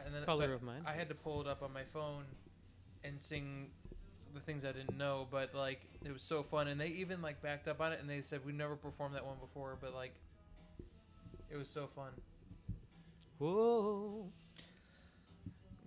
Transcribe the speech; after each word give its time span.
Yeah, 0.00 0.06
and 0.06 0.14
then 0.14 0.22
so 0.22 0.26
color 0.26 0.50
I- 0.50 0.54
of 0.54 0.62
mine. 0.62 0.82
I 0.86 0.92
had 0.92 1.08
to 1.08 1.14
pull 1.14 1.40
it 1.40 1.46
up 1.46 1.62
on 1.62 1.72
my 1.72 1.84
phone 1.84 2.24
and 3.04 3.20
sing 3.20 3.70
the 4.34 4.40
things 4.40 4.64
I 4.64 4.72
didn't 4.72 4.96
know, 4.98 5.26
but 5.30 5.54
like 5.54 5.80
it 6.04 6.12
was 6.12 6.22
so 6.22 6.42
fun, 6.42 6.68
and 6.68 6.80
they 6.80 6.88
even 6.88 7.22
like 7.22 7.40
backed 7.42 7.68
up 7.68 7.80
on 7.80 7.92
it, 7.92 8.00
and 8.00 8.08
they 8.08 8.20
said 8.22 8.40
we 8.44 8.52
never 8.52 8.76
performed 8.76 9.14
that 9.14 9.24
one 9.24 9.36
before, 9.40 9.76
but 9.80 9.94
like 9.94 10.12
it 11.50 11.56
was 11.56 11.68
so 11.68 11.88
fun. 11.94 12.10
Whoa. 13.38 14.26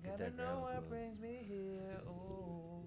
Get 0.03 0.17
Gotta 0.19 0.31
know 0.37 0.59
what 0.61 0.89
blues. 0.89 0.89
brings 0.89 1.19
me 1.19 1.39
here. 1.47 2.01
Oh, 2.07 2.81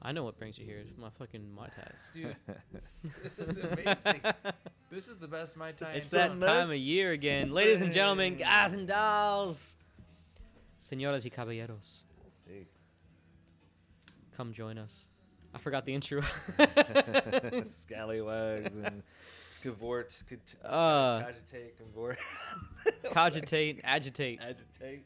I 0.00 0.12
know 0.12 0.24
what 0.24 0.38
brings 0.38 0.56
you 0.58 0.64
here. 0.64 0.78
It's 0.78 0.96
my 0.96 1.10
fucking 1.18 1.52
Mai 1.54 1.68
Tais. 1.68 2.00
dude, 2.14 2.36
this 3.36 3.48
is 3.48 3.58
amazing. 3.58 4.20
this 4.90 5.08
is 5.08 5.18
the 5.18 5.28
best 5.28 5.56
my 5.56 5.72
time. 5.72 5.96
It's 5.96 6.08
that 6.10 6.40
time 6.40 6.70
of 6.70 6.76
year 6.76 7.12
again. 7.12 7.52
Ladies 7.52 7.80
and 7.80 7.92
gentlemen, 7.92 8.36
guys 8.36 8.72
and 8.72 8.88
dolls, 8.88 9.76
señoras 10.78 11.24
y 11.24 11.30
caballeros, 11.30 12.00
See. 12.46 12.66
come 14.36 14.52
join 14.52 14.78
us. 14.78 15.06
I 15.54 15.58
forgot 15.58 15.84
the 15.86 15.94
intro. 15.94 16.22
Scallywags 17.78 18.66
and 18.84 19.02
cavort, 19.62 20.22
cont- 20.28 20.56
Uh, 20.64 21.22
cogitate, 21.22 21.78
cavort, 21.78 22.18
cogitate, 23.12 23.80
agitate, 23.84 24.40
agitate. 24.42 25.04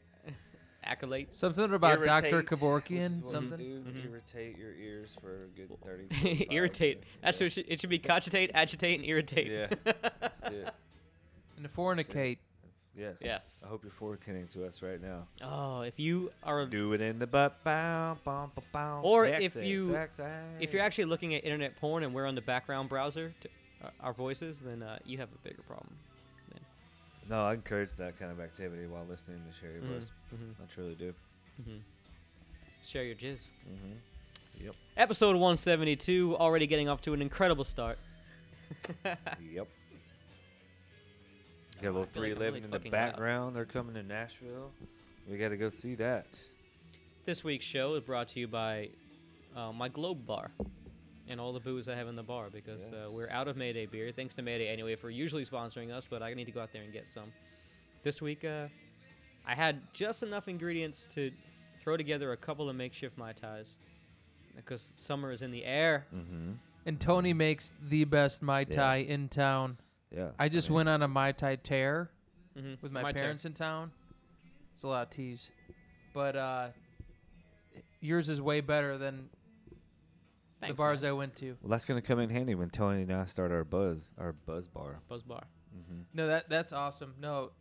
accolate. 0.83 1.33
Something 1.33 1.73
about 1.73 2.03
Dr. 2.03 2.05
irritate, 2.27 2.33
which 2.33 2.51
is 2.51 2.59
Kevorkian. 2.59 3.11
what 3.21 3.25
we 3.25 3.31
Something. 3.31 3.57
Do, 3.57 3.91
Mhm. 3.91 4.05
Irritate 4.05 4.57
your 4.57 4.73
ears 4.73 5.15
for 5.21 5.45
a 5.45 5.47
good 5.47 5.69
30 5.85 6.07
45 6.21 6.47
irritate. 6.51 7.03
That's 7.21 7.39
yeah. 7.39 7.45
what 7.45 7.47
it 7.47 7.53
should, 7.53 7.65
it 7.69 7.79
should 7.79 7.89
be. 7.89 7.99
Cogitate, 7.99 8.51
agitate, 8.53 8.99
and 8.99 9.07
irritate. 9.07 9.47
Yeah. 9.47 9.93
That's 10.19 10.41
it. 10.43 10.69
And 11.57 11.71
fornicate. 11.73 12.39
Yes. 12.97 13.15
Yes. 13.21 13.61
I 13.65 13.69
hope 13.69 13.83
you're 13.83 13.91
forwarding 13.91 14.47
to 14.49 14.65
us 14.65 14.81
right 14.81 15.01
now. 15.01 15.25
Oh, 15.41 15.81
if 15.81 15.97
you 15.99 16.29
are 16.43 16.65
Do 16.65 16.91
it 16.93 17.01
in 17.01 17.19
the 17.19 17.27
butt. 17.27 17.63
Bow, 17.63 18.17
bow. 18.25 19.01
Or 19.03 19.25
Sexy, 19.27 19.45
if 19.45 19.55
you- 19.55 19.91
sexy. 19.91 20.23
if 20.59 20.73
you're 20.73 20.81
actually 20.83 21.05
looking 21.05 21.33
at 21.33 21.43
internet 21.45 21.77
porn 21.77 22.03
and 22.03 22.13
we're 22.13 22.25
on 22.27 22.35
the 22.35 22.41
background 22.41 22.89
browser, 22.89 23.33
to, 23.41 23.49
uh, 23.83 23.89
our 24.01 24.13
voices, 24.13 24.59
then 24.59 24.83
uh, 24.83 24.99
you 25.05 25.17
have 25.19 25.29
a 25.33 25.37
bigger 25.47 25.61
problem. 25.63 25.95
No, 27.29 27.45
I 27.45 27.53
encourage 27.53 27.95
that 27.95 28.19
kind 28.19 28.29
of 28.31 28.41
activity 28.41 28.87
while 28.87 29.05
listening 29.09 29.41
to 29.49 29.57
Sherry 29.59 29.79
Mm, 29.79 29.93
Buzz. 29.93 30.07
mhm, 30.35 30.53
I 30.61 30.73
truly 30.73 30.95
do. 30.95 31.13
mhm. 31.63 31.79
Share 32.83 33.03
your 33.05 33.15
jizz. 33.15 33.47
Mm-hmm. 33.69 34.65
Yep. 34.65 34.75
Episode 34.97 35.35
172, 35.37 36.35
already 36.37 36.67
getting 36.67 36.89
off 36.89 36.99
to 37.03 37.13
an 37.13 37.21
incredible 37.21 37.63
start. 37.63 37.97
Yep. 39.05 39.67
Got 41.81 41.87
a 41.87 41.91
I 41.91 41.93
little 41.93 42.05
feel 42.05 42.23
like 42.23 42.31
311 42.37 42.53
really 42.53 42.63
in 42.65 42.71
the 42.71 42.77
fucking 42.77 42.91
loud. 42.91 43.07
background. 43.11 43.55
They're 43.55 43.65
coming 43.65 43.93
to 43.95 44.03
Nashville. 44.03 44.71
We 45.29 45.37
got 45.37 45.49
to 45.49 45.57
go 45.57 45.69
see 45.69 45.95
that. 45.95 46.39
This 47.25 47.43
week's 47.43 47.65
show 47.65 47.95
is 47.95 48.01
brought 48.03 48.27
to 48.29 48.39
you 48.39 48.47
by 48.47 48.89
uh, 49.55 49.71
my 49.71 49.87
Globe 49.89 50.25
Bar 50.25 50.51
and 51.29 51.39
all 51.39 51.53
the 51.53 51.59
booze 51.59 51.87
I 51.87 51.95
have 51.95 52.07
in 52.07 52.15
the 52.15 52.23
bar 52.23 52.49
because 52.51 52.89
uh, 52.89 53.09
we're 53.11 53.29
out 53.29 53.47
of 53.47 53.55
Mayday 53.57 53.85
beer. 53.85 54.11
Thanks 54.11 54.35
to 54.35 54.41
Mayday 54.41 54.67
anyway 54.67 54.95
for 54.95 55.09
usually 55.09 55.45
sponsoring 55.45 55.91
us, 55.91 56.07
but 56.09 56.21
I 56.23 56.33
need 56.33 56.45
to 56.45 56.51
go 56.51 56.61
out 56.61 56.73
there 56.73 56.83
and 56.83 56.91
get 56.91 57.07
some. 57.07 57.31
This 58.03 58.21
week, 58.21 58.43
uh, 58.43 58.67
I 59.45 59.53
had 59.55 59.81
just 59.93 60.23
enough 60.23 60.47
ingredients 60.47 61.07
to 61.11 61.31
throw 61.79 61.95
together 61.97 62.31
a 62.31 62.37
couple 62.37 62.69
of 62.69 62.75
makeshift 62.75 63.17
Mai 63.17 63.33
Tais 63.33 63.75
because 64.55 64.91
summer 64.95 65.31
is 65.31 65.41
in 65.41 65.51
the 65.51 65.63
air. 65.63 66.05
Mm-hmm. 66.13 66.53
And 66.87 66.99
Tony 66.99 67.33
makes 67.33 67.73
the 67.89 68.03
best 68.05 68.41
Mai 68.41 68.61
Yeah. 68.61 68.75
Tai 68.75 68.95
in 68.97 69.29
town. 69.29 69.77
Yeah. 70.15 70.29
I 70.37 70.49
just 70.49 70.69
mean, 70.69 70.75
went 70.77 70.89
on 70.89 71.01
a 71.01 71.07
Mai 71.07 71.31
Tai 71.31 71.55
tear 71.57 72.11
Mm-hmm. 72.57 72.73
with 72.81 72.91
my, 72.91 73.13
parents 73.13 73.45
in 73.45 73.53
town. 73.53 73.91
It's 74.75 74.83
a 74.83 74.87
lot 74.87 75.03
of 75.03 75.09
teas. 75.09 75.49
But 76.13 76.35
uh, 76.35 76.67
yours 78.01 78.27
is 78.27 78.41
way 78.41 78.59
better 78.59 78.97
than 78.97 79.29
the 80.67 80.73
bars 80.73 81.03
I 81.03 81.13
went 81.13 81.35
to. 81.37 81.55
Well, 81.61 81.69
that's 81.69 81.85
going 81.85 82.01
to 82.01 82.05
come 82.05 82.19
in 82.19 82.29
handy 82.29 82.55
when 82.55 82.69
Tony 82.69 83.03
and 83.03 83.13
I 83.13 83.25
start 83.25 83.51
our 83.51 83.63
buzz, 83.63 84.09
our 84.17 84.33
buzz 84.33 84.67
bar. 84.67 84.99
Buzz 85.07 85.21
Bar. 85.23 85.43
Mm-hmm. 85.73 86.01
No, 86.13 86.27
that 86.27 86.49
that's 86.49 86.73
awesome. 86.73 87.13
No, 87.21 87.51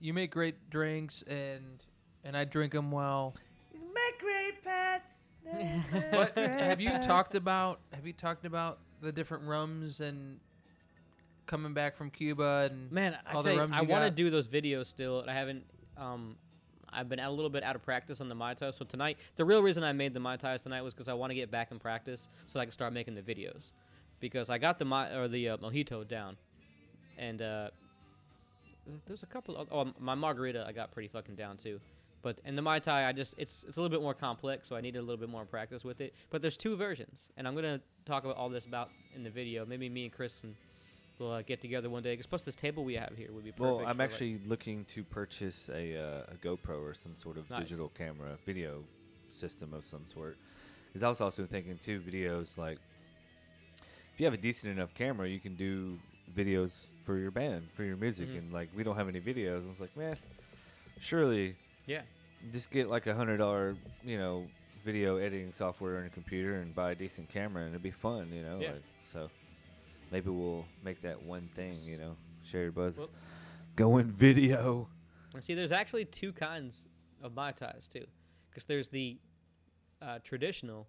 you 0.00 0.12
make 0.12 0.32
great 0.32 0.68
drinks 0.70 1.22
and 1.28 1.84
and 2.24 2.36
I 2.36 2.44
drink 2.44 2.72
them 2.72 2.90
well. 2.90 3.36
Make 3.72 4.18
great 4.18 4.64
pets. 4.64 5.14
But 6.10 6.36
have 6.36 6.80
you 6.80 6.90
talked 6.98 7.34
about 7.36 7.78
have 7.92 8.06
you 8.06 8.12
talked 8.12 8.44
about 8.44 8.80
the 9.00 9.12
different 9.12 9.44
rums 9.44 10.00
and 10.00 10.40
coming 11.50 11.74
back 11.74 11.96
from 11.96 12.10
Cuba 12.10 12.68
and 12.70 12.90
Man, 12.92 13.18
I, 13.26 13.34
all 13.34 13.42
the 13.42 13.48
tell 13.48 13.54
you, 13.54 13.60
rums 13.60 13.74
I 13.76 13.82
want 13.82 14.04
to 14.04 14.10
do 14.10 14.30
those 14.30 14.46
videos 14.46 14.86
still. 14.86 15.24
I 15.26 15.34
haven't. 15.34 15.64
Um, 15.98 16.36
I've 16.92 17.08
been 17.08 17.18
a 17.18 17.30
little 17.30 17.50
bit 17.50 17.62
out 17.62 17.76
of 17.76 17.82
practice 17.82 18.20
on 18.20 18.28
the 18.28 18.34
Mai 18.34 18.54
Tai. 18.54 18.70
So 18.70 18.84
tonight, 18.84 19.18
the 19.36 19.44
real 19.44 19.62
reason 19.62 19.84
I 19.84 19.92
made 19.92 20.14
the 20.14 20.20
Mai 20.20 20.36
Tais 20.36 20.62
tonight 20.62 20.82
was 20.82 20.94
because 20.94 21.08
I 21.08 21.14
want 21.14 21.30
to 21.30 21.34
get 21.34 21.50
back 21.50 21.72
in 21.72 21.78
practice 21.78 22.28
so 22.46 22.58
I 22.60 22.64
can 22.64 22.72
start 22.72 22.92
making 22.92 23.14
the 23.14 23.22
videos. 23.22 23.72
Because 24.20 24.48
I 24.48 24.58
got 24.58 24.78
the 24.78 24.84
Mai 24.84 25.10
or 25.10 25.28
the 25.28 25.50
uh, 25.50 25.56
mojito 25.58 26.06
down, 26.06 26.36
and 27.18 27.42
uh, 27.42 27.70
there's 29.06 29.24
a 29.24 29.26
couple. 29.26 29.56
Of, 29.56 29.68
oh, 29.72 29.92
my 29.98 30.14
margarita 30.14 30.64
I 30.66 30.72
got 30.72 30.92
pretty 30.92 31.08
fucking 31.08 31.34
down 31.34 31.56
too. 31.56 31.80
But 32.22 32.40
and 32.44 32.56
the 32.56 32.62
Mai 32.62 32.78
Tai, 32.78 33.08
I 33.08 33.12
just 33.12 33.34
it's 33.38 33.64
it's 33.66 33.76
a 33.76 33.80
little 33.80 33.94
bit 33.94 34.02
more 34.02 34.14
complex, 34.14 34.68
so 34.68 34.76
I 34.76 34.80
needed 34.80 34.98
a 34.98 35.02
little 35.02 35.16
bit 35.16 35.30
more 35.30 35.44
practice 35.44 35.84
with 35.84 36.00
it. 36.00 36.14
But 36.30 36.42
there's 36.42 36.56
two 36.56 36.76
versions, 36.76 37.30
and 37.36 37.48
I'm 37.48 37.54
gonna 37.54 37.80
talk 38.04 38.24
about 38.24 38.36
all 38.36 38.48
this 38.48 38.66
about 38.66 38.90
in 39.16 39.24
the 39.24 39.30
video. 39.30 39.64
Maybe 39.64 39.88
me 39.88 40.04
and 40.04 40.12
Chris 40.12 40.42
and 40.42 40.54
we'll 41.20 41.32
uh, 41.32 41.42
get 41.42 41.60
together 41.60 41.88
one 41.90 42.02
day. 42.02 42.16
Cause 42.16 42.26
plus 42.26 42.42
this 42.42 42.56
table 42.56 42.82
we 42.84 42.94
have 42.94 43.12
here 43.16 43.28
would 43.32 43.44
be 43.44 43.52
perfect. 43.52 43.60
Well, 43.60 43.78
I'm 43.86 43.96
for, 43.96 44.02
like- 44.02 44.10
actually 44.10 44.40
looking 44.46 44.84
to 44.86 45.04
purchase 45.04 45.68
a, 45.72 45.96
uh, 45.96 46.32
a 46.32 46.34
GoPro 46.46 46.82
or 46.82 46.94
some 46.94 47.16
sort 47.16 47.36
of 47.36 47.48
Nice. 47.50 47.60
digital 47.62 47.90
camera 47.96 48.38
video 48.46 48.82
system 49.30 49.72
of 49.74 49.86
some 49.86 50.04
sort. 50.12 50.36
Because 50.88 51.02
I 51.04 51.08
was 51.08 51.20
also 51.20 51.46
thinking 51.46 51.78
too, 51.80 52.00
videos 52.00 52.58
like 52.58 52.78
if 54.12 54.18
you 54.18 54.26
have 54.26 54.34
a 54.34 54.38
decent 54.38 54.72
enough 54.76 54.92
camera, 54.94 55.28
you 55.28 55.38
can 55.38 55.54
do 55.54 55.98
videos 56.36 56.90
for 57.02 57.16
your 57.18 57.30
band, 57.30 57.68
for 57.74 57.84
your 57.84 57.96
music, 57.96 58.28
Mhm. 58.28 58.38
and 58.38 58.52
like 58.52 58.68
we 58.74 58.82
don't 58.82 58.96
have 58.96 59.08
any 59.08 59.20
videos. 59.20 59.64
I 59.64 59.68
was 59.68 59.80
like, 59.80 59.96
man, 59.96 60.16
surely 61.00 61.56
yeah. 61.86 62.02
just 62.52 62.70
get 62.70 62.88
like 62.88 63.06
a 63.06 63.14
hundred 63.14 63.38
dollar, 63.38 63.76
you 64.04 64.18
know, 64.18 64.46
video 64.84 65.16
editing 65.16 65.52
software 65.52 65.98
on 65.98 66.06
a 66.06 66.10
computer 66.10 66.56
and 66.56 66.74
buy 66.74 66.92
a 66.92 66.94
decent 66.94 67.28
camera, 67.28 67.62
and 67.64 67.70
it'd 67.72 67.82
be 67.82 67.90
fun, 67.90 68.32
you 68.32 68.42
know. 68.42 68.58
Yeah. 68.60 68.72
Like, 68.72 68.82
so 69.04 69.30
maybe 70.10 70.30
we'll 70.30 70.64
make 70.84 71.02
that 71.02 71.22
one 71.22 71.48
thing, 71.54 71.74
you 71.84 71.96
know, 71.98 72.16
Share 72.50 72.62
your 72.62 72.72
Buzz 72.72 72.96
Well- 72.96 73.10
going 73.76 74.06
video. 74.06 74.88
See, 75.40 75.54
there's 75.54 75.72
actually 75.72 76.04
two 76.06 76.32
kinds 76.32 76.86
of 77.22 77.34
mai 77.34 77.52
tais 77.52 77.86
too, 77.88 78.06
because 78.50 78.64
there's 78.64 78.88
the 78.88 79.18
uh, 80.02 80.18
traditional 80.24 80.88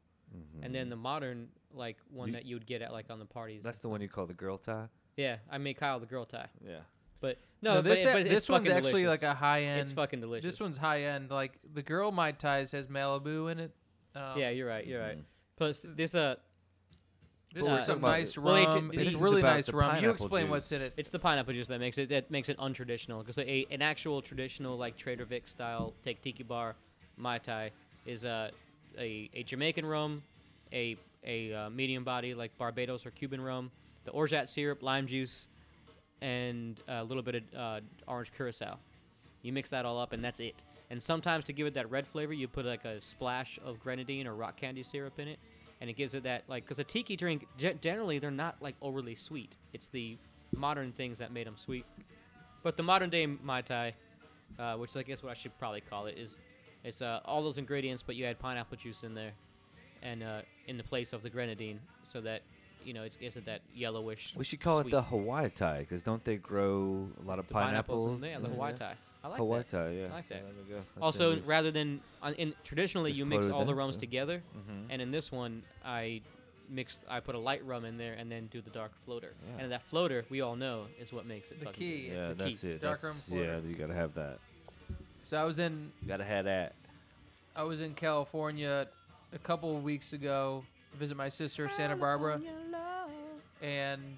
and 0.62 0.74
then 0.74 0.90
the 0.90 0.96
modern 0.96 1.50
like 1.74 1.98
one 2.09 2.30
You- 2.30 2.34
that 2.36 2.46
you 2.46 2.56
would 2.56 2.66
get 2.66 2.82
at 2.82 2.92
like 2.94 3.09
on 3.09 3.20
the 3.20 3.26
parties. 3.26 3.64
That's 3.64 3.80
the 3.80 3.90
one 3.90 4.00
you 4.02 4.08
call 4.08 4.26
the 4.26 4.34
girl 4.34 4.58
tie. 4.58 4.88
yeah, 5.18 5.38
I 5.50 5.58
made 5.58 5.76
Kyle 5.76 6.00
the 6.00 6.06
girl 6.06 6.26
tie, 6.26 6.48
Yeah. 6.66 6.80
but 7.20 7.38
no, 7.62 7.76
No, 7.76 7.82
but, 7.82 7.90
this 7.90 8.00
it- 8.06 8.14
but 8.14 8.24
this 8.24 8.48
one's 8.50 8.68
actually 8.70 9.03
delicious. 9.03 9.22
like 9.24 9.30
a 9.32 9.36
high 9.36 9.64
end. 9.64 9.82
It's 9.82 9.92
fucking 9.92 10.22
delicious. 10.22 10.46
This 10.56 10.59
one's 10.62 10.78
high 10.78 11.03
end. 11.03 11.30
Like 11.30 11.59
the 11.74 11.82
girl 11.84 12.12
Mai 12.12 12.32
Tais 12.32 12.72
has 12.72 12.88
Malibu 12.88 13.52
in 13.52 13.59
it. 13.59 13.72
Um, 14.16 14.40
yeah, 14.40 14.50
you're 14.50 14.68
right. 14.68 14.88
You're 14.88 15.02
right. 15.02 15.18
Mhm. 15.20 15.24
Plus, 15.58 15.86
this 15.88 16.16
uh, 16.16 16.36
This 17.54 17.64
Well, 17.64 17.74
is 17.74 17.80
we're 17.82 17.86
some 17.86 18.00
talking 18.00 18.04
about- 18.04 18.18
nice 18.18 18.38
well, 18.38 18.56
H- 18.58 18.68
rum. 18.68 18.88
this 18.94 19.02
it's 19.02 19.16
is 19.16 19.22
really 19.22 19.42
about 19.42 19.56
nice 19.56 19.66
the 19.66 19.74
rum. 19.74 19.86
You 19.88 19.92
pineapple 20.02 20.12
explain 20.26 20.50
what's 20.50 20.72
in 20.72 20.82
it. 20.82 20.94
it's 20.96 21.10
the 21.10 21.20
pineapple 21.20 21.54
juice 21.54 21.68
that 21.68 21.80
makes 21.80 21.98
it 21.98 22.08
that 22.10 22.32
makes 22.32 22.48
it 22.48 22.58
untraditional. 22.58 23.20
Because 23.20 23.38
a 23.40 23.66
an 23.70 23.82
actual 23.82 24.22
traditional 24.22 24.78
like 24.78 24.96
Trader 24.96 25.26
Vic 25.26 25.48
style 25.48 25.94
take 26.04 26.22
tiki 26.22 26.44
bar 26.44 26.76
mai 27.18 27.40
tai 27.40 27.72
is 28.06 28.24
uh, 28.24 28.52
a 28.98 29.30
a 29.34 29.44
Jamaican 29.44 29.86
rum, 29.86 30.24
a 30.72 30.96
a 31.26 31.54
uh, 31.54 31.70
medium 31.70 32.04
body 32.06 32.34
like 32.34 32.58
Barbados 32.58 33.06
or 33.06 33.12
Cuban 33.12 33.42
rum, 33.42 33.70
the 34.06 34.12
orgeat 34.12 34.50
syrup, 34.50 34.82
lime 34.82 35.06
juice, 35.06 35.47
and 36.22 36.82
a 36.88 37.04
little 37.04 37.24
bit 37.24 37.36
of 37.36 37.44
uh, 37.56 37.80
orange 38.08 38.32
curacao. 38.36 38.78
You 39.42 39.52
mix 39.52 39.70
that 39.70 39.86
all 39.86 40.00
up, 40.00 40.14
and 40.14 40.24
that's 40.24 40.40
it. 40.40 40.64
And 40.90 41.02
sometimes 41.02 41.44
to 41.46 41.54
give 41.54 41.68
it 41.68 41.74
that 41.74 41.90
red 41.90 42.06
flavor, 42.08 42.34
you 42.34 42.47
put 42.47 42.66
like 42.66 42.86
a 42.86 43.02
splash 43.02 43.59
of 43.66 43.80
grenadine 43.80 44.26
or 44.28 44.36
rock 44.36 44.56
candy 44.58 44.84
syrup 44.84 45.20
in 45.20 45.28
it, 45.28 45.40
and 45.82 45.90
it 45.90 45.94
gives 45.94 46.14
it 46.14 46.24
that 46.24 46.44
like 46.48 46.64
because 46.64 46.80
a 46.80 46.84
tiki 46.84 47.18
drink 47.18 47.48
ge- 47.58 47.80
generally 47.82 48.20
they're 48.20 48.32
not 48.32 48.56
like 48.62 48.76
overly 48.82 49.16
sweet. 49.16 49.58
It's 49.74 49.88
the 49.88 50.18
modern 50.56 50.92
things 50.94 51.18
that 51.18 51.34
made 51.34 51.48
them 51.48 51.58
sweet. 51.58 51.86
But 52.64 52.78
the 52.78 52.84
modern 52.84 53.10
day 53.10 53.26
mai 53.26 53.62
tai, 53.62 53.96
uh, 54.60 54.76
which 54.76 54.96
I 54.96 55.02
guess 55.02 55.24
what 55.24 55.32
I 55.32 55.34
should 55.34 55.58
probably 55.58 55.82
call 55.82 56.06
it, 56.06 56.18
is 56.18 56.40
it's 56.84 57.02
uh, 57.02 57.20
all 57.26 57.44
those 57.44 57.58
ingredients, 57.58 58.04
but 58.04 58.16
you 58.16 58.26
add 58.26 58.40
pineapple 58.40 58.78
juice 58.78 59.04
in 59.04 59.16
there, 59.16 59.32
and 60.04 60.24
uh, 60.24 60.42
in 60.68 60.78
the 60.78 60.84
place 60.84 61.14
of 61.14 61.24
the 61.24 61.30
grenadine, 61.30 61.80
so 62.04 62.22
that 62.22 62.44
you 62.86 62.94
know 62.94 63.04
it 63.04 63.18
gives 63.20 63.36
it 63.36 63.46
that 63.46 63.62
yellowish. 63.76 64.36
We 64.38 64.44
should 64.44 64.62
call 64.62 64.80
it 64.80 64.92
the 64.92 65.02
Hawaii 65.02 65.50
tie 65.50 65.80
because 65.80 66.04
don't 66.04 66.24
they 66.24 66.38
grow 66.38 67.10
a 67.24 67.28
lot 67.28 67.40
of 67.40 67.48
the 67.48 67.54
pineapples. 67.56 68.22
pineapples? 68.22 68.26
yeah, 68.26 68.40
the 68.40 68.50
Hawaii 68.50 68.74
tie. 68.74 68.96
I 69.23 69.28
like 69.28 69.38
Hawaii 69.38 69.59
that. 69.59 69.70
tie, 69.70 69.90
yeah. 69.91 70.06
I 70.08 70.16
like 70.16 70.23
so 70.26 70.34
that. 70.34 70.44
there 70.44 70.53
we 70.68 70.70
go. 70.73 70.76
That's 70.78 70.88
Also, 71.02 71.34
in 71.34 71.46
rather 71.46 71.70
than 71.72 72.02
on, 72.23 72.34
in 72.35 72.53
traditionally 72.64 73.12
Just 73.12 73.20
you 73.20 73.26
mix 73.26 73.47
all 73.50 73.66
the 73.66 73.76
rums 73.76 73.96
so- 73.96 74.00
together, 74.00 74.41
Mhm. 74.58 74.88
and 74.90 75.02
in 75.02 75.12
this 75.12 75.32
one 75.32 75.64
I 75.85 76.22
mixed. 76.70 77.02
I 77.09 77.20
put 77.20 77.35
a 77.35 77.40
light 77.40 77.64
rum 77.66 77.84
in 77.85 77.97
there 77.97 78.14
and 78.14 78.32
then 78.32 78.47
do 78.47 78.62
the 78.62 78.70
dark 78.70 78.91
floater. 79.06 79.34
Yeah. 79.56 79.64
And 79.64 79.72
that 79.73 79.84
floater, 79.84 80.26
we 80.29 80.40
all 80.41 80.56
know 80.56 80.88
is 81.00 81.12
what 81.12 81.26
makes 81.26 81.52
it 81.52 81.59
The 81.59 81.66
key. 81.68 82.08
good. 82.08 82.14
yeah, 82.14 82.20
it's 82.22 82.29
the 82.29 82.44
that's 82.46 82.62
key. 82.62 82.68
it. 82.70 82.82
Dark 82.82 83.02
that's, 83.02 83.29
rum 83.29 83.40
yeah, 83.40 83.59
you 83.59 83.76
gotta 83.76 83.94
have 83.94 84.14
that. 84.16 84.40
So 85.23 85.38
I 85.38 85.44
was 85.44 85.59
in 85.59 85.91
You 86.02 86.08
Gotta 86.08 86.23
have 86.23 86.46
that. 86.46 86.73
I 87.56 87.64
was 87.64 87.82
in 87.82 87.94
California 87.94 88.88
a 89.34 89.38
couple 89.40 89.76
of 89.76 89.84
weeks 89.84 90.14
ago, 90.14 90.64
visit 90.97 91.16
my 91.18 91.28
sister 91.29 91.70
Santa 91.70 91.96
Barbara, 91.97 92.41
and 93.62 94.18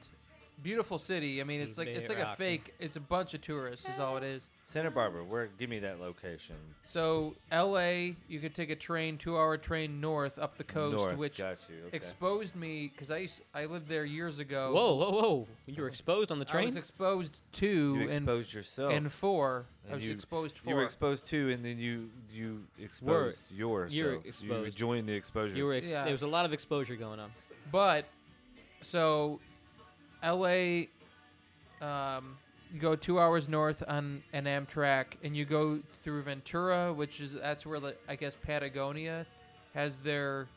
beautiful 0.63 0.97
city. 0.97 1.41
I 1.41 1.43
mean, 1.43 1.61
it's 1.61 1.77
like 1.77 1.87
it's 1.89 2.09
like 2.09 2.19
a 2.19 2.35
fake. 2.35 2.73
It's 2.79 2.95
a 2.95 2.99
bunch 3.01 3.33
of 3.33 3.41
tourists, 3.41 3.85
is 3.87 3.99
all 3.99 4.17
it 4.17 4.23
is. 4.23 4.47
Santa 4.63 4.89
Barbara, 4.89 5.23
where? 5.25 5.47
Give 5.59 5.69
me 5.69 5.79
that 5.79 5.99
location. 5.99 6.55
So 6.83 7.35
L.A. 7.51 8.15
You 8.29 8.39
could 8.39 8.55
take 8.55 8.69
a 8.69 8.75
train, 8.75 9.17
two-hour 9.17 9.57
train 9.57 9.99
north 9.99 10.39
up 10.39 10.57
the 10.57 10.63
coast, 10.63 10.95
North. 10.97 11.17
which 11.17 11.37
Got 11.39 11.57
you. 11.69 11.87
Okay. 11.87 11.97
exposed 11.97 12.55
me 12.55 12.89
because 12.93 13.11
I 13.11 13.17
used, 13.17 13.41
I 13.53 13.65
lived 13.65 13.87
there 13.89 14.05
years 14.05 14.39
ago. 14.39 14.71
Whoa, 14.73 14.95
whoa, 14.95 15.11
whoa! 15.11 15.47
You 15.67 15.81
were 15.83 15.89
exposed 15.89 16.31
on 16.31 16.39
the 16.39 16.47
I 16.47 16.51
train. 16.51 16.65
was 16.65 16.77
exposed 16.77 17.37
to 17.53 17.67
you 17.67 18.01
and 18.03 18.11
exposed 18.11 18.53
yourself. 18.53 18.93
and 18.93 19.11
four. 19.11 19.65
I 19.85 19.87
And 19.91 19.95
was 19.97 20.05
you- 20.07 20.13
exposed 20.13 20.55
you 20.65 20.75
were 20.75 20.85
exposed 20.85 21.25
to, 21.27 21.51
and 21.51 21.63
then 21.65 21.77
you 21.77 22.09
you 22.33 22.63
exposed 22.79 23.41
yourself. 23.51 23.91
you're 23.91 24.13
You 24.13 24.21
exposed. 24.25 24.77
joined 24.77 25.09
the 25.09 25.13
exposure. 25.13 25.57
you 25.57 25.65
were. 25.65 25.73
Ex- 25.73 25.91
Yeah. 25.91 26.03
There 26.05 26.13
was 26.13 26.21
a 26.23 26.27
lot 26.27 26.45
of 26.45 26.53
exposure 26.53 26.95
going 26.95 27.19
on. 27.19 27.31
But 27.71 28.05
so 28.81 29.39
LA 30.23 30.85
um 31.85 32.37
you 32.73 32.79
go 32.79 32.95
2 32.95 33.19
hours 33.19 33.47
north 33.49 33.83
on 33.87 34.23
an 34.33 34.45
Amtrak 34.45 35.05
and 35.23 35.37
you 35.37 35.45
go 35.45 35.79
through 36.01 36.23
Ventura, 36.23 36.91
which 36.91 37.21
is 37.21 37.33
that's 37.33 37.65
where 37.67 37.79
the, 37.79 37.95
I 38.09 38.15
guess 38.15 38.35
Patagonia 38.41 39.27
has 39.75 39.97
their 39.97 40.47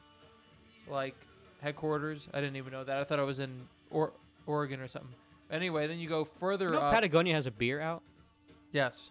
like 0.89 1.15
headquarters. 1.61 2.27
I 2.33 2.41
didn't 2.41 2.57
even 2.57 2.73
know 2.73 2.85
that. 2.85 2.97
I 2.97 3.05
thought 3.05 3.19
I 3.19 3.23
was 3.25 3.39
in 3.41 3.69
or- 3.91 4.13
Oregon 4.47 4.81
or 4.81 4.89
something. 4.89 5.11
Anyway, 5.51 5.87
then 5.87 5.99
you 5.99 6.09
go 6.09 6.25
further 6.25 6.67
You 6.67 6.73
know, 6.73 6.79
up. 6.79 6.95
Patagonia 6.95 7.35
has 7.35 7.47
a 7.47 7.51
beer 7.51 7.81
out. 7.83 8.03
yes. 8.73 9.11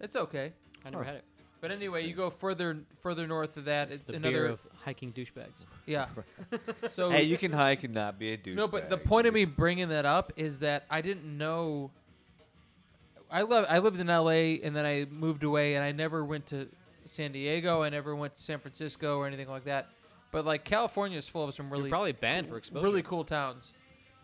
It's 0.00 0.14
okay. 0.16 0.52
I 0.84 0.90
never 0.90 1.02
Huh. 1.02 1.10
had 1.10 1.16
it. 1.16 1.24
But 1.60 1.70
anyway, 1.70 2.06
you 2.06 2.14
go 2.14 2.30
further 2.30 2.78
further 3.00 3.26
north 3.26 3.56
of 3.56 3.66
that. 3.66 3.90
It's 3.90 4.00
It's 4.00 4.10
the 4.10 4.16
another 4.16 4.32
beer 4.32 4.46
of 4.46 4.60
hiking 4.84 5.12
douchebags. 5.12 5.64
yeah. 5.86 6.06
So 6.88 7.10
hey, 7.10 7.24
you 7.24 7.36
can 7.36 7.52
hike 7.52 7.84
and 7.84 7.92
not 7.94 8.18
be 8.18 8.32
a 8.32 8.38
douchebag. 8.38 8.54
No, 8.54 8.66
but 8.68 8.88
the 8.88 8.96
point 8.96 9.26
of 9.26 9.34
me 9.34 9.44
bringing 9.44 9.88
that 9.90 10.06
up 10.06 10.32
is 10.36 10.60
that 10.60 10.84
I 10.90 11.00
didn't 11.02 11.36
know. 11.36 11.90
I 13.30 13.42
love. 13.42 13.66
I 13.68 13.78
lived 13.78 14.00
in 14.00 14.08
L.A. 14.10 14.60
and 14.62 14.74
then 14.74 14.84
I 14.86 15.06
moved 15.10 15.44
away, 15.44 15.74
and 15.74 15.84
I 15.84 15.92
never 15.92 16.24
went 16.24 16.46
to 16.46 16.68
San 17.04 17.32
Diego. 17.32 17.82
I 17.82 17.88
never 17.90 18.16
went 18.16 18.34
to 18.34 18.42
San 18.42 18.58
Francisco 18.58 19.18
or 19.18 19.26
anything 19.26 19.48
like 19.48 19.64
that. 19.64 19.88
But 20.32 20.44
like 20.46 20.64
California 20.64 21.18
is 21.18 21.28
full 21.28 21.44
of 21.44 21.54
some 21.54 21.66
You're 21.66 21.78
really, 21.78 21.90
probably 21.90 22.12
banned 22.12 22.48
for 22.48 22.56
exposure. 22.56 22.84
really 22.84 23.02
cool 23.02 23.24
towns. 23.24 23.72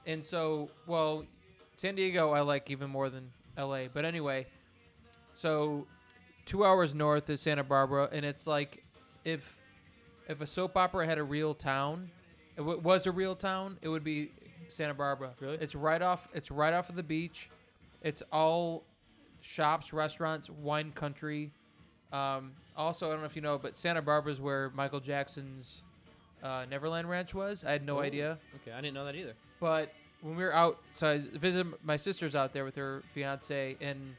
And 0.07 0.25
so, 0.25 0.71
well, 0.87 1.25
San 1.77 1.97
Diego 1.97 2.31
I 2.31 2.41
like 2.41 2.71
even 2.71 2.89
more 2.91 3.11
than 3.11 3.31
L.A. 3.57 3.89
But 3.89 4.05
anyway, 4.05 4.47
so 5.35 5.87
two 6.47 6.65
hours 6.65 6.95
north 6.95 7.29
is 7.29 7.41
Santa 7.43 7.65
Barbara, 7.65 8.09
and 8.13 8.25
it's 8.25 8.47
like 8.47 8.83
if 9.25 9.59
if 10.29 10.41
a 10.41 10.47
soap 10.47 10.77
opera 10.77 11.05
had 11.07 11.19
a 11.19 11.23
real 11.23 11.55
town, 11.55 12.11
it 12.57 12.61
w- 12.61 12.79
was 12.81 13.07
a 13.07 13.13
real 13.13 13.37
town, 13.37 13.79
it 13.83 13.89
would 13.89 14.03
be 14.05 14.31
Santa 14.69 14.95
Barbara. 14.95 15.35
Really? 15.41 15.59
It's 15.61 15.75
right 15.75 16.03
off. 16.03 16.29
It's 16.35 16.51
right 16.51 16.73
off 16.73 16.89
of 16.89 16.97
the 16.97 17.03
beach. 17.03 17.51
It's 18.03 18.23
all 18.33 18.85
shops, 19.41 19.93
restaurants, 19.93 20.49
wine 20.51 20.93
country. 20.93 21.53
Um, 22.13 22.53
also, 22.77 23.09
I 23.09 23.11
don't 23.13 23.21
know 23.21 23.27
if 23.27 23.37
you 23.37 23.43
know, 23.43 23.59
but 23.59 23.77
Santa 23.77 24.03
Barbara 24.03 24.33
is 24.33 24.41
where 24.41 24.71
Michael 24.75 25.01
Jackson's 25.01 25.83
uh, 26.43 26.65
Neverland 26.71 27.09
Ranch 27.09 27.35
was. 27.35 27.65
I 27.65 27.73
had 27.73 27.85
no 27.85 27.99
Oh. 27.99 28.03
idea. 28.03 28.39
Okay, 28.63 28.73
I 28.73 28.81
didn't 28.81 28.95
know 28.95 29.05
that 29.05 29.15
either. 29.17 29.35
But 29.61 29.93
when 30.23 30.37
we 30.37 30.43
were 30.45 30.55
out, 30.55 30.79
so 30.93 31.09
I 31.09 31.19
visited 31.39 31.73
my 31.85 31.97
sister's 31.97 32.35
out 32.35 32.53
there 32.53 32.65
with 32.65 32.75
her 32.77 33.03
fiance, 33.15 33.77
and 33.81 34.15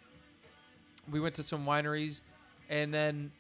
we 1.11 1.19
went 1.19 1.35
to 1.35 1.43
some 1.43 1.65
wineries, 1.65 2.21
and 2.69 2.93
then 2.93 3.31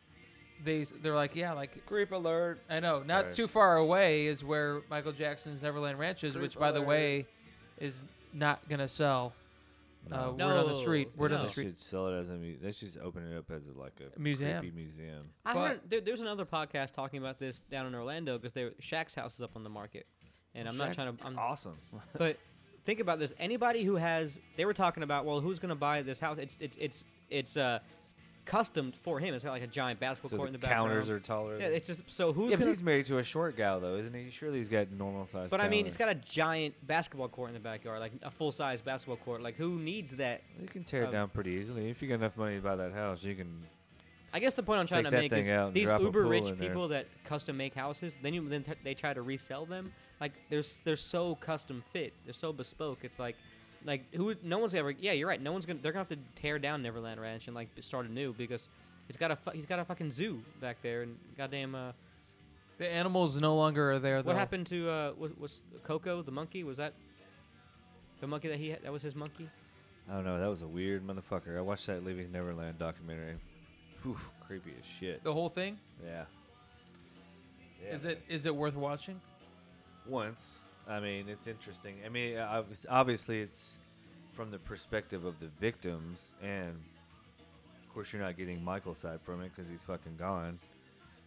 they 0.63 0.83
they're 1.01 1.15
like, 1.15 1.35
yeah, 1.35 1.53
like 1.53 1.85
creep 1.85 2.11
alert. 2.11 2.59
I 2.69 2.79
know, 2.79 3.03
not 3.03 3.25
Sorry. 3.25 3.33
too 3.35 3.47
far 3.47 3.77
away 3.77 4.25
is 4.27 4.43
where 4.43 4.81
Michael 4.89 5.11
Jackson's 5.11 5.61
Neverland 5.61 5.99
Ranch 5.99 6.23
is, 6.23 6.35
which 6.37 6.53
Creep 6.55 6.59
by 6.59 6.71
the 6.71 6.81
way 6.81 7.25
is 7.79 8.03
not 8.33 8.67
gonna 8.69 8.87
sell. 8.87 9.33
Uh, 10.09 10.31
word 10.31 10.41
on 10.41 10.67
the 10.69 10.73
street. 10.73 11.09
No, 11.17 11.21
Word 11.21 11.31
on 11.33 11.39
no. 11.39 11.41
the 11.43 11.47
They 11.47 11.51
street. 11.51 11.63
should 11.65 11.79
sell 11.81 12.07
it 12.07 12.17
as 12.17 12.29
a. 12.29 12.35
Mu- 12.35 12.55
they 12.61 12.71
should 12.71 12.87
just 12.87 12.97
open 12.99 13.29
it 13.29 13.37
up 13.37 13.51
as 13.51 13.63
a, 13.67 13.77
like 13.77 13.91
a 13.99 14.17
Museum. 14.17 14.59
creepy 14.61 14.73
museum. 14.75 15.25
I 15.45 15.53
But- 15.53 15.67
heard 15.67 15.81
there, 15.89 15.99
there's 16.01 16.21
another 16.21 16.45
podcast 16.45 16.93
talking 16.93 17.19
about 17.19 17.39
this 17.39 17.59
down 17.69 17.85
in 17.87 17.93
Orlando 17.93 18.37
because 18.37 18.53
Shaq's 18.81 19.15
house 19.15 19.35
is 19.35 19.41
up 19.41 19.51
on 19.57 19.63
the 19.63 19.69
market, 19.69 20.07
and 20.55 20.65
I'm 20.65 20.77
not 20.77 20.93
trying 20.93 21.15
to. 21.17 21.25
I'm, 21.25 21.37
awesome. 21.37 21.77
but 22.17 22.37
think 22.85 23.01
about 23.01 23.19
this. 23.19 23.33
Anybody 23.37 23.83
who 23.83 23.95
has, 23.97 24.39
they 24.55 24.63
were 24.63 24.73
talking 24.73 25.03
about, 25.03 25.25
well, 25.25 25.41
who's 25.41 25.59
going 25.59 25.69
to 25.69 25.75
buy 25.75 26.01
this 26.03 26.21
house? 26.21 26.37
It's 26.37 26.57
it's 26.61 26.77
it's 26.77 27.03
it's 27.29 27.57
uh, 27.57 27.79
custom 28.47 28.93
for 29.03 29.19
him. 29.19 29.35
It's 29.35 29.43
got 29.43 29.51
like 29.51 29.61
a 29.61 29.67
giant 29.67 29.99
basketball 29.99 30.31
so 30.31 30.37
court 30.37 30.47
in 30.47 30.53
the 30.53 30.59
the 30.59 30.67
counters 30.67 31.09
are 31.09 31.19
taller. 31.19 31.59
yeah, 31.59 31.67
it's 31.67 31.85
just 31.85 32.03
so 32.07 32.33
who's 32.33 32.51
yeah, 32.51 32.57
gonna? 32.57 32.71
he's 32.71 32.81
married 32.81 33.05
to 33.07 33.19
a 33.19 33.23
short 33.23 33.55
gal 33.55 33.79
though, 33.79 33.95
isn't 33.95 34.13
he? 34.13 34.31
Surely 34.31 34.57
he's 34.57 34.69
got 34.69 34.91
normal 34.91 35.27
size. 35.27 35.51
But 35.51 35.61
I 35.61 35.69
mean, 35.69 35.85
it's 35.85 35.97
got 35.97 36.09
a 36.09 36.15
giant 36.15 36.73
basketball 36.87 37.27
court 37.27 37.49
in 37.49 37.53
the 37.53 37.59
backyard, 37.59 37.99
like 37.99 38.13
a 38.23 38.31
full 38.31 38.51
size 38.51 38.81
basketball 38.81 39.17
court. 39.17 39.43
Like 39.43 39.55
who 39.55 39.77
needs 39.77 40.15
that? 40.15 40.41
You 40.59 40.67
can 40.67 40.83
tear 40.83 41.03
it 41.03 41.09
uh, 41.09 41.11
down 41.11 41.29
pretty 41.29 41.51
easily 41.51 41.89
if 41.89 42.01
you 42.01 42.07
got 42.07 42.15
enough 42.15 42.37
money 42.37 42.55
to 42.55 42.61
buy 42.61 42.75
that 42.75 42.93
house. 42.93 43.23
You 43.23 43.35
can. 43.35 43.63
I 44.33 44.39
guess 44.39 44.55
the 44.55 44.63
point 44.63 44.79
I'm 44.79 44.87
trying 44.87 45.05
to 45.05 45.11
make 45.11 45.31
is 45.31 45.73
these 45.73 45.89
uber 45.89 46.25
rich 46.25 46.45
in 46.45 46.57
there. 46.57 46.67
people 46.67 46.87
that 46.89 47.07
custom 47.23 47.57
make 47.57 47.73
houses, 47.73 48.13
then 48.21 48.33
you 48.33 48.47
then 48.47 48.63
t- 48.63 48.73
they 48.83 48.93
try 48.93 49.13
to 49.13 49.21
resell 49.21 49.65
them. 49.65 49.91
Like 50.19 50.33
they're 50.49 50.63
they're 50.83 50.95
so 50.95 51.35
custom 51.35 51.83
fit, 51.91 52.13
they're 52.25 52.33
so 52.33 52.51
bespoke. 52.51 52.99
It's 53.03 53.19
like 53.19 53.35
like 53.87 54.13
who 54.13 54.35
no 54.43 54.59
one's 54.59 54.75
ever 54.75 54.91
yeah 54.91 55.13
you're 55.13 55.27
right 55.27 55.41
no 55.41 55.51
one's 55.51 55.65
gonna 55.65 55.79
they're 55.81 55.91
gonna 55.91 56.05
have 56.07 56.09
to 56.09 56.41
tear 56.41 56.59
down 56.59 56.83
Neverland 56.83 57.19
Ranch 57.19 57.47
and 57.47 57.55
like 57.55 57.69
start 57.81 58.05
anew 58.07 58.33
because 58.37 58.67
it's 59.09 59.17
got 59.17 59.31
a 59.31 59.35
fu- 59.35 59.51
he's 59.51 59.65
got 59.65 59.79
a 59.79 59.85
fucking 59.85 60.11
zoo 60.11 60.41
back 60.61 60.77
there 60.83 61.01
and 61.03 61.17
goddamn 61.37 61.73
uh 61.73 61.91
The 62.77 62.91
animals 62.91 63.37
no 63.37 63.55
longer 63.55 63.93
are 63.93 63.99
there. 63.99 64.21
Though. 64.21 64.27
what 64.27 64.35
happened 64.37 64.67
to 64.67 64.89
uh 64.89 65.11
what, 65.13 65.39
was 65.39 65.61
Coco 65.83 66.21
the 66.21 66.31
monkey 66.31 66.63
was 66.63 66.77
that 66.77 66.93
the 68.19 68.27
monkey 68.27 68.49
that 68.49 68.57
he 68.59 68.69
had 68.69 68.83
that 68.83 68.91
was 68.91 69.01
his 69.01 69.15
monkey 69.15 69.49
I 70.09 70.13
don't 70.13 70.23
know. 70.23 70.39
That 70.39 70.47
was 70.49 70.61
a 70.61 70.67
weird 70.67 71.05
motherfucker. 71.05 71.57
I 71.57 71.61
watched 71.61 71.87
that 71.87 72.05
Leaving 72.05 72.31
Neverland 72.31 72.79
documentary. 72.79 73.35
Whew, 74.03 74.17
creepy 74.47 74.71
as 74.79 74.85
shit. 74.85 75.21
The 75.23 75.33
whole 75.33 75.49
thing 75.49 75.77
Yeah. 76.05 76.23
Yeah, 77.85 77.93
is 77.95 78.03
man. 78.05 78.13
it 78.13 78.21
is 78.29 78.45
it 78.45 78.55
worth 78.55 78.75
watching? 78.75 79.19
once. 80.05 80.59
I 80.89 80.99
mean, 80.99 81.27
it's 81.27 81.47
interesting. 81.47 81.95
I 82.05 82.09
mean, 82.09 82.37
uh, 82.37 82.63
obviously, 82.89 83.41
it's 83.41 83.75
from 84.33 84.51
the 84.51 84.59
perspective 84.59 85.25
of 85.25 85.39
the 85.39 85.47
victims, 85.59 86.33
and 86.41 86.69
of 87.87 87.93
course, 87.93 88.13
you're 88.13 88.21
not 88.21 88.37
getting 88.37 88.63
Michael's 88.63 88.99
side 88.99 89.19
from 89.21 89.41
it 89.41 89.51
because 89.55 89.69
he's 89.69 89.81
fucking 89.83 90.15
gone, 90.17 90.59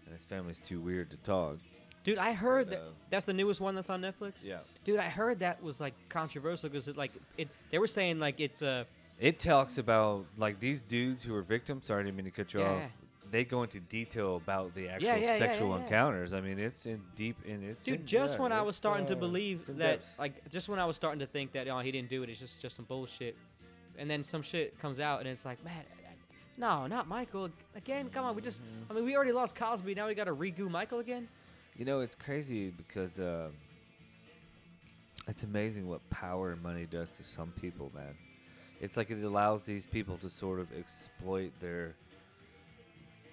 and 0.06 0.14
his 0.14 0.24
family's 0.24 0.60
too 0.60 0.80
weird 0.80 1.10
to 1.10 1.16
talk. 1.18 1.56
dude 2.04 2.16
I 2.18 2.32
heard 2.32 2.68
But, 2.68 2.76
that 2.76 2.80
uh, 2.80 2.90
that's 3.10 3.24
the 3.26 3.32
newest 3.34 3.60
one 3.60 3.74
that's 3.74 3.90
on 3.90 4.00
Netflix 4.00 4.32
Yeah. 4.42 4.60
dude 4.84 4.98
I 4.98 5.08
heard 5.10 5.40
that 5.40 5.62
was 5.62 5.80
like 5.80 5.92
controversial 6.08 6.70
because 6.70 6.88
it 6.88 6.96
like 6.96 7.12
it 7.36 7.48
they 7.70 7.78
were 7.78 7.86
saying 7.86 8.18
like 8.20 8.40
it's 8.40 8.62
uh 8.62 8.84
It 9.18 9.38
talks 9.38 9.76
about 9.76 10.24
like 10.38 10.60
these 10.60 10.82
dudes 10.82 11.22
who 11.22 11.34
are 11.34 11.42
victims. 11.42 11.86
Sorry, 11.86 12.00
I 12.00 12.04
didn't 12.04 12.16
mean 12.16 12.24
to 12.24 12.30
cut 12.30 12.54
you 12.54 12.60
Yeah. 12.60 12.70
off. 12.84 12.92
They 13.30 13.44
go 13.44 13.62
into 13.62 13.78
detail 13.80 14.36
about 14.36 14.74
the 14.74 14.88
actual 14.88 15.06
yeah, 15.06 15.16
yeah, 15.16 15.38
sexual 15.38 15.70
yeah, 15.70 15.84
encounters. 15.84 16.32
I 16.32 16.40
mean, 16.40 16.58
it's 16.58 16.86
in 16.86 17.00
deep 17.14 17.36
in 17.44 17.62
it's. 17.62 17.84
Dude, 17.84 18.00
in- 18.00 18.06
just 18.06 18.38
when 18.38 18.50
I 18.52 18.62
was 18.62 18.74
starting 18.76 19.06
to 19.06 19.14
uh, 19.14 19.18
believe 19.18 19.66
that, 19.66 19.76
depth. 19.78 20.18
like, 20.18 20.50
just 20.50 20.68
when 20.68 20.80
I 20.80 20.84
was 20.84 20.96
starting 20.96 21.20
to 21.20 21.26
think 21.26 21.52
that, 21.52 21.68
oh, 21.68 21.78
he 21.78 21.92
didn't 21.92 22.10
do 22.10 22.22
it, 22.22 22.28
it's 22.28 22.40
just 22.40 22.60
just 22.60 22.76
some 22.76 22.86
bullshit, 22.86 23.36
and 23.98 24.10
then 24.10 24.24
some 24.24 24.42
shit 24.42 24.78
comes 24.80 24.98
out, 24.98 25.20
and 25.20 25.28
it's 25.28 25.44
like, 25.44 25.62
man, 25.64 25.84
no, 26.60 26.86
not 26.86 27.08
Michael 27.08 27.48
again. 27.74 28.10
Come 28.10 28.24
on, 28.26 28.36
we 28.36 28.42
just, 28.42 28.60
Mm-hmm. 28.60 28.92
I 28.92 28.94
mean, 28.94 29.04
we 29.04 29.16
already 29.16 29.32
lost 29.32 29.56
Cosby, 29.56 29.94
now 29.94 30.06
we 30.06 30.14
got 30.14 30.24
to 30.24 30.34
regoo 30.34 30.70
Michael 30.70 30.98
again. 30.98 31.26
You 31.76 31.84
know, 31.86 32.00
it's 32.00 32.14
crazy 32.14 32.70
because 32.70 33.18
uh, 33.18 33.48
it's 35.26 35.42
amazing 35.42 35.88
what 35.88 36.08
power 36.10 36.50
and 36.52 36.62
money 36.62 36.86
does 36.90 37.10
to 37.12 37.22
some 37.22 37.52
people, 37.60 37.90
man. 37.94 38.14
It's 38.80 38.96
like 38.96 39.10
it 39.10 39.22
allows 39.22 39.64
these 39.64 39.86
people 39.86 40.18
to 40.18 40.28
sort 40.28 40.60
of 40.60 40.68
exploit 40.78 41.52
their 41.60 41.94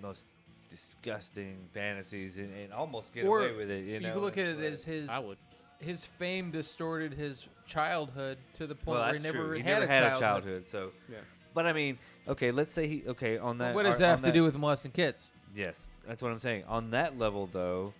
most 0.01 0.25
disgusting 0.69 1.57
fantasies 1.73 2.37
and, 2.37 2.53
and 2.55 2.71
almost 2.73 3.13
get 3.13 3.25
Or 3.25 3.41
away 3.41 3.55
with 3.55 3.69
it. 3.71 3.85
You, 3.85 3.93
You, 3.95 3.99
know? 4.01 4.13
can 4.13 4.21
look 4.21 4.37
at 4.37 4.47
it 4.47 4.57
like- 4.57 4.65
as 4.73 4.83
his 4.83 5.09
would. 5.23 5.37
his 5.79 6.05
fame 6.05 6.51
distorted 6.51 7.13
his 7.13 7.47
childhood 7.65 8.37
to 8.55 8.67
the 8.67 8.75
point 8.75 8.87
well, 8.87 8.99
where 9.03 9.13
that's 9.13 9.17
he 9.17 9.23
never 9.31 9.47
true. 9.49 9.57
He 9.57 9.63
had, 9.63 9.79
never 9.79 9.85
a, 9.85 9.87
had 9.93 10.01
childhood. 10.01 10.17
a 10.17 10.19
childhood, 10.19 10.67
so. 10.67 10.91
Yeah. 11.09 11.17
But 11.53 11.65
I 11.65 11.73
mean, 11.73 11.97
okay, 12.27 12.51
let's 12.51 12.71
say 12.71 12.87
he. 12.87 13.03
Okay, 13.07 13.37
on 13.37 13.57
that. 13.59 13.73
what 13.73 13.83
does 13.83 13.95
on- 13.95 14.01
that 14.01 14.05
on 14.05 14.11
have 14.11 14.21
to 14.21 14.31
do 14.31 14.43
with 14.43 14.55
molesting 14.55 14.91
kids? 14.91 15.27
Yes, 15.55 15.89
that's 16.07 16.21
what 16.21 16.31
I'm 16.31 16.39
saying. 16.39 16.65
On 16.67 16.91
that 16.91 17.17
level, 17.17 17.49
though, 17.51 17.93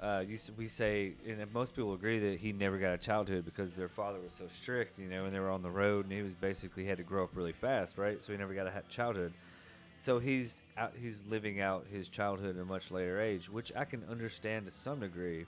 uh, 0.00 0.22
you, 0.26 0.34
s- 0.34 0.50
we 0.56 0.68
say, 0.68 1.14
and 1.26 1.52
most 1.52 1.74
people 1.74 1.94
agree 1.94 2.18
that 2.20 2.38
he 2.38 2.52
never 2.52 2.78
got 2.78 2.92
a 2.92 2.98
childhood 2.98 3.44
because 3.44 3.72
their 3.72 3.88
father 3.88 4.20
was 4.20 4.30
so 4.38 4.44
strict, 4.54 4.98
you 4.98 5.08
know, 5.08 5.24
and 5.24 5.34
they 5.34 5.40
were 5.40 5.50
on 5.50 5.62
the 5.62 5.70
road, 5.70 6.04
and 6.04 6.12
he 6.12 6.22
was 6.22 6.34
basically 6.34 6.84
had 6.84 6.98
to 6.98 7.02
grow 7.02 7.24
up 7.24 7.30
really 7.34 7.52
fast, 7.52 7.98
right? 7.98 8.22
So 8.22 8.32
he 8.32 8.38
never 8.38 8.54
got 8.54 8.66
a 8.68 8.70
ha- 8.70 8.80
childhood. 8.88 9.32
So 10.00 10.18
he's 10.18 10.60
out, 10.76 10.92
he's 11.00 11.22
living 11.28 11.60
out 11.60 11.86
his 11.90 12.08
childhood 12.08 12.56
at 12.56 12.62
a 12.62 12.64
much 12.64 12.90
later 12.90 13.20
age, 13.20 13.48
which 13.48 13.72
I 13.74 13.84
can 13.84 14.02
understand 14.10 14.66
to 14.66 14.72
some 14.72 15.00
degree. 15.00 15.46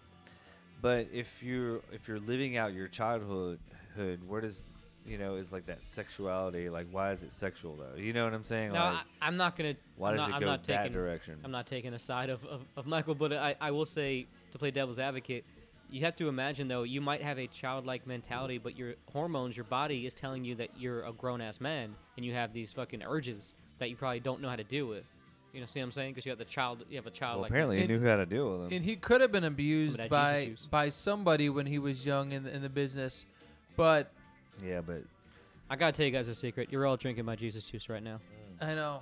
But 0.80 1.08
if 1.12 1.42
you're 1.42 1.80
if 1.92 2.08
you're 2.08 2.20
living 2.20 2.56
out 2.56 2.72
your 2.72 2.88
childhood, 2.88 3.58
hood, 3.94 4.26
where 4.28 4.40
does 4.40 4.64
you 5.06 5.18
know, 5.18 5.36
is 5.36 5.52
like 5.52 5.66
that 5.66 5.84
sexuality. 5.84 6.68
Like, 6.68 6.86
why 6.90 7.12
is 7.12 7.22
it 7.22 7.32
sexual 7.32 7.76
though? 7.76 7.98
You 7.98 8.12
know 8.12 8.24
what 8.24 8.34
I'm 8.34 8.44
saying? 8.44 8.72
No, 8.72 8.80
like, 8.80 8.94
I, 8.94 9.02
I'm 9.26 9.36
not 9.36 9.56
gonna. 9.56 9.76
why 9.96 10.10
I'm 10.10 10.16
does 10.16 10.28
not, 10.28 10.42
it 10.42 10.44
go 10.44 10.50
that 10.50 10.64
taking, 10.64 10.92
direction? 10.92 11.38
I'm 11.44 11.50
not 11.50 11.66
taking 11.66 11.94
a 11.94 11.98
side 11.98 12.28
of, 12.28 12.44
of, 12.44 12.62
of 12.76 12.86
Michael, 12.86 13.14
but 13.14 13.32
I, 13.32 13.54
I 13.60 13.70
will 13.70 13.86
say 13.86 14.26
to 14.50 14.58
play 14.58 14.70
devil's 14.70 14.98
advocate, 14.98 15.44
you 15.90 16.00
have 16.04 16.16
to 16.16 16.28
imagine 16.28 16.68
though 16.68 16.82
you 16.82 17.00
might 17.00 17.22
have 17.22 17.38
a 17.38 17.46
childlike 17.46 18.06
mentality, 18.06 18.58
but 18.58 18.76
your 18.76 18.94
hormones, 19.12 19.56
your 19.56 19.64
body 19.64 20.06
is 20.06 20.14
telling 20.14 20.44
you 20.44 20.54
that 20.56 20.70
you're 20.78 21.04
a 21.04 21.12
grown 21.12 21.40
ass 21.40 21.60
man 21.60 21.94
and 22.16 22.26
you 22.26 22.32
have 22.34 22.52
these 22.52 22.72
fucking 22.72 23.02
urges 23.02 23.54
that 23.78 23.90
you 23.90 23.96
probably 23.96 24.20
don't 24.20 24.40
know 24.40 24.48
how 24.48 24.56
to 24.56 24.64
deal 24.64 24.86
with. 24.86 25.04
You 25.52 25.60
know, 25.60 25.66
see 25.66 25.80
what 25.80 25.84
I'm 25.84 25.92
saying? 25.92 26.10
Because 26.12 26.26
you 26.26 26.30
have 26.30 26.38
the 26.38 26.44
child, 26.44 26.84
you 26.90 26.96
have 26.96 27.06
a 27.06 27.10
child 27.10 27.36
well, 27.36 27.42
like 27.42 27.50
apparently, 27.50 27.76
he 27.76 27.82
And- 27.84 28.02
knew 28.02 28.08
how 28.08 28.16
to 28.16 28.26
deal 28.26 28.50
with 28.52 28.60
them. 28.62 28.72
And 28.76 28.84
he 28.84 28.96
could 28.96 29.20
have 29.20 29.32
been 29.32 29.44
abused 29.44 30.08
by 30.10 30.54
by 30.70 30.88
somebody 30.90 31.48
when 31.48 31.66
he 31.66 31.78
was 31.78 32.04
young 32.04 32.32
in 32.32 32.42
the, 32.44 32.54
in 32.54 32.62
the 32.62 32.68
business, 32.68 33.24
but 33.76 34.10
yeah, 34.64 34.80
but 34.80 35.02
I 35.70 35.76
gotta 35.76 35.92
tell 35.92 36.04
you 36.06 36.12
guys 36.12 36.28
a 36.28 36.34
secret. 36.34 36.68
You're 36.70 36.86
all 36.86 36.96
drinking 36.96 37.24
my 37.24 37.36
Jesus 37.36 37.64
juice 37.68 37.88
right 37.88 38.02
now. 38.02 38.20
I 38.60 38.74
know 38.74 39.00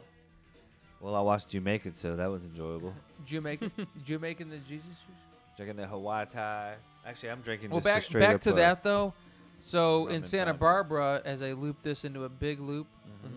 well, 1.01 1.15
I 1.15 1.21
watched 1.21 1.53
you 1.53 1.61
make 1.61 1.85
it, 1.85 1.97
so 1.99 2.17
that 2.17 2.31
was 2.31 2.45
enjoyable. 2.47 2.95
Jamaican 3.27 3.71
Jamaican 4.07 4.49
the 4.49 4.59
Jesus 4.59 4.87
juice. 4.87 5.34
Drinking 5.57 5.77
the 5.77 5.87
Hawaii 5.87 6.27
tie. 6.27 6.75
Actually, 7.07 7.31
I'm 7.31 7.41
drinking. 7.41 7.71
Well, 7.71 7.81
just 7.81 7.85
back 7.85 8.03
straight 8.03 8.21
back 8.21 8.35
up, 8.37 8.41
to 8.43 8.53
that 8.55 8.83
though. 8.83 9.15
So 9.61 10.09
in 10.09 10.23
Santa 10.23 10.47
tonic. 10.47 10.61
Barbara, 10.61 11.23
as 11.25 11.43
I 11.43 11.53
loop 11.53 11.81
this 11.83 12.05
into 12.05 12.25
a 12.25 12.29
big 12.29 12.61
loop, 12.61 12.87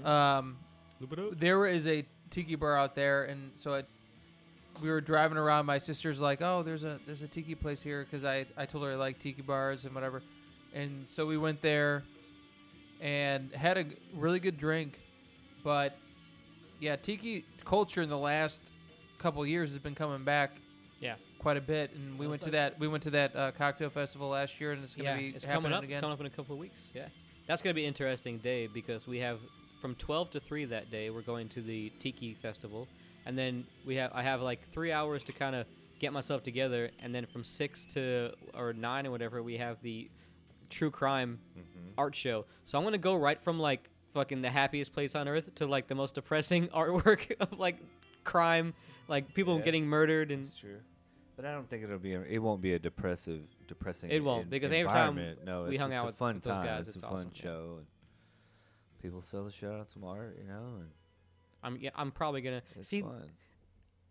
mhm. 0.03 0.05
um, 0.05 0.57
there 1.33 1.65
is 1.65 1.87
a 1.87 2.05
tiki 2.29 2.55
bar 2.55 2.77
out 2.77 2.95
there, 2.95 3.25
and 3.25 3.51
so 3.55 3.75
I, 3.75 3.83
we 4.81 4.89
were 4.89 4.99
driving 4.99 5.37
around. 5.37 5.65
My 5.65 5.77
sister's 5.77 6.19
like, 6.19 6.41
"Oh, 6.41 6.63
there's 6.63 6.83
a 6.83 6.99
there's 7.05 7.21
a 7.21 7.27
tiki 7.27 7.55
place 7.55 7.81
here," 7.81 8.03
because 8.03 8.25
I 8.25 8.45
I 8.57 8.65
told 8.65 8.83
her 8.83 8.91
I 8.91 8.95
like 8.95 9.19
tiki 9.19 9.41
bars 9.41 9.85
and 9.85 9.93
whatever, 9.93 10.21
and 10.73 11.05
so 11.09 11.25
we 11.25 11.37
went 11.37 11.61
there, 11.61 12.03
and 12.99 13.51
had 13.53 13.77
a 13.77 13.85
really 14.15 14.39
good 14.39 14.57
drink, 14.57 14.99
but 15.63 15.97
yeah, 16.79 16.95
tiki 16.95 17.45
culture 17.63 18.01
in 18.01 18.09
the 18.09 18.17
last 18.17 18.61
couple 19.17 19.45
years 19.45 19.71
has 19.71 19.79
been 19.79 19.95
coming 19.95 20.23
back. 20.23 20.51
Yeah. 20.99 21.15
Quite 21.39 21.57
a 21.57 21.61
bit, 21.61 21.91
and 21.93 22.13
we 22.13 22.25
Well, 22.25 22.31
went 22.31 22.41
it's 22.41 22.45
to 22.51 22.57
like- 22.57 22.71
that. 22.73 22.79
We 22.79 22.87
went 22.87 23.03
to 23.03 23.09
that 23.11 23.35
uh, 23.35 23.51
cocktail 23.51 23.89
festival 23.89 24.29
last 24.29 24.59
year, 24.59 24.71
and 24.71 24.83
it's 24.83 24.95
gonna 24.95 25.09
yeah, 25.11 25.17
be 25.17 25.27
it's 25.29 25.45
coming 25.45 25.71
up. 25.71 25.83
again. 25.83 25.97
It's 25.97 26.01
coming 26.01 26.13
up 26.13 26.19
in 26.19 26.25
a 26.25 26.29
couple 26.31 26.53
of 26.53 26.59
weeks. 26.59 26.91
Yeah, 26.95 27.07
that's 27.47 27.61
gonna 27.61 27.73
be 27.73 27.83
an 27.83 27.89
interesting 27.89 28.39
day 28.39 28.67
because 28.67 29.07
we 29.07 29.19
have 29.19 29.39
from 29.81 29.95
12 29.95 30.31
to 30.31 30.39
3 30.39 30.65
that 30.65 30.89
day. 30.89 31.09
We're 31.09 31.21
going 31.21 31.47
to 31.49 31.61
the 31.61 31.91
Tiki 31.99 32.33
Festival, 32.33 32.87
and 33.25 33.37
then 33.37 33.65
we 33.85 33.95
have 33.95 34.11
I 34.13 34.23
have 34.23 34.41
like 34.41 34.67
three 34.71 34.91
hours 34.91 35.23
to 35.25 35.31
kind 35.31 35.55
of 35.55 35.67
get 35.99 36.11
myself 36.11 36.43
together, 36.43 36.89
and 37.01 37.13
then 37.13 37.25
from 37.27 37.43
six 37.43 37.85
to 37.93 38.31
or 38.53 38.73
nine 38.73 39.05
or 39.07 39.11
whatever 39.11 39.41
we 39.43 39.57
have 39.57 39.77
the 39.81 40.09
true 40.69 40.91
crime 40.91 41.39
Mhm. 41.57 41.93
art 41.97 42.15
show. 42.15 42.45
So 42.65 42.77
I'm 42.77 42.83
gonna 42.83 42.97
go 42.97 43.15
right 43.15 43.41
from 43.41 43.59
like 43.59 43.89
fucking 44.13 44.41
the 44.41 44.49
happiest 44.49 44.91
place 44.93 45.13
on 45.15 45.27
earth 45.27 45.53
to 45.55 45.67
like 45.67 45.87
the 45.87 45.95
most 45.95 46.15
depressing 46.15 46.67
artwork 46.75 47.31
of 47.39 47.57
like 47.59 47.77
crime, 48.23 48.73
like 49.07 49.33
people 49.33 49.57
Yeah. 49.59 49.63
getting 49.65 49.85
murdered 49.85 50.31
and 50.31 50.43
That's 50.43 50.55
true. 50.57 50.79
But 51.37 51.45
I 51.45 51.53
don't 51.53 51.69
think 51.69 51.83
it'll 51.83 51.99
be. 51.99 52.15
A, 52.15 52.21
it 52.23 52.39
won't 52.39 52.61
be 52.61 52.73
a 52.73 52.79
depressive, 52.79 53.43
depressing. 53.67 54.09
It 54.11 54.23
won't, 54.23 54.43
en- 54.45 54.49
because 54.49 54.71
every 54.71 54.87
time 54.89 55.15
no, 55.45 55.63
we 55.65 55.75
it's, 55.75 55.81
hung 55.81 55.93
out 55.93 56.03
a 56.03 56.05
with- 56.07 56.15
fun 56.17 56.35
with 56.35 56.43
those 56.43 56.53
time. 56.53 56.65
guys, 56.65 56.87
It's, 56.87 56.95
it's 56.97 57.03
a 57.03 57.07
awesome, 57.07 57.17
fun 57.29 57.31
yeah. 57.35 57.41
show, 57.43 57.75
and 57.77 57.85
people 59.01 59.21
sell 59.21 59.43
the 59.45 59.51
shit 59.51 59.69
out 59.69 59.89
some 59.89 60.03
art, 60.03 60.35
you 60.41 60.47
know, 60.47 60.77
and 60.79 60.89
I'm 61.63 61.77
yeah, 61.79 61.91
I'm 61.95 62.11
probably 62.11 62.41
gonna 62.41 62.63
see 62.81 63.01
fun. 63.01 63.29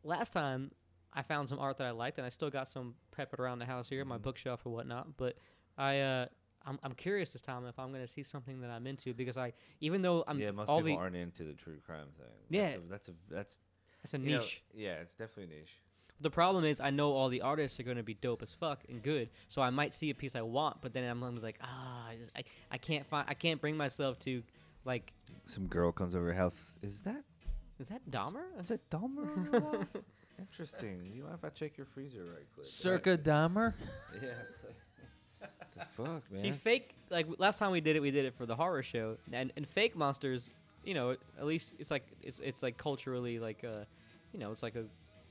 last 0.05 0.33
time 0.33 0.71
I 1.13 1.23
found 1.23 1.49
some 1.49 1.59
art 1.59 1.79
that 1.79 1.87
I 1.87 1.91
liked, 1.91 2.19
and 2.19 2.27
I 2.27 2.31
still 2.31 2.49
got 2.51 2.69
some 2.69 2.95
peppered 3.11 3.41
around 3.41 3.59
the 3.59 3.67
house 3.67 3.89
here, 3.89 4.05
my 4.05 4.19
Mhm. 4.19 4.23
bookshelf 4.23 4.61
or 4.65 4.71
whatnot. 4.73 5.17
But 5.17 5.37
I, 5.77 6.01
uh, 6.01 6.27
I'm, 6.65 6.79
I'm 6.85 6.93
curious 6.93 7.33
this 7.33 7.43
time 7.43 7.67
if 7.67 7.79
I'm 7.79 7.91
gonna 7.93 8.07
see 8.07 8.23
something 8.23 8.61
that 8.61 8.71
I'm 8.71 8.87
into 8.87 9.15
because 9.15 9.37
I, 9.37 9.53
even 9.81 10.01
though 10.03 10.23
I'm 10.29 10.39
yeah, 10.39 10.53
most 10.53 10.69
all 10.69 10.79
people 10.81 10.93
the 10.97 11.03
aren't 11.03 11.17
into 11.17 11.43
the 11.45 11.55
true 11.55 11.79
crime 11.85 12.09
thing. 12.19 12.27
Yeah. 12.51 12.69
that's 12.69 12.77
a, 12.77 12.81
that's 12.89 13.09
a 13.09 13.13
that's 13.35 13.61
it's 14.05 14.15
a 14.15 14.19
you 14.19 14.31
know, 14.33 14.39
niche. 14.39 14.63
yeah, 14.75 14.95
it's 15.01 15.15
definitely 15.15 15.55
a 15.57 15.59
niche. 15.61 15.73
The 16.21 16.31
problem 16.31 16.65
is 16.65 16.81
I 16.81 16.91
know 16.91 17.13
all 17.13 17.29
the 17.29 17.43
artists 17.43 17.79
are 17.79 17.83
gonna 17.83 18.03
be 18.03 18.15
dope 18.15 18.43
as 18.43 18.55
fuck 18.55 18.81
and 18.89 19.03
good, 19.03 19.29
so 19.49 19.61
I 19.61 19.71
might 19.71 19.95
see 19.95 20.11
a 20.11 20.15
piece 20.15 20.35
I 20.35 20.43
want, 20.43 20.79
but 20.81 20.93
then 20.93 21.09
I'm 21.09 21.21
gonna 21.21 21.33
be 21.37 21.43
like, 21.43 21.59
ah, 21.63 22.09
I, 22.09 22.17
just, 22.17 22.31
I, 22.35 22.45
I 22.71 22.79
can't 22.79 23.07
find, 23.07 23.27
I 23.29 23.35
can't 23.35 23.61
bring 23.61 23.77
myself 23.77 24.19
to, 24.21 24.43
like, 24.85 25.13
Some 25.45 25.67
girl 25.67 25.93
comes 25.93 26.15
over 26.15 26.25
your 26.27 26.35
house. 26.35 26.79
Is 26.83 27.03
that 27.03 27.23
is 27.79 27.89
that 27.89 28.11
Dahmer? 28.11 28.45
is 28.59 28.69
that 28.69 28.89
Dahmer? 28.89 29.37
on 29.37 29.49
your? 29.53 29.87
Interesting. 30.39 31.13
You 31.15 31.25
mind 31.25 31.37
if 31.39 31.45
I 31.45 31.49
check 31.51 31.77
your 31.77 31.87
freezer 31.87 32.25
right 32.25 32.47
quick? 32.55 32.67
Circa 32.67 33.19
Dahmer. 33.19 33.75
Yeah. 34.23 34.29
It's 34.49 34.59
like, 34.65 35.51
the 35.77 35.85
fuck, 35.97 36.31
man. 36.31 36.41
See, 36.41 36.53
fake 36.53 36.95
like 37.11 37.27
last 37.39 37.59
time 37.59 37.71
we 37.71 37.81
did 37.83 37.97
it, 37.97 38.01
we 38.01 38.11
did 38.11 38.25
it 38.25 38.35
for 38.35 38.47
the 38.47 38.57
horror 38.57 38.83
show, 38.83 39.19
and 39.33 39.53
and 39.57 39.69
fake 39.69 39.95
monsters, 39.95 40.51
you 40.85 40.95
know, 40.95 41.11
at 41.39 41.45
least 41.45 41.75
it's 41.79 41.91
like 41.91 42.07
it's 42.23 42.39
it's 42.41 42.63
like 42.63 42.79
culturally 42.79 43.39
like 43.39 43.63
uh, 43.65 43.85
you 44.33 44.41
know, 44.41 44.53
it's 44.53 44.63
like 44.63 44.77
a, 44.77 44.85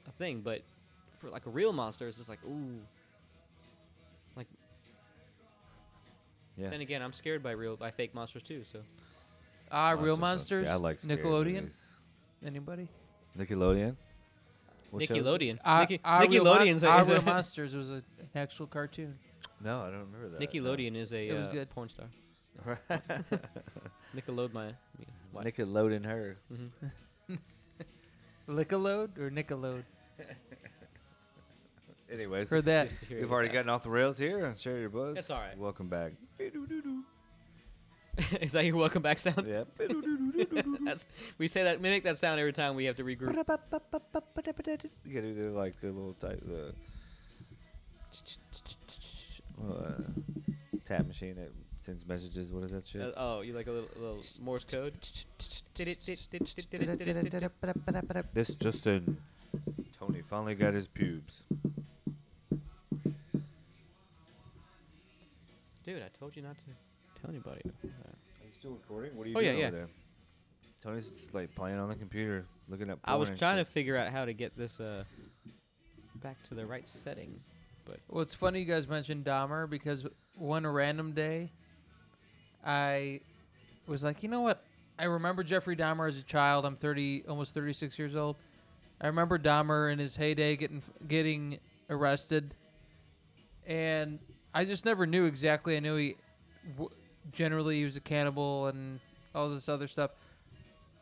a 0.07 0.11
thing, 0.19 0.41
but 0.41 0.61
for 1.19 1.29
like 1.29 1.45
a 1.45 1.49
real 1.49 1.73
monster, 1.73 2.07
it's 2.07 2.17
just 2.17 2.29
like 2.29 2.39
ooh. 2.45 2.79
Like. 4.35 4.47
Yeah. 6.57 6.69
Then 6.69 6.81
again, 6.81 7.01
I'm 7.01 7.13
scared 7.13 7.43
by 7.43 7.51
real 7.51 7.75
by 7.75 7.91
fake 7.91 8.13
monsters 8.15 8.43
too. 8.43 8.63
So 8.63 8.79
Ah, 9.71 9.91
real 9.91 10.15
Monsters 10.17 10.17
sounds 10.17 10.19
monsters. 10.19 10.67
I 10.69 10.75
like 10.75 10.99
scary 10.99 11.17
Nickelodeon. 11.23 11.53
movies. 11.61 11.83
Anybody? 12.45 12.87
Nickelodeon. 13.37 13.95
What 14.91 15.03
show 15.03 15.15
is? 15.15 15.21
Nickelodeon, 15.25 15.59
Nicki- 15.81 15.99
Real 16.29 16.43
Mon- 16.45 16.59
Nickelodeon's 16.59 16.83
a, 16.83 16.87
Ah, 16.87 16.99
is 17.01 17.07
Real 17.09 17.17
a 17.17 17.21
monsters 17.33 17.73
was 17.75 17.89
a, 17.89 17.95
an 17.95 18.03
actual 18.35 18.67
cartoon. 18.67 19.17
No, 19.61 19.81
I 19.81 19.85
don't 19.89 19.99
remember 20.11 20.29
that. 20.29 20.39
no. 20.39 20.45
Nickelodeon 20.47 20.95
is 20.95 21.11
a 21.13 21.27
It 21.27 21.33
was 21.35 21.47
uh, 21.47 21.51
good. 21.51 21.69
porn 21.71 21.89
star. 21.89 22.07
Nickelodeon 24.15 24.53
my 24.53 24.67
me- 24.67 25.51
Nickelodeon 25.51 26.05
her. 26.05 26.37
Mhm. 26.53 27.39
Lickalode 28.47 29.17
or 29.17 29.31
Nickelode? 29.31 29.83
Anyways, 32.11 32.49
For 32.49 32.61
that. 32.61 32.89
Just 32.89 33.01
to 33.01 33.05
hear 33.07 33.21
we've 33.21 33.31
already 33.31 33.47
thoughts. 33.49 33.55
gotten 33.55 33.69
off 33.69 33.83
the 33.83 33.89
rails 33.89 34.17
here. 34.17 34.53
Share 34.57 34.77
your 34.77 34.89
buzz. 34.89 35.17
It's 35.17 35.29
all 35.29 35.39
right. 35.39 35.57
Welcome 35.57 35.87
back. 35.87 36.13
is 38.41 38.53
that 38.53 38.63
your 38.65 38.77
welcome 38.77 39.01
back 39.01 39.19
sound? 39.19 39.45
yep. 39.47 39.67
That's 40.85 41.05
we 41.37 41.47
say 41.47 41.63
that 41.63 41.81
mimic 41.81 42.03
that 42.03 42.17
sound 42.17 42.39
every 42.39 42.53
time 42.53 42.75
we 42.75 42.85
have 42.85 42.95
to 42.95 43.03
regroup. 43.03 43.35
You 45.03 45.13
gotta 45.13 45.33
do 45.33 45.51
like 45.55 45.79
the 45.81 45.87
little 45.87 46.13
type 46.13 46.41
the 46.45 46.73
uh, 49.67 49.91
tap 50.85 51.07
machine 51.07 51.35
that 51.35 51.51
sends 51.81 52.05
messages. 52.05 52.51
What 52.51 52.63
is 52.63 52.71
that 52.71 52.87
shit? 52.87 53.01
Uh, 53.01 53.11
oh, 53.17 53.41
you 53.41 53.53
like 53.53 53.67
a 53.67 53.71
little, 53.71 53.89
little 53.95 54.21
Morse 54.41 54.63
code? 54.63 54.93
This 58.33 58.55
just 58.55 58.87
in. 58.87 59.17
Tony 59.97 60.21
finally 60.29 60.55
got 60.55 60.73
his 60.73 60.87
pubes. 60.87 61.43
Dude, 65.85 66.01
I 66.01 66.09
told 66.19 66.35
you 66.35 66.41
not 66.41 66.57
to 66.57 66.63
tell 67.21 67.29
anybody. 67.29 67.61
Are 67.83 68.45
you 68.45 68.51
still 68.57 68.71
recording? 68.71 69.15
What 69.15 69.27
are 69.27 69.29
you 69.29 69.35
Oh, 69.37 69.39
yeah, 69.39 69.49
doing 69.51 69.61
yeah. 69.61 69.67
over 69.67 69.75
there? 69.77 69.87
Tony's 70.81 71.09
just 71.09 71.33
like 71.33 71.53
playing 71.55 71.77
on 71.77 71.89
the 71.89 71.95
computer, 71.95 72.45
looking 72.69 72.89
at. 72.89 72.97
I 73.05 73.15
was 73.15 73.29
trying 73.29 73.57
shit. 73.57 73.67
to 73.67 73.71
figure 73.71 73.97
out 73.97 74.11
how 74.11 74.25
to 74.25 74.33
get 74.33 74.57
this 74.57 74.79
uh 74.79 75.03
back 76.21 76.41
to 76.43 76.55
the 76.55 76.65
right 76.65 76.87
setting. 76.87 77.39
but 77.85 77.99
Well, 78.07 78.21
it's 78.21 78.33
funny 78.33 78.59
you 78.59 78.65
guys 78.65 78.87
mentioned 78.87 79.25
Dahmer 79.25 79.69
because 79.69 80.05
one 80.35 80.65
random 80.65 81.11
day, 81.13 81.51
I 82.65 83.21
was 83.87 84.03
like, 84.03 84.23
you 84.23 84.29
know 84.29 84.41
what? 84.41 84.63
I 84.97 85.05
remember 85.05 85.43
Jeffrey 85.43 85.75
Dahmer 85.75 86.07
as 86.07 86.17
a 86.17 86.23
child. 86.23 86.65
I'm 86.65 86.75
30, 86.75 87.25
almost 87.27 87.53
36 87.53 87.97
years 87.99 88.15
old. 88.15 88.37
I 89.01 89.07
remember 89.07 89.37
Dahmer 89.37 89.91
in 89.91 89.99
his 89.99 90.15
heyday 90.15 90.55
getting 90.55 90.81
getting 91.07 91.59
arrested, 91.89 92.53
and 93.67 94.19
I 94.55 94.63
just 94.65 94.85
never 94.85 95.05
knew 95.05 95.25
exactly. 95.25 95.75
I 95.75 95.79
knew 95.81 95.95
he 95.97 96.15
w- 96.77 96.89
generally 97.31 97.79
he 97.79 97.85
was 97.85 97.97
a 97.97 97.99
cannibal 98.01 98.67
and 98.67 98.99
all 99.35 99.49
this 99.49 99.67
other 99.69 99.87
stuff. 99.87 100.11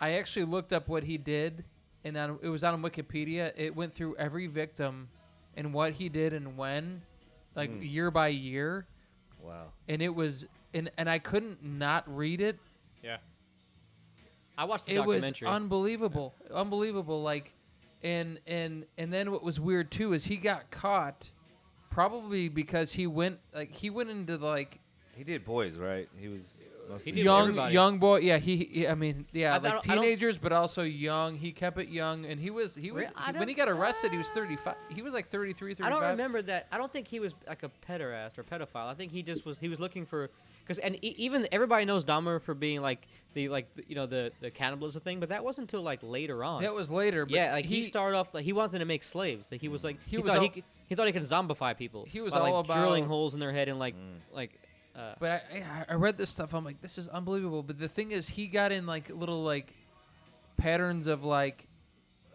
I 0.02 0.14
actually 0.14 0.46
looked 0.46 0.74
up 0.74 0.88
what 0.90 1.04
he 1.04 1.18
did, 1.18 1.64
and 2.04 2.18
on, 2.18 2.40
it 2.42 2.50
was 2.50 2.64
on 2.64 2.82
Wikipedia. 2.82 3.54
It 3.56 3.76
went 3.76 3.94
through 3.94 4.16
every 4.18 4.48
victim 4.48 5.08
and 5.56 5.72
what 5.74 5.94
he 5.94 6.10
did 6.10 6.34
and 6.34 6.58
when, 6.58 7.04
like 7.56 7.70
Mm. 7.72 7.90
year 7.92 8.10
by 8.12 8.30
year, 8.30 8.88
Wow. 9.40 9.68
and 9.88 10.02
it 10.02 10.10
was 10.14 10.48
and 10.74 10.90
and 10.98 11.08
I 11.08 11.20
couldn't 11.20 11.64
not 11.64 12.04
read 12.14 12.42
it. 12.42 12.58
Yeah. 13.04 13.18
I 14.58 14.66
watched 14.66 14.88
the 14.88 14.96
It 14.96 15.06
was 15.06 15.18
documentary. 15.24 15.48
unbelievable, 15.48 16.34
unbelievable. 16.52 17.22
Like, 17.22 17.54
and 18.04 18.40
and 18.48 18.86
and 18.98 19.14
then 19.14 19.32
what 19.32 19.44
was 19.44 19.60
weird 19.60 19.92
too 19.92 20.14
is 20.14 20.26
he 20.26 20.38
got 20.38 20.70
caught, 20.72 21.30
probably 21.94 22.50
because 22.50 22.92
he 22.94 23.08
went 23.08 23.40
like 23.54 23.72
he 23.74 23.90
went 23.90 24.10
into 24.10 24.38
like 24.38 24.80
He 25.16 25.24
did 25.24 25.46
boys, 25.46 25.78
right? 25.78 26.10
He 26.18 26.28
was. 26.28 26.64
Most 26.90 27.04
He 27.06 27.10
of 27.12 27.16
did 27.16 27.22
the- 27.22 27.24
young 27.26 27.42
everybody. 27.50 27.74
young 27.74 28.00
boy. 28.00 28.20
Yeah, 28.20 28.38
he, 28.38 28.58
he. 28.58 28.88
I 28.88 28.96
mean, 28.96 29.26
yeah, 29.32 29.52
I 29.52 29.54
like 29.58 29.64
don't- 29.64 29.90
I 29.90 29.96
don't- 29.96 30.04
teenagers, 30.04 30.38
but 30.38 30.52
also 30.52 30.84
young. 30.84 31.36
He 31.36 31.52
kept 31.52 31.78
it 31.80 31.88
young, 31.90 32.26
and 32.26 32.40
he 32.40 32.50
was 32.50 32.76
he 32.76 32.92
was 32.92 33.08
Re- 33.08 33.14
I 33.16 33.32
he- 33.32 33.40
when 33.40 33.48
he 33.48 33.54
don't- 33.56 33.66
got 33.68 33.72
arrested, 33.74 34.12
he 34.12 34.18
was 34.18 34.30
35. 34.30 34.76
He 34.90 35.02
was 35.02 35.14
like 35.14 35.30
33, 35.30 35.76
I 35.82 35.90
don't 35.90 36.02
remember 36.04 36.42
that. 36.44 36.68
I 36.72 36.78
don't 36.78 36.92
think 36.92 37.08
he 37.08 37.20
was 37.20 37.34
like 37.48 37.64
a 37.64 37.72
pederast 37.90 38.38
or 38.38 38.44
pedophile. 38.44 38.88
I 38.88 38.94
think 38.94 39.12
he 39.12 39.22
just 39.24 39.46
was. 39.46 39.58
He 39.60 39.70
was 39.70 39.80
looking 39.80 40.06
for 40.06 40.30
because 40.64 40.78
and 40.80 40.96
e- 41.04 41.16
even 41.18 41.48
everybody 41.52 41.84
knows 41.86 42.04
Dahmer 42.06 42.42
for 42.42 42.54
being 42.54 42.82
like 42.82 43.08
the 43.34 43.50
like 43.50 43.74
the, 43.76 43.84
you 43.88 43.96
know 43.96 44.06
the 44.06 44.32
the 44.42 44.52
cannibalism 44.52 45.02
thing, 45.02 45.20
but 45.20 45.30
that 45.30 45.44
wasn't 45.44 45.70
until 45.72 45.82
like 45.84 46.00
later 46.04 46.44
on. 46.44 46.62
That 46.62 46.74
was 46.74 46.92
later. 46.92 47.26
But 47.26 47.34
yeah, 47.36 47.54
like 47.54 47.66
he, 47.66 47.84
started 47.84 48.16
off 48.18 48.34
like 48.34 48.46
he 48.46 48.54
wanted 48.54 48.80
to 48.80 48.86
make 48.86 49.04
slaves. 49.04 49.52
Like 49.52 49.62
he 49.62 49.68
was 49.68 49.84
like 49.84 49.98
He 50.06 50.12
he, 50.12 50.18
was 50.18 50.28
thought 50.32 50.42
he 50.42 50.48
all- 50.48 50.54
could, 50.54 50.64
he 50.88 50.96
thought 50.96 51.08
he 51.08 51.14
could 51.14 51.24
zombify 51.24 51.78
people. 51.78 52.06
He 52.10 52.22
was 52.22 52.34
by, 52.34 52.40
all 52.42 52.64
like, 52.64 52.68
drilling 52.78 53.06
holes 53.06 53.34
in 53.34 53.40
their 53.40 53.52
head 53.54 53.68
and 53.70 53.80
like 53.80 53.96
Mm. 53.96 54.20
like. 54.34 54.60
Uh, 54.96 55.14
But 55.20 55.44
I, 55.52 55.86
I 55.90 55.94
read 55.96 56.18
this 56.18 56.30
stuff. 56.30 56.54
I'm 56.54 56.64
like, 56.64 56.82
this 56.82 56.98
is 56.98 57.08
unbelievable. 57.08 57.64
But 57.64 57.80
the 57.80 57.88
thing 57.88 58.12
is, 58.12 58.30
he 58.30 58.48
got 58.48 58.72
in 58.72 58.86
like 58.86 59.10
little 59.10 59.44
like 59.44 59.74
patterns 60.58 61.08
of 61.08 61.24
like 61.24 61.68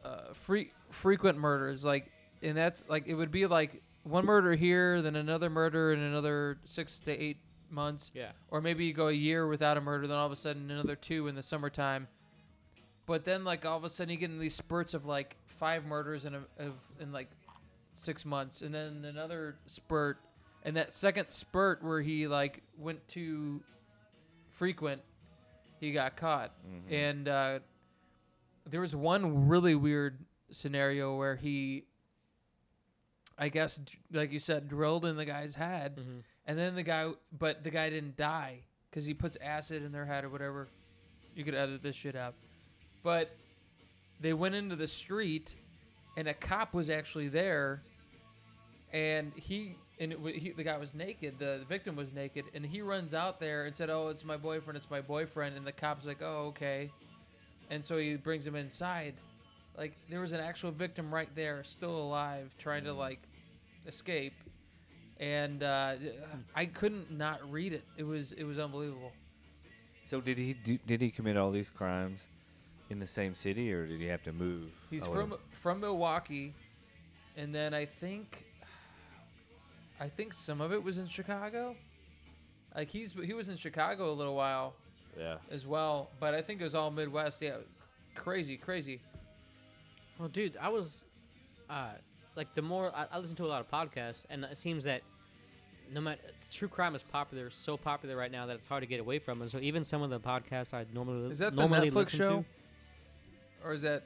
uh, 0.05 0.33
free 0.33 0.73
frequent 0.91 1.39
murders. 1.39 1.85
Like, 1.85 2.11
and 2.43 2.57
that's 2.57 2.85
like 2.89 3.07
it 3.07 3.15
would 3.15 3.31
be 3.31 3.47
like 3.47 3.83
one 4.03 4.25
murder 4.25 4.55
here, 4.55 5.03
then 5.03 5.17
another 5.17 5.51
murder 5.51 5.93
in 5.93 6.01
another 6.01 6.59
six 6.65 6.99
to 7.01 7.13
eight 7.13 7.39
months, 7.71 8.11
yeah. 8.15 8.31
or 8.51 8.61
maybe 8.61 8.85
you 8.85 8.93
go 8.95 9.09
a 9.09 9.13
year 9.13 9.47
without 9.47 9.77
a 9.77 9.81
murder, 9.81 10.07
then 10.07 10.17
all 10.17 10.27
of 10.27 10.33
a 10.33 10.37
sudden 10.37 10.71
another 10.71 10.97
two 10.97 11.29
in 11.29 11.35
the 11.35 11.43
summertime. 11.43 12.09
But 13.07 13.25
then 13.25 13.45
like 13.45 13.67
all 13.67 13.77
of 13.77 13.85
a 13.85 13.91
sudden 13.91 14.13
you 14.13 14.19
get 14.19 14.31
in 14.31 14.39
these 14.39 14.55
spurts 14.55 14.95
of 14.95 15.05
like 15.05 15.37
five 15.47 15.85
murders 15.85 16.25
in 16.25 16.35
a, 16.35 16.39
of 16.59 16.75
in 17.01 17.13
like 17.13 17.29
six 17.93 18.25
months, 18.25 18.63
and 18.63 18.75
then 18.75 19.05
another 19.05 19.57
spurt, 19.67 20.19
and 20.69 20.77
that 20.77 20.93
second 20.93 21.31
spurt 21.31 21.83
where 21.83 22.03
he 22.03 22.29
like 22.29 22.63
went 22.77 23.07
too 23.09 23.63
frequent, 24.51 25.01
he 25.81 25.93
got 25.93 26.15
caught, 26.15 26.53
Mhm. 26.67 26.93
and 26.93 27.29
uh, 27.29 27.59
there 28.67 28.83
was 28.83 28.95
one 28.95 29.49
really 29.49 29.75
weird 29.75 30.19
scenario 30.51 31.17
where 31.17 31.37
he, 31.37 31.85
I 33.39 33.49
guess, 33.49 33.81
like 34.13 34.31
you 34.31 34.41
said, 34.41 34.69
drilled 34.69 35.07
in 35.07 35.17
the 35.17 35.25
guy's 35.25 35.55
head. 35.55 35.99
hmm 36.05 36.19
And 36.47 36.59
then 36.59 36.75
the 36.75 36.83
guy, 36.83 37.13
but 37.39 37.65
the 37.65 37.71
guy 37.71 37.89
didn't 37.89 38.17
die 38.17 38.61
because 38.91 39.07
he 39.07 39.15
puts 39.15 39.37
acid 39.41 39.83
in 39.83 39.91
their 39.93 40.05
head 40.05 40.25
or 40.25 40.29
whatever. 40.29 40.69
You 41.35 41.45
could 41.45 41.55
edit 41.55 41.83
this 41.83 41.97
shit 41.97 42.15
out. 42.15 42.35
But 43.03 43.35
they 44.21 44.35
went 44.35 44.55
into 44.55 44.77
the 44.77 44.87
street, 44.89 45.55
and 46.19 46.29
a 46.29 46.35
cop 46.35 46.75
was 46.75 46.91
actually 46.91 47.29
there, 47.29 47.83
and 48.93 49.33
he 49.35 49.77
and 50.01 50.13
it, 50.13 50.37
he, 50.37 50.51
the 50.53 50.63
guy 50.63 50.77
was 50.77 50.95
naked. 50.95 51.39
The 51.39 51.61
victim 51.69 51.97
was 51.97 52.13
naked, 52.13 52.47
and 52.55 52.65
he 52.65 52.83
runs 52.83 53.15
out 53.15 53.41
there 53.41 53.67
and 53.67 53.77
said, 53.77 53.91
"Oh, 53.91 54.09
it's 54.09 54.25
my 54.25 54.37
boyfriend. 54.37 54.77
It's 54.77 54.91
my 54.91 55.01
boyfriend." 55.01 55.57
And 55.57 55.67
the 55.67 55.73
cop's 55.73 56.07
like, 56.07 56.23
"Oh, 56.23 56.47
okay," 56.49 56.91
and 57.71 57.85
so 57.85 57.99
he 57.99 58.17
brings 58.17 58.47
him 58.47 58.55
inside. 58.55 59.15
Like 59.77 59.93
there 60.11 60.21
was 60.21 60.33
an 60.33 60.41
actual 60.41 60.73
victim 60.73 61.13
right 61.13 61.29
there, 61.35 61.63
still 61.65 61.97
alive, 61.97 62.55
trying 62.59 62.85
to 62.85 62.93
like 62.93 63.21
escape 63.87 64.35
and 65.21 65.63
uh, 65.63 65.95
I 66.55 66.67
couldn't 66.67 67.11
not 67.11 67.41
read 67.51 67.73
it. 67.73 67.85
It 67.97 68.05
was 68.05 68.33
it 68.33 68.45
was 68.45 68.59
unbelievable. 68.59 69.13
So 70.07 70.21
did 70.21 70.39
he 70.39 70.55
do, 70.55 70.79
did 70.87 71.01
he 71.01 71.11
commit 71.11 71.37
all 71.37 71.51
these 71.51 71.71
crimes 71.71 72.27
in 72.91 72.99
the 72.99 73.07
same 73.07 73.35
city, 73.35 73.73
or 73.73 73.87
did 73.87 74.01
he 74.01 74.07
have 74.07 74.23
to 74.25 74.33
move? 74.33 74.71
He's 74.91 75.05
away? 75.05 75.15
from 75.15 75.35
from 75.51 75.81
Milwaukee, 75.81 76.55
and 77.37 77.55
then 77.55 77.75
I 77.75 77.85
think 77.85 78.45
I 80.01 80.09
think 80.09 80.33
some 80.33 80.61
of 80.61 80.73
it 80.73 80.83
was 80.83 80.99
in 80.99 81.07
Chicago. 81.07 81.75
Like 82.75 82.89
he's 82.89 83.13
he 83.13 83.33
was 83.33 83.49
in 83.49 83.57
Chicago 83.57 84.11
a 84.11 84.15
little 84.15 84.35
while 84.35 84.75
yeah. 85.19 85.37
as 85.51 85.67
well, 85.67 86.11
but 86.21 86.35
I 86.35 86.43
think 86.43 86.61
it 86.61 86.65
was 86.65 86.75
all 86.75 86.91
Midwest. 86.91 87.43
Yeah, 87.43 87.57
crazy, 88.15 88.57
crazy. 88.57 89.01
Well, 90.19 90.29
dude, 90.29 90.57
I 90.61 90.69
was, 90.69 91.03
uh, 91.71 91.93
like 92.37 92.55
the 92.55 92.63
more 92.63 92.93
I, 92.95 93.07
I 93.13 93.19
listen 93.19 93.37
to 93.37 93.45
a 93.45 93.47
lot 93.47 93.61
of 93.61 93.71
podcasts, 93.71 94.25
and 94.31 94.45
it 94.45 94.59
seems 94.59 94.85
that 94.85 95.03
no 95.93 96.01
matter 96.01 96.21
true 96.51 96.69
crime 96.69 96.95
is 96.95 97.03
popular, 97.03 97.51
so 97.51 97.77
popular 97.77 98.17
right 98.17 98.31
now 98.31 98.47
that 98.47 98.57
it's 98.57 98.67
hard 98.67 98.83
to 98.83 98.87
get 98.87 99.01
away 99.01 99.19
from. 99.19 99.43
And 99.43 99.51
so 99.51 99.59
even 99.59 99.85
some 99.85 100.03
of 100.03 100.11
the 100.11 100.21
podcasts 100.21 100.75
I 100.75 100.85
normally 100.93 101.31
Is 101.31 101.39
that 101.39 101.55
the 101.55 101.61
normally 101.63 101.91
Netflix 101.91 101.95
listen 101.95 102.19
show? 102.19 102.45
Or 103.65 103.73
is 103.73 103.83
that 103.83 104.05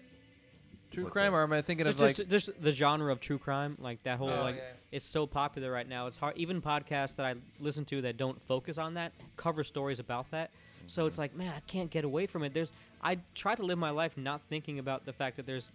true 0.93 1.05
What's 1.05 1.13
crime, 1.13 1.33
that? 1.33 1.39
or 1.39 1.43
am 1.43 1.53
I 1.53 1.63
thinking 1.63 1.85
to, 1.85 1.91
of 1.91 1.97
just, 1.97 2.19
like? 2.19 2.29
just 2.29 2.47
just 2.47 2.63
the 2.63 2.73
genre 2.73 3.11
of 3.11 3.21
true 3.21 3.39
crime, 3.39 3.77
like 3.81 4.03
that 4.05 4.15
whole 4.15 4.31
Oh, 4.31 4.43
like 4.43 4.57
yeah. 4.57 4.63
it's 4.93 5.07
so 5.07 5.27
popular 5.27 5.71
right 5.71 5.89
now. 5.89 6.07
It's 6.07 6.17
hard. 6.17 6.37
Even 6.37 6.61
podcasts 6.63 7.17
that 7.17 7.27
I 7.27 7.35
listen 7.61 7.85
to 7.87 8.03
that 8.03 8.17
don't 8.17 8.41
focus 8.43 8.79
on 8.79 8.95
that 8.95 9.13
cover 9.37 9.65
stories 9.65 9.99
about 9.99 10.31
that. 10.31 10.51
So 10.87 11.07
it's 11.07 11.15
mm-hmm. 11.15 11.23
like, 11.23 11.37
man, 11.37 11.55
I 11.57 11.61
can't 11.61 11.91
get 11.91 12.05
away 12.05 12.27
from 12.27 12.43
it. 12.43 12.55
There's 12.55 12.73
I 13.03 13.19
try 13.35 13.55
to 13.55 13.63
live 13.63 13.79
my 13.79 13.91
life 13.91 14.17
not 14.17 14.41
thinking 14.49 14.79
about 14.79 15.07
the 15.07 15.13
fact 15.13 15.37
that 15.37 15.47
there's 15.47 15.69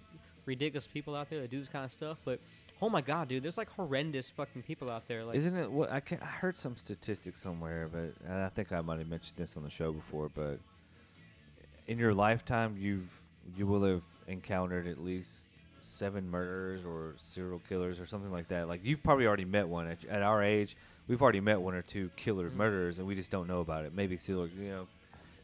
ridiculous 0.46 0.88
people 0.88 1.16
out 1.16 1.30
there 1.30 1.42
that 1.42 1.50
do 1.50 1.60
this 1.60 1.68
kind 1.68 1.86
of 1.86 1.92
stuff, 1.92 2.18
but 2.24 2.40
oh 2.82 2.90
my 2.90 3.02
god, 3.02 3.28
dude, 3.28 3.44
there's 3.44 3.58
like 3.58 3.70
horrendous 3.72 4.32
fucking 4.32 4.64
people 4.64 4.90
out 4.90 5.08
there. 5.08 5.24
Like, 5.24 5.36
Isn't 5.36 5.56
it 5.56 5.72
what 5.72 5.92
I 5.92 6.00
can, 6.00 6.20
I 6.22 6.26
heard 6.26 6.58
some 6.58 6.78
statistics 6.78 7.42
somewhere, 7.42 7.90
but 7.92 8.14
and 8.30 8.42
I 8.42 8.50
think 8.50 8.72
I 8.72 8.82
might 8.82 9.00
have 9.00 9.08
mentioned 9.08 9.38
this 9.38 9.58
on 9.58 9.64
the 9.64 9.70
show 9.70 9.92
before. 9.92 10.30
But 10.30 10.60
in 11.88 11.98
your 11.98 12.14
lifetime, 12.14 12.76
you've 12.78 13.10
you 13.56 13.66
will 13.68 13.84
have 13.84 14.04
encountered 14.28 14.88
at 14.88 15.04
least 15.04 15.48
seven 15.80 16.30
murderers 16.30 16.84
or 16.86 17.14
serial 17.18 17.62
killers 17.70 18.00
or 18.00 18.06
something 18.06 18.32
like 18.32 18.48
that. 18.50 18.68
Like 18.68 18.82
you've 18.84 19.04
probably 19.04 19.26
already 19.28 19.46
met 19.46 19.68
one 19.68 19.88
at, 19.88 20.04
at 20.06 20.22
our 20.22 20.44
age. 20.44 20.76
We've 21.08 21.22
already 21.22 21.40
met 21.40 21.62
one 21.62 21.74
or 21.76 21.82
two 21.82 22.10
killer 22.18 22.50
Mhm. 22.50 22.56
murderers, 22.56 23.00
and 23.00 23.08
we 23.08 23.16
just 23.16 23.32
don't 23.32 23.48
know 23.48 23.62
about 23.62 23.86
it. 23.86 23.94
Maybe 23.94 24.18
serial, 24.18 24.48
you 24.48 24.70
know, 24.70 24.88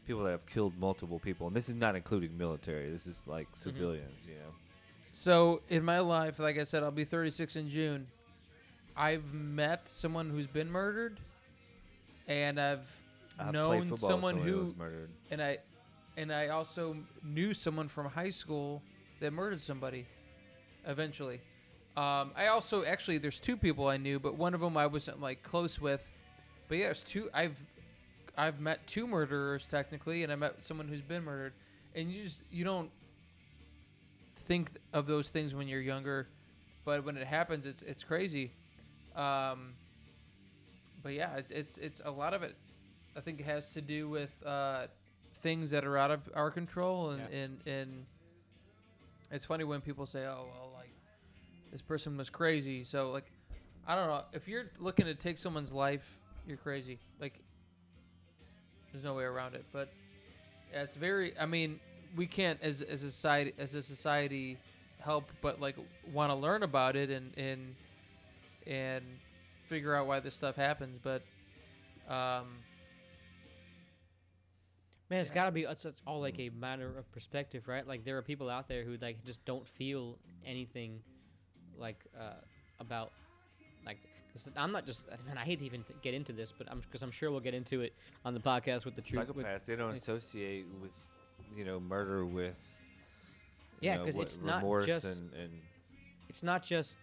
people 0.06 0.22
that 0.24 0.32
have 0.32 0.44
killed 0.46 0.78
multiple 0.78 1.18
people, 1.18 1.46
and 1.46 1.56
this 1.56 1.68
is 1.70 1.74
not 1.74 1.96
including 1.96 2.36
military. 2.36 2.90
This 2.90 3.06
is 3.06 3.20
like 3.26 3.48
civilians, 3.54 4.26
you 4.26 4.34
know. 4.34 4.52
So 5.12 5.62
in 5.70 5.82
my 5.84 6.00
life, 6.00 6.38
like 6.38 6.58
I 6.58 6.64
said, 6.64 6.82
I'll 6.82 6.90
be 6.90 7.04
36 7.04 7.56
in 7.56 7.70
June. 7.70 8.06
I've 8.96 9.32
met 9.32 9.88
someone 9.88 10.28
who's 10.28 10.46
been 10.46 10.70
murdered, 10.70 11.18
and 12.28 12.60
I've 12.60 13.00
I 13.38 13.44
played 13.44 13.52
known 13.54 13.96
someone 13.96 14.36
who, 14.42 14.58
was 14.58 14.76
murdered. 14.76 15.10
and 15.30 15.42
I, 15.42 15.58
and 16.16 16.32
I 16.32 16.48
also 16.48 16.96
knew 17.22 17.54
someone 17.54 17.88
from 17.88 18.06
high 18.06 18.30
school 18.30 18.82
that 19.20 19.32
murdered 19.32 19.62
somebody. 19.62 20.06
Eventually, 20.86 21.40
um, 21.96 22.32
I 22.36 22.48
also 22.48 22.84
actually 22.84 23.18
there's 23.18 23.40
two 23.40 23.56
people 23.56 23.88
I 23.88 23.96
knew, 23.96 24.18
but 24.18 24.36
one 24.36 24.52
of 24.52 24.60
them 24.60 24.76
I 24.76 24.86
wasn't 24.86 25.20
like 25.20 25.42
close 25.42 25.80
with. 25.80 26.06
But 26.68 26.78
yeah, 26.78 26.84
there's 26.86 27.02
two. 27.02 27.30
I've 27.32 27.62
I've 28.36 28.60
met 28.60 28.86
two 28.86 29.06
murderers 29.06 29.66
technically, 29.66 30.24
and 30.24 30.32
I 30.32 30.36
met 30.36 30.62
someone 30.64 30.88
who's 30.88 31.00
been 31.00 31.24
murdered, 31.24 31.52
and 31.94 32.10
you 32.10 32.24
just 32.24 32.42
you 32.50 32.64
don't 32.64 32.90
think 34.46 34.72
of 34.92 35.06
those 35.06 35.30
things 35.30 35.54
when 35.54 35.68
you're 35.68 35.80
younger, 35.80 36.28
but 36.84 37.04
when 37.04 37.16
it 37.16 37.26
happens, 37.26 37.64
it's 37.64 37.82
it's 37.82 38.04
crazy. 38.04 38.52
Um, 39.16 39.74
but 41.02 41.12
yeah, 41.12 41.36
it, 41.36 41.46
it's 41.50 41.78
it's 41.78 42.02
a 42.04 42.10
lot 42.10 42.34
of 42.34 42.42
it. 42.42 42.56
I 43.16 43.20
think 43.20 43.40
it 43.40 43.46
has 43.46 43.72
to 43.74 43.80
do 43.80 44.08
with 44.08 44.30
uh, 44.44 44.86
things 45.44 45.70
that 45.70 45.84
are 45.84 45.96
out 45.96 46.10
of 46.10 46.22
our 46.34 46.50
control, 46.50 47.10
and 47.10 47.20
Yeah. 47.30 47.38
and 47.38 47.68
and 47.68 48.06
it's 49.30 49.44
funny 49.44 49.62
when 49.62 49.80
people 49.80 50.06
say, 50.06 50.24
"Oh, 50.26 50.46
well, 50.50 50.70
like 50.74 50.90
this 51.70 51.82
person 51.82 52.16
was 52.16 52.30
crazy." 52.30 52.82
So 52.82 53.10
like, 53.12 53.30
I 53.86 53.94
don't 53.94 54.08
know. 54.08 54.24
If 54.32 54.48
you're 54.48 54.64
looking 54.80 55.06
to 55.06 55.14
take 55.14 55.38
someone's 55.38 55.70
life, 55.72 56.18
you're 56.48 56.56
crazy. 56.56 56.98
Like, 57.20 57.38
there's 58.90 59.04
no 59.04 59.14
way 59.14 59.24
around 59.24 59.54
it. 59.54 59.64
But 59.72 59.92
yeah, 60.72 60.82
it's 60.82 60.96
very. 60.96 61.38
I 61.38 61.46
mean, 61.46 61.78
we 62.16 62.26
can't 62.26 62.60
as 62.62 62.82
as 62.82 63.02
a 63.04 63.10
society 63.12 63.52
as 63.58 63.74
a 63.74 63.82
society 63.82 64.56
help 64.98 65.30
but 65.42 65.60
like 65.60 65.76
want 66.14 66.30
to 66.30 66.34
learn 66.34 66.62
about 66.62 66.96
it 66.96 67.10
and 67.10 67.36
and 67.36 67.74
and 68.66 69.04
figure 69.68 69.94
out 69.94 70.06
why 70.06 70.20
this 70.20 70.34
stuff 70.34 70.56
happens. 70.56 70.98
But 70.98 71.22
um, 72.08 72.46
Man, 75.10 75.20
it's 75.20 75.28
Yeah. 75.30 75.34
gotta 75.34 75.52
be. 75.52 75.62
It's, 75.64 75.84
it's 75.84 76.02
all 76.06 76.20
like 76.20 76.38
a 76.38 76.48
matter 76.50 76.96
of 76.98 77.10
perspective, 77.12 77.68
right? 77.68 77.86
Like 77.86 78.04
there 78.04 78.16
are 78.16 78.22
people 78.22 78.48
out 78.48 78.68
there 78.68 78.84
who 78.84 78.96
like 79.00 79.22
just 79.24 79.44
don't 79.44 79.66
feel 79.68 80.16
anything, 80.46 81.00
like 81.78 81.98
uh, 82.18 82.34
about, 82.80 83.12
like. 83.86 83.98
Cause 84.32 84.50
I'm 84.56 84.72
not 84.72 84.84
just. 84.86 85.08
Man, 85.26 85.38
I 85.38 85.44
hate 85.44 85.60
to 85.60 85.64
even 85.66 85.84
th- 85.84 86.00
get 86.02 86.12
into 86.14 86.32
this, 86.32 86.52
but 86.56 86.66
I'm 86.70 86.80
because 86.80 87.02
I'm 87.02 87.10
sure 87.12 87.30
we'll 87.30 87.38
get 87.40 87.54
into 87.54 87.82
it 87.82 87.92
on 88.24 88.34
the 88.34 88.40
podcast 88.40 88.84
with 88.84 88.96
the 88.96 89.02
truth. 89.02 89.28
with- 89.34 89.46
Psychopaths, 89.46 89.64
they 89.64 89.76
don't 89.76 89.90
like- 89.90 89.98
associate 89.98 90.66
with, 90.82 90.90
you 91.54 91.64
know, 91.64 91.78
murder 91.78 92.24
with. 92.26 92.56
Yeah, 93.80 93.96
know, 93.98 94.06
'cause 94.06 94.14
what- 94.14 94.22
it's 94.22 94.40
not 94.40 94.62
just- 94.86 95.04
and, 95.04 95.32
and 95.34 95.52
it's 96.28 96.42
not 96.42 96.64
just 96.64 96.96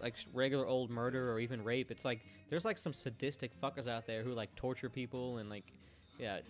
like 0.00 0.16
regular 0.34 0.66
old 0.66 0.90
murder 0.90 1.32
or 1.32 1.38
even 1.40 1.62
rape. 1.64 1.90
It's 1.90 2.04
like 2.04 2.20
there's 2.48 2.64
like 2.66 2.76
some 2.76 2.92
sadistic 2.92 3.58
fuckers 3.62 3.86
out 3.86 4.06
there 4.06 4.22
who 4.22 4.32
like 4.32 4.54
torture 4.56 4.90
people 4.90 5.38
and 5.38 5.48
like, 5.48 5.72
yeah, 6.18 6.40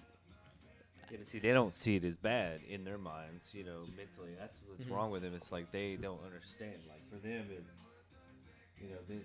Yeah, 1.11 1.19
but 1.19 1.27
see, 1.29 1.39
they 1.39 1.53
don't 1.53 1.73
see 1.75 1.97
it 1.97 2.05
as 2.05 2.17
bad 2.17 2.61
in 2.69 2.85
their 2.85 2.99
minds, 2.99 3.55
you 3.55 3.63
know, 3.65 3.85
mentally. 3.97 4.35
That's 4.39 4.59
what's 4.67 4.85
Mhm. 4.85 4.91
wrong 4.91 5.11
with 5.11 5.23
them. 5.23 5.35
It's 5.35 5.53
like 5.53 5.71
they 5.71 5.97
don't 5.97 6.23
understand. 6.25 6.75
Like 6.89 7.09
for 7.09 7.17
them, 7.17 7.47
it's, 7.51 7.71
you 8.81 8.89
know, 8.89 8.99
the 9.09 9.21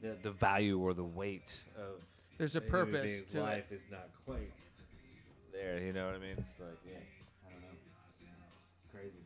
the, 0.00 0.14
the 0.22 0.30
value 0.30 0.78
or 0.78 0.94
the 0.94 1.04
weight 1.04 1.62
of 1.76 2.00
There's 2.38 2.54
a 2.56 2.60
purpose 2.60 3.24
to 3.24 3.38
it. 3.38 3.42
life 3.42 3.72
is 3.72 3.82
not 3.90 4.10
quite 4.24 4.52
there. 5.52 5.78
You 5.82 5.92
know 5.92 6.06
what 6.06 6.14
I 6.14 6.18
mean? 6.18 6.36
It's 6.38 6.60
like, 6.60 6.78
yeah, 6.86 6.98
I 7.46 7.50
don't 7.50 7.62
know. 7.62 7.68
It's 7.68 8.90
crazy. 8.92 9.25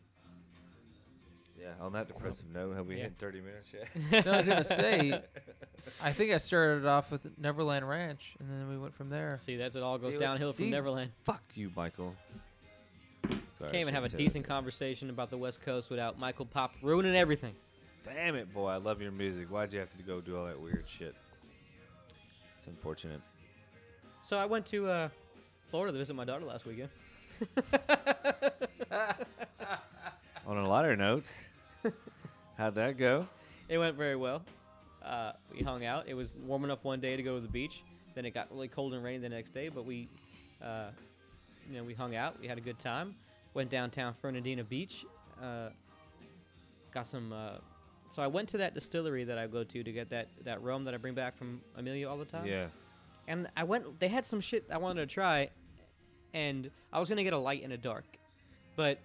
Yeah. 1.60 1.72
On 1.80 1.92
that 1.92 2.08
depressive 2.08 2.46
note, 2.54 2.74
have 2.76 2.86
we 2.86 2.96
Yeah. 2.96 3.04
hit 3.04 3.14
30 3.18 3.40
minutes 3.40 3.68
yet? 3.72 4.24
No, 4.26 4.32
I 4.32 4.36
was 4.38 4.46
gonna 4.48 4.64
say, 4.64 5.20
I 6.02 6.12
think 6.12 6.32
I 6.32 6.38
started 6.38 6.86
off 6.86 7.10
with 7.10 7.26
Neverland 7.38 7.86
Ranch, 7.88 8.34
and 8.40 8.48
then 8.50 8.68
we 8.68 8.78
went 8.78 8.94
from 8.94 9.10
there. 9.10 9.36
See, 9.38 9.56
that's 9.56 9.76
it 9.76 9.82
all 9.82 9.98
goes 9.98 10.12
See 10.12 10.18
what- 10.18 10.22
downhill 10.24 10.52
from? 10.52 10.70
Neverland. 10.70 11.10
Fuck 11.24 11.42
you, 11.54 11.70
Michael. 11.76 12.14
Sorry, 13.58 13.72
Can't 13.72 13.80
even 13.82 13.92
have 13.94 14.04
a 14.04 14.08
shouldn't 14.08 14.10
say 14.12 14.16
that 14.16 14.22
decent 14.22 14.48
conversation 14.48 15.10
about 15.10 15.28
the 15.28 15.36
West 15.36 15.60
Coast 15.60 15.90
without 15.90 16.18
Michael 16.18 16.46
Pop 16.46 16.72
ruining 16.82 17.14
everything. 17.14 17.54
Damn 18.04 18.34
it, 18.36 18.50
boy! 18.54 18.68
I 18.68 18.76
love 18.78 19.02
your 19.02 19.12
music. 19.12 19.48
Why'd 19.50 19.74
you 19.74 19.80
have 19.80 19.90
to 19.90 20.02
go 20.02 20.22
do 20.22 20.38
all 20.38 20.46
that 20.46 20.58
weird 20.58 20.88
shit? 20.88 21.14
It's 22.56 22.66
unfortunate. 22.66 23.20
So 24.22 24.38
I 24.38 24.46
went 24.46 24.64
to 24.66 24.88
uh, 24.88 25.08
Florida 25.68 25.92
to 25.92 25.98
visit 25.98 26.14
my 26.14 26.24
daughter 26.24 26.46
last 26.46 26.64
weekend. 26.64 26.88
On 30.46 30.56
a 30.56 30.66
lighter 30.66 30.96
note, 30.96 31.30
how'd 32.56 32.74
that 32.74 32.96
go? 32.96 33.26
It 33.68 33.78
went 33.78 33.96
very 33.96 34.16
well. 34.16 34.42
Uh, 35.02 35.32
we 35.52 35.62
hung 35.62 35.84
out. 35.84 36.08
It 36.08 36.14
was 36.14 36.34
warm 36.46 36.64
enough 36.64 36.84
one 36.84 37.00
day 37.00 37.16
to 37.16 37.22
go 37.22 37.36
to 37.36 37.40
the 37.40 37.48
beach. 37.48 37.82
Then 38.14 38.24
it 38.24 38.34
got 38.34 38.50
really 38.50 38.68
cold 38.68 38.94
and 38.94 39.02
rainy 39.02 39.18
the 39.18 39.28
next 39.28 39.54
day. 39.54 39.68
But 39.68 39.86
we, 39.86 40.08
uh, 40.62 40.90
you 41.68 41.76
know, 41.76 41.84
we 41.84 41.94
hung 41.94 42.14
out. 42.14 42.40
We 42.40 42.48
had 42.48 42.58
a 42.58 42.60
good 42.60 42.78
time. 42.78 43.14
Went 43.54 43.70
downtown 43.70 44.14
Fernandina 44.20 44.64
Beach. 44.64 45.04
Uh, 45.42 45.70
got 46.92 47.06
some. 47.06 47.32
Uh, 47.32 47.58
so 48.14 48.22
I 48.22 48.26
went 48.26 48.48
to 48.50 48.58
that 48.58 48.74
distillery 48.74 49.24
that 49.24 49.38
I 49.38 49.46
go 49.46 49.64
to 49.64 49.82
to 49.82 49.92
get 49.92 50.10
that 50.10 50.28
that 50.44 50.62
rum 50.62 50.84
that 50.84 50.94
I 50.94 50.96
bring 50.96 51.14
back 51.14 51.36
from 51.36 51.60
Amelia 51.76 52.08
all 52.08 52.18
the 52.18 52.24
time. 52.24 52.46
Yeah. 52.46 52.66
And 53.28 53.48
I 53.56 53.64
went. 53.64 54.00
They 54.00 54.08
had 54.08 54.26
some 54.26 54.40
shit 54.40 54.66
I 54.70 54.78
wanted 54.78 55.08
to 55.08 55.12
try, 55.12 55.50
and 56.34 56.70
I 56.92 56.98
was 56.98 57.08
gonna 57.08 57.24
get 57.24 57.32
a 57.32 57.38
light 57.38 57.62
and 57.62 57.72
a 57.72 57.78
dark, 57.78 58.04
but 58.76 58.98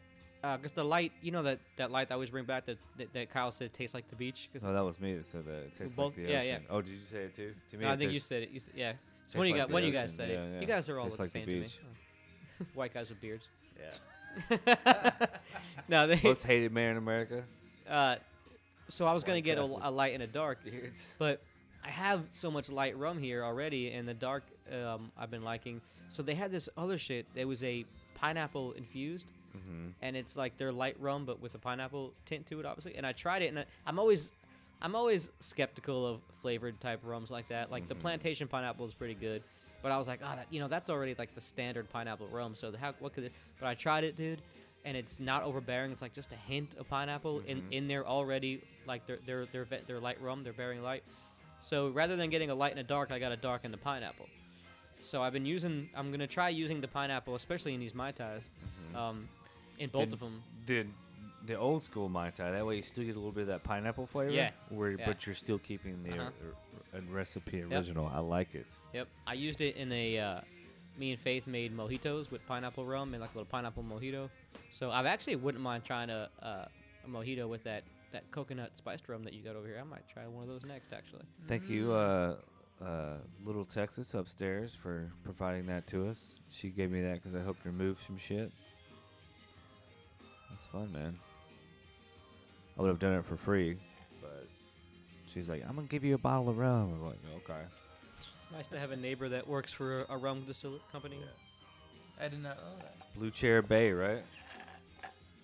because 0.57 0.71
the 0.73 0.83
light, 0.83 1.11
you 1.21 1.31
know 1.31 1.43
that 1.43 1.59
that 1.77 1.91
light 1.91 2.07
I 2.11 2.13
always 2.13 2.29
bring 2.29 2.45
back 2.45 2.65
that 2.65 2.77
that, 2.97 3.13
that 3.13 3.29
Kyle 3.31 3.51
said 3.51 3.73
tastes 3.73 3.93
like 3.93 4.07
the 4.09 4.15
beach. 4.15 4.49
'cause- 4.51 4.61
oh, 4.65 4.73
that 4.73 4.83
was 4.83 4.99
me 4.99 5.15
that 5.15 5.25
said 5.25 5.45
that. 5.45 5.53
It 5.67 5.77
tastes 5.77 5.93
both- 5.95 6.17
like 6.17 6.25
the 6.27 6.31
yeah, 6.31 6.39
ocean. 6.39 6.61
yeah. 6.67 6.75
Oh, 6.75 6.81
did 6.81 6.91
you 6.91 6.99
say 7.11 7.17
it 7.23 7.35
too? 7.35 7.53
To 7.71 7.77
me, 7.77 7.85
no, 7.85 7.91
I 7.91 7.97
think 7.97 8.11
you 8.11 8.19
said 8.19 8.43
it. 8.43 8.49
You 8.49 8.57
s 8.57 8.69
yeah. 8.75 8.93
So 9.27 9.39
of 9.39 9.47
you 9.47 9.55
like 9.55 9.67
the 9.67 9.73
one 9.73 9.83
you 9.83 9.91
guys 9.91 10.13
said 10.13 10.29
Yeah, 10.29 10.43
it. 10.43 10.53
yeah. 10.55 10.59
You 10.61 10.67
guys 10.67 10.87
are 10.89 10.99
all 10.99 11.05
Tastes 11.05 11.17
the 11.17 11.23
like 11.23 11.31
the 11.33 11.39
same 11.39 11.45
to 11.47 11.51
me. 11.53 11.59
beach. 11.61 11.79
White 12.75 12.93
guys 12.93 13.09
with 13.09 13.19
beards. 13.21 13.47
Yeah. 13.79 15.25
no, 15.87 16.07
they. 16.07 16.19
Most 16.23 16.43
hated 16.43 16.71
man 16.71 16.91
in 16.91 16.97
America. 16.97 17.43
Uh, 17.89 18.15
so 18.89 19.05
I 19.07 19.13
was 19.13 19.23
gonna 19.23 19.41
get 19.41 19.57
a, 19.57 19.63
a 19.63 19.89
light 19.91 20.13
and 20.13 20.23
a 20.23 20.27
dark, 20.27 20.63
Beards. 20.63 21.07
but 21.19 21.41
I 21.83 21.89
have 21.89 22.23
so 22.31 22.51
much 22.51 22.69
light 22.69 22.97
rum 22.97 23.17
here 23.17 23.43
already, 23.43 23.91
and 23.91 24.07
the 24.07 24.13
dark 24.13 24.43
um, 24.71 25.11
I've 25.17 25.31
been 25.31 25.43
liking. 25.43 25.81
So 26.09 26.21
they 26.21 26.35
had 26.35 26.51
this 26.51 26.69
other 26.77 26.97
shit. 26.97 27.25
It 27.35 27.45
was 27.45 27.63
a 27.63 27.85
pineapple 28.15 28.73
infused, 28.73 29.27
Mm-hmm. 29.55 29.87
and 30.01 30.15
it's 30.15 30.35
like 30.35 30.57
their 30.57 30.71
light 30.71 30.95
rum, 30.99 31.25
but 31.25 31.39
with 31.41 31.55
a 31.55 31.57
pineapple 31.59 32.13
tint 32.25 32.45
to 32.47 32.59
it, 32.59 32.65
obviously. 32.65 32.95
And 32.95 33.05
I 33.05 33.11
tried 33.13 33.41
it, 33.41 33.47
and 33.47 33.59
I, 33.59 33.65
I'm 33.85 33.97
always, 33.99 34.31
I'm 34.81 34.95
always 34.95 35.31
skeptical 35.39 36.05
of 36.05 36.21
flavored 36.41 36.79
type 36.81 36.99
rums 37.03 37.31
like 37.31 37.47
that. 37.49 37.71
Like 37.71 37.87
the 37.87 37.95
Mhm. 37.95 37.99
plantation 38.01 38.47
pineapple 38.47 38.85
is 38.85 38.93
pretty 38.93 39.13
good, 39.15 39.41
but 39.81 39.91
I 39.91 39.97
was 39.97 40.07
like, 40.07 40.19
oh, 40.23 40.35
that, 40.35 40.47
you 40.51 40.59
know, 40.59 40.67
that's 40.67 40.89
already 40.89 41.15
like 41.17 41.33
the 41.35 41.41
standard 41.41 41.89
pineapple 41.89 42.27
rum. 42.27 42.55
So 42.55 42.71
the, 42.71 42.77
how, 42.77 42.93
what 42.99 43.13
could 43.13 43.23
it? 43.25 43.33
But 43.59 43.67
I 43.67 43.73
tried 43.75 44.03
it, 44.03 44.15
dude, 44.15 44.41
and 44.83 44.95
it's 44.97 45.19
not 45.19 45.43
overbearing. 45.43 45.91
It's 45.91 46.01
like 46.01 46.13
just 46.13 46.31
a 46.31 46.35
hint 46.35 46.75
of 46.77 46.87
pineapple 46.89 47.41
in 47.47 47.61
Mhm. 47.61 47.71
in 47.71 47.87
there 47.87 48.05
already. 48.05 48.61
Like 48.85 49.05
their 49.07 49.17
their 49.25 49.45
their 49.47 49.65
their 49.87 49.99
light 49.99 50.21
rum, 50.21 50.43
they're 50.43 50.53
bearing 50.53 50.81
light. 50.83 51.03
So 51.61 51.89
rather 51.89 52.15
than 52.15 52.29
getting 52.29 52.49
a 52.51 52.55
light 52.55 52.71
and 52.71 52.79
a 52.79 52.83
dark, 52.83 53.11
I 53.11 53.17
got 53.17 53.31
a 53.31 53.37
dark 53.37 53.61
and 53.63 53.73
a 53.73 53.77
pineapple. 53.77 54.27
So 55.01 55.23
I've 55.23 55.33
been 55.33 55.45
using. 55.45 55.89
I'm 55.95 56.11
gonna 56.11 56.27
try 56.27 56.49
using 56.49 56.81
the 56.81 56.87
pineapple, 56.87 57.35
especially 57.35 57.73
in 57.73 57.79
these 57.79 57.95
mai 57.95 58.11
tais. 58.11 58.43
Mm-hmm. 58.89 58.95
Um, 58.95 59.29
in 59.79 59.89
both 59.89 60.05
Did- 60.05 60.13
of 60.13 60.19
them. 60.19 60.43
Did 60.65 60.89
the 61.45 61.55
old 61.55 61.83
school 61.83 62.09
mai 62.09 62.31
tai? 62.31 62.51
That 62.51 62.65
way 62.65 62.77
you 62.77 62.81
still 62.81 63.03
get 63.03 63.15
a 63.15 63.19
little 63.19 63.31
bit 63.31 63.41
of 63.41 63.47
that 63.47 63.63
pineapple 63.63 64.07
flavor. 64.07 64.31
Yeah. 64.31 64.51
Where, 64.69 64.91
Yeah. 64.91 65.05
but 65.05 65.25
you're 65.25 65.35
still 65.35 65.59
keeping 65.59 66.01
the 66.03 66.13
Uh-huh. 66.13 66.31
uh, 66.93 66.97
uh, 66.97 67.01
recipe 67.11 67.61
original. 67.61 68.07
I 68.07 68.19
like 68.19 68.55
it. 68.55 68.67
Yep, 68.93 69.07
I 69.27 69.33
used 69.33 69.61
it 69.61 69.75
in 69.75 69.91
a. 69.91 70.17
Uh, 70.19 70.41
me 70.97 71.11
and 71.11 71.19
Faith 71.19 71.45
made 71.45 71.75
mojitos 71.75 72.31
with 72.31 72.45
pineapple 72.47 72.85
rum 72.85 73.13
and 73.13 73.19
like 73.21 73.29
a 73.31 73.37
little 73.37 73.49
pineapple 73.51 73.83
mojito. 73.83 74.29
So 74.71 74.91
I 74.91 75.05
actually 75.05 75.35
wouldn't 75.35 75.61
mind 75.61 75.83
trying 75.83 76.09
a, 76.09 76.29
uh, 76.41 76.65
a 77.03 77.07
mojito 77.09 77.49
with 77.49 77.63
that 77.65 77.83
that 78.11 78.31
coconut 78.31 78.77
spiced 78.77 79.09
rum 79.09 79.25
that 79.25 79.33
you 79.33 79.43
got 79.43 79.57
over 79.57 79.67
here. 79.67 79.77
I 79.77 79.83
might 79.83 80.07
try 80.07 80.25
one 80.25 80.43
of 80.43 80.47
those 80.47 80.63
next, 80.63 80.93
actually. 80.93 81.23
Thank 81.47 81.67
you, 81.67 81.87
Mm. 81.87 82.37
uh, 82.81 82.83
uh, 82.85 83.17
Little 83.43 83.65
Texas 83.65 84.13
upstairs, 84.13 84.73
for 84.73 85.11
providing 85.23 85.65
that 85.65 85.85
to 85.87 86.07
us. 86.07 86.39
She 86.49 86.69
gave 86.69 86.91
me 86.91 87.01
that 87.01 87.15
because 87.15 87.35
I 87.35 87.41
helped 87.41 87.63
her 87.63 87.73
move 87.73 88.01
some 88.01 88.17
shit. 88.17 88.53
That's 90.55 90.65
fun, 90.71 90.89
man. 90.93 91.19
I 92.77 92.81
would 92.81 92.87
have 92.87 92.99
done 92.99 93.13
it 93.13 93.25
for 93.25 93.35
free, 93.35 93.77
but 94.21 94.47
she's 95.27 95.49
like, 95.49 95.63
"I'm 95.67 95.75
gonna 95.75 95.87
give 95.87 96.05
you 96.05 96.15
a 96.15 96.17
bottle 96.17 96.49
of 96.49 96.57
rum." 96.57 96.89
I 96.89 96.93
was 96.93 97.01
like, 97.01 97.33
"Okay." 97.43 97.61
It's 98.37 98.47
nice 98.51 98.67
to 98.67 98.79
have 98.79 98.91
a 98.91 98.95
neighbor 98.95 99.27
that 99.29 99.45
works 99.45 99.73
for 99.73 100.03
a, 100.03 100.05
a 100.13 100.17
rum 100.17 100.45
distiller 100.45 100.79
company. 100.91 101.17
Yes. 101.19 101.29
I 102.21 102.29
did 102.29 102.41
not 102.41 102.55
know 102.57 102.77
that. 102.79 102.95
Blue 103.15 103.31
Chair 103.31 103.61
Bay, 103.61 103.91
right? 103.91 104.23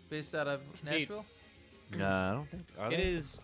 Based 0.10 0.34
out 0.34 0.47
of 0.47 0.62
Indeed. 0.86 1.00
Nashville. 1.10 1.26
No, 1.97 2.08
I 2.08 2.32
don't 2.34 2.50
think. 2.50 2.63
Are 2.80 2.88
It 2.91 2.97
they? 2.97 3.04
is. 3.04 3.39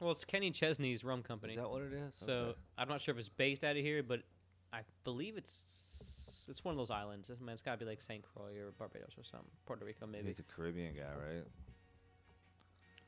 Well, 0.00 0.12
it's 0.12 0.24
Kenny 0.24 0.50
Chesney's 0.52 1.02
rum 1.02 1.22
company. 1.24 1.54
Is 1.54 1.58
that 1.58 1.68
what 1.68 1.82
it 1.82 1.92
is? 1.92 2.14
So 2.14 2.32
Okay. 2.32 2.58
I'm 2.78 2.88
not 2.88 3.00
sure 3.02 3.12
if 3.14 3.18
it's 3.18 3.28
based 3.28 3.64
out 3.64 3.76
of 3.76 3.82
here, 3.82 4.02
but 4.02 4.20
I 4.72 4.80
believe 5.04 5.36
it's 5.36 5.62
it's 6.48 6.64
one 6.64 6.72
of 6.72 6.78
those 6.78 6.90
islands. 6.90 7.30
I 7.30 7.42
mean, 7.42 7.52
it's 7.52 7.62
got 7.62 7.72
to 7.72 7.78
be 7.78 7.84
like 7.84 8.00
St. 8.00 8.22
Croix 8.22 8.58
or 8.58 8.72
Barbados 8.78 9.12
or 9.18 9.24
something. 9.24 9.50
Puerto 9.66 9.84
Rico 9.84 10.06
maybe. 10.06 10.26
he's 10.26 10.38
a 10.38 10.42
Caribbean 10.44 10.94
guy, 10.94 11.02
right? 11.02 11.44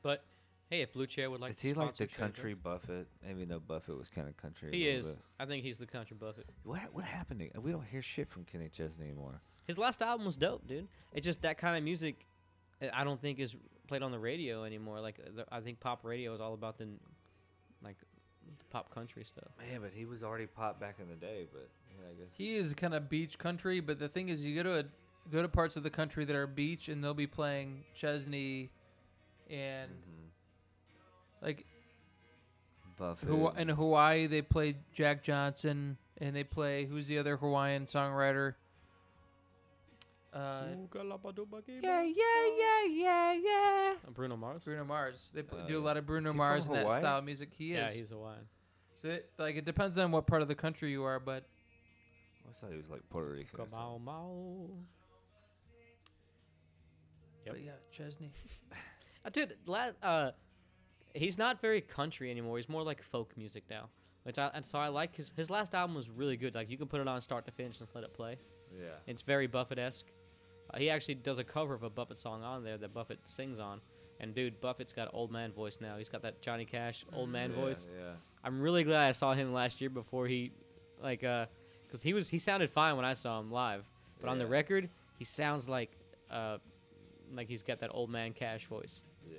But 0.01 0.23
hey, 0.69 0.81
if 0.81 0.93
Blue 0.93 1.07
Chair 1.07 1.29
would 1.29 1.41
like 1.41 1.51
is 1.51 1.57
to 1.57 1.67
he 1.67 1.73
like 1.73 1.95
the 1.95 2.07
country 2.07 2.53
Buffett? 2.53 3.07
Maybe 3.25 3.45
no, 3.45 3.59
Buffett 3.59 3.97
was 3.97 4.09
kind 4.09 4.27
of 4.27 4.37
country. 4.37 4.69
He 4.71 4.87
is. 4.87 5.07
bit. 5.07 5.17
I 5.39 5.45
think 5.45 5.63
he's 5.63 5.77
the 5.77 5.87
country 5.87 6.15
Buffett. 6.19 6.45
What 6.63 6.81
what 6.93 7.05
happened? 7.05 7.49
To, 7.53 7.61
we 7.61 7.71
don't 7.71 7.85
hear 7.85 8.01
shit 8.01 8.29
from 8.29 8.43
Kenny 8.45 8.69
Chesney 8.69 9.05
anymore. 9.05 9.41
His 9.65 9.77
last 9.77 10.01
album 10.01 10.25
was 10.25 10.37
dope, 10.37 10.67
dude. 10.67 10.87
It's 11.13 11.25
just 11.25 11.41
that 11.41 11.57
kind 11.57 11.77
of 11.77 11.83
music. 11.83 12.25
uh, 12.81 12.87
I 12.93 13.03
don't 13.03 13.19
think 13.19 13.39
is 13.39 13.55
played 13.87 14.03
on 14.03 14.11
the 14.11 14.19
radio 14.19 14.63
anymore. 14.63 14.99
Like 14.99 15.17
the, 15.17 15.45
I 15.51 15.59
think 15.61 15.79
pop 15.79 16.03
radio 16.03 16.33
is 16.35 16.41
all 16.41 16.53
about 16.53 16.77
the 16.77 16.87
like 17.83 17.97
pop 18.69 18.93
country 18.93 19.23
stuff. 19.23 19.49
Man, 19.59 19.81
but 19.81 19.91
he 19.93 20.05
was 20.05 20.23
already 20.23 20.45
pop 20.47 20.79
back 20.79 20.97
in 20.99 21.07
the 21.07 21.15
day. 21.15 21.47
But 21.51 21.69
yeah, 21.91 22.05
I 22.09 22.13
guess. 22.13 22.27
He 22.33 22.55
is 22.55 22.73
kind 22.73 22.93
of 22.93 23.09
beach 23.09 23.37
country, 23.37 23.79
but 23.79 23.99
the 23.99 24.09
thing 24.09 24.29
is, 24.29 24.43
you 24.45 24.55
go 24.55 24.63
to 24.63 24.79
a, 24.79 24.83
go 25.31 25.41
to 25.41 25.47
parts 25.47 25.75
of 25.77 25.83
the 25.83 25.89
country 25.89 26.25
that 26.25 26.35
are 26.35 26.47
beach, 26.47 26.89
and 26.89 27.03
they'll 27.03 27.13
be 27.13 27.27
playing 27.27 27.83
Chesney, 27.93 28.69
and 29.49 29.91
Mhm. 29.91 30.29
like 31.41 31.65
Buffett. 32.97 33.27
Hawa- 33.29 33.53
in 33.57 33.69
Hawaii 33.69 34.27
they 34.27 34.41
play 34.41 34.77
Jack 34.93 35.21
Johnson, 35.23 35.97
and 36.17 36.35
they 36.35 36.43
play 36.43 36.85
who's 36.85 37.07
the 37.07 37.17
other 37.17 37.37
Hawaiian 37.37 37.85
songwriter? 37.85 38.55
Uh, 40.35 40.65
yeah, 41.81 42.01
yeah, 42.01 42.03
yeah, 42.03 42.85
yeah, 42.89 43.33
yeah. 43.33 43.93
Uh, 44.05 44.11
Bruno 44.11 44.35
Mars. 44.35 44.63
Bruno 44.65 44.83
Mars. 44.83 45.31
They 45.33 45.41
pl- 45.43 45.59
Uh, 45.59 45.67
do 45.67 45.79
a 45.79 45.83
lot 45.83 45.95
of 45.97 46.05
Bruno 46.05 46.19
is 46.19 46.25
he 46.25 46.29
from 46.31 46.37
Mars 46.37 46.65
and 46.65 46.75
that 46.75 46.81
Hawaii? 46.83 46.99
style 46.99 47.19
of 47.19 47.23
music. 47.23 47.49
He 47.57 47.71
is. 47.71 47.77
Yeah, 47.77 47.91
he's 47.91 48.09
Hawaiian. 48.09 48.45
so 48.95 49.07
it, 49.09 49.31
like 49.37 49.55
it 49.55 49.63
depends 49.65 49.97
on 49.97 50.11
what 50.11 50.27
part 50.27 50.41
of 50.41 50.47
the 50.49 50.55
country 50.55 50.91
you 50.91 51.03
are, 51.03 51.19
but 51.19 51.45
I 52.49 52.51
thought 52.51 52.69
he 52.71 52.75
was 52.77 52.89
like 52.89 53.01
Puerto 53.09 53.31
Rican. 53.31 53.59
or 53.59 53.65
Kamau 53.65 54.01
Mau. 54.03 54.69
Yep. 57.45 57.55
but 57.55 57.63
yeah, 57.63 57.71
Chesney. 57.91 58.31
Uh, 59.25 59.29
dude, 59.31 59.55
la- 59.65 59.89
uh, 60.03 60.29
he's 61.15 61.35
not 61.35 61.59
very 61.59 61.81
country 61.81 62.29
anymore. 62.29 62.57
He's 62.57 62.69
more 62.69 62.83
like 62.83 63.01
folk 63.01 63.35
music 63.35 63.63
now. 63.71 63.89
Which 64.21 64.37
I 64.37 64.51
and 64.53 64.63
so 64.63 64.77
I 64.77 64.89
like 64.89 65.15
his 65.15 65.31
his 65.35 65.49
last 65.49 65.73
album 65.73 65.95
was 65.95 66.11
really 66.11 66.37
good. 66.37 66.53
Like 66.53 66.69
you 66.69 66.77
can 66.77 66.85
put 66.87 67.01
it 67.01 67.07
on 67.07 67.19
start 67.21 67.43
to 67.47 67.51
finish 67.51 67.79
and 67.79 67.89
let 67.95 68.03
it 68.03 68.13
play. 68.13 68.37
Yeah. 68.71 68.89
It's 69.07 69.23
very 69.23 69.47
Buffett 69.47 69.79
esque. 69.79 70.05
Uh, 70.73 70.77
he 70.77 70.89
actually 70.89 71.15
does 71.15 71.39
a 71.39 71.43
cover 71.43 71.73
of 71.73 71.83
a 71.83 71.89
Buffett 71.89 72.17
song 72.17 72.43
on 72.43 72.63
there 72.63 72.77
that 72.77 72.93
Buffett 72.93 73.19
sings 73.25 73.59
on. 73.59 73.81
And 74.19 74.33
dude, 74.33 74.61
Buffett's 74.61 74.93
got 74.93 75.09
old 75.13 75.31
man 75.31 75.51
voice 75.51 75.79
now. 75.81 75.97
He's 75.97 76.09
got 76.09 76.21
that 76.21 76.41
Johnny 76.41 76.65
Cash 76.65 77.05
old 77.13 77.29
man 77.29 77.51
yeah, 77.51 77.55
voice. 77.57 77.85
Yeah. 77.97 78.13
I'm 78.43 78.61
really 78.61 78.83
glad 78.83 79.07
I 79.07 79.11
saw 79.11 79.33
him 79.33 79.53
last 79.53 79.81
year 79.81 79.89
before 79.89 80.27
he, 80.27 80.51
like, 81.01 81.23
uh, 81.23 81.47
because 81.83 82.01
he 82.01 82.13
was 82.13 82.29
he 82.29 82.39
sounded 82.39 82.69
fine 82.69 82.95
when 82.95 83.05
I 83.05 83.13
saw 83.13 83.39
him 83.39 83.51
live, 83.51 83.83
but 84.21 84.29
on 84.29 84.37
the 84.39 84.47
record 84.47 84.89
he 85.17 85.25
sounds 85.25 85.67
like, 85.67 85.91
uh, 86.31 86.57
like 87.33 87.47
he's 87.47 87.63
got 87.63 87.79
that 87.79 87.89
old 87.93 88.09
man 88.09 88.33
Cash 88.33 88.67
voice. 88.67 89.01
Yeah. 89.29 89.37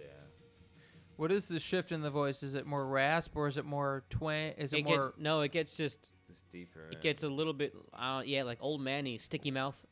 What 1.16 1.32
is 1.32 1.46
the 1.48 1.58
shift 1.58 1.92
in 1.92 2.02
the 2.02 2.10
voice? 2.10 2.42
Is 2.42 2.54
it 2.54 2.66
more 2.66 2.86
rasp 2.86 3.34
or 3.36 3.48
is 3.48 3.56
it 3.56 3.64
more 3.64 4.04
twang? 4.10 4.52
Is 4.58 4.72
it, 4.72 4.80
It 4.80 4.84
more? 4.84 5.06
gets 5.08 5.18
no, 5.18 5.40
it 5.40 5.52
gets 5.52 5.74
just 5.76 6.10
It's 6.28 6.42
deeper. 6.52 6.88
it 6.90 7.00
gets 7.00 7.22
a 7.22 7.28
little 7.28 7.54
bit, 7.54 7.74
uh, 7.94 8.22
yeah, 8.24 8.42
like 8.42 8.58
old 8.60 8.82
manny 8.82 9.16
sticky 9.16 9.50
mouth. 9.50 9.82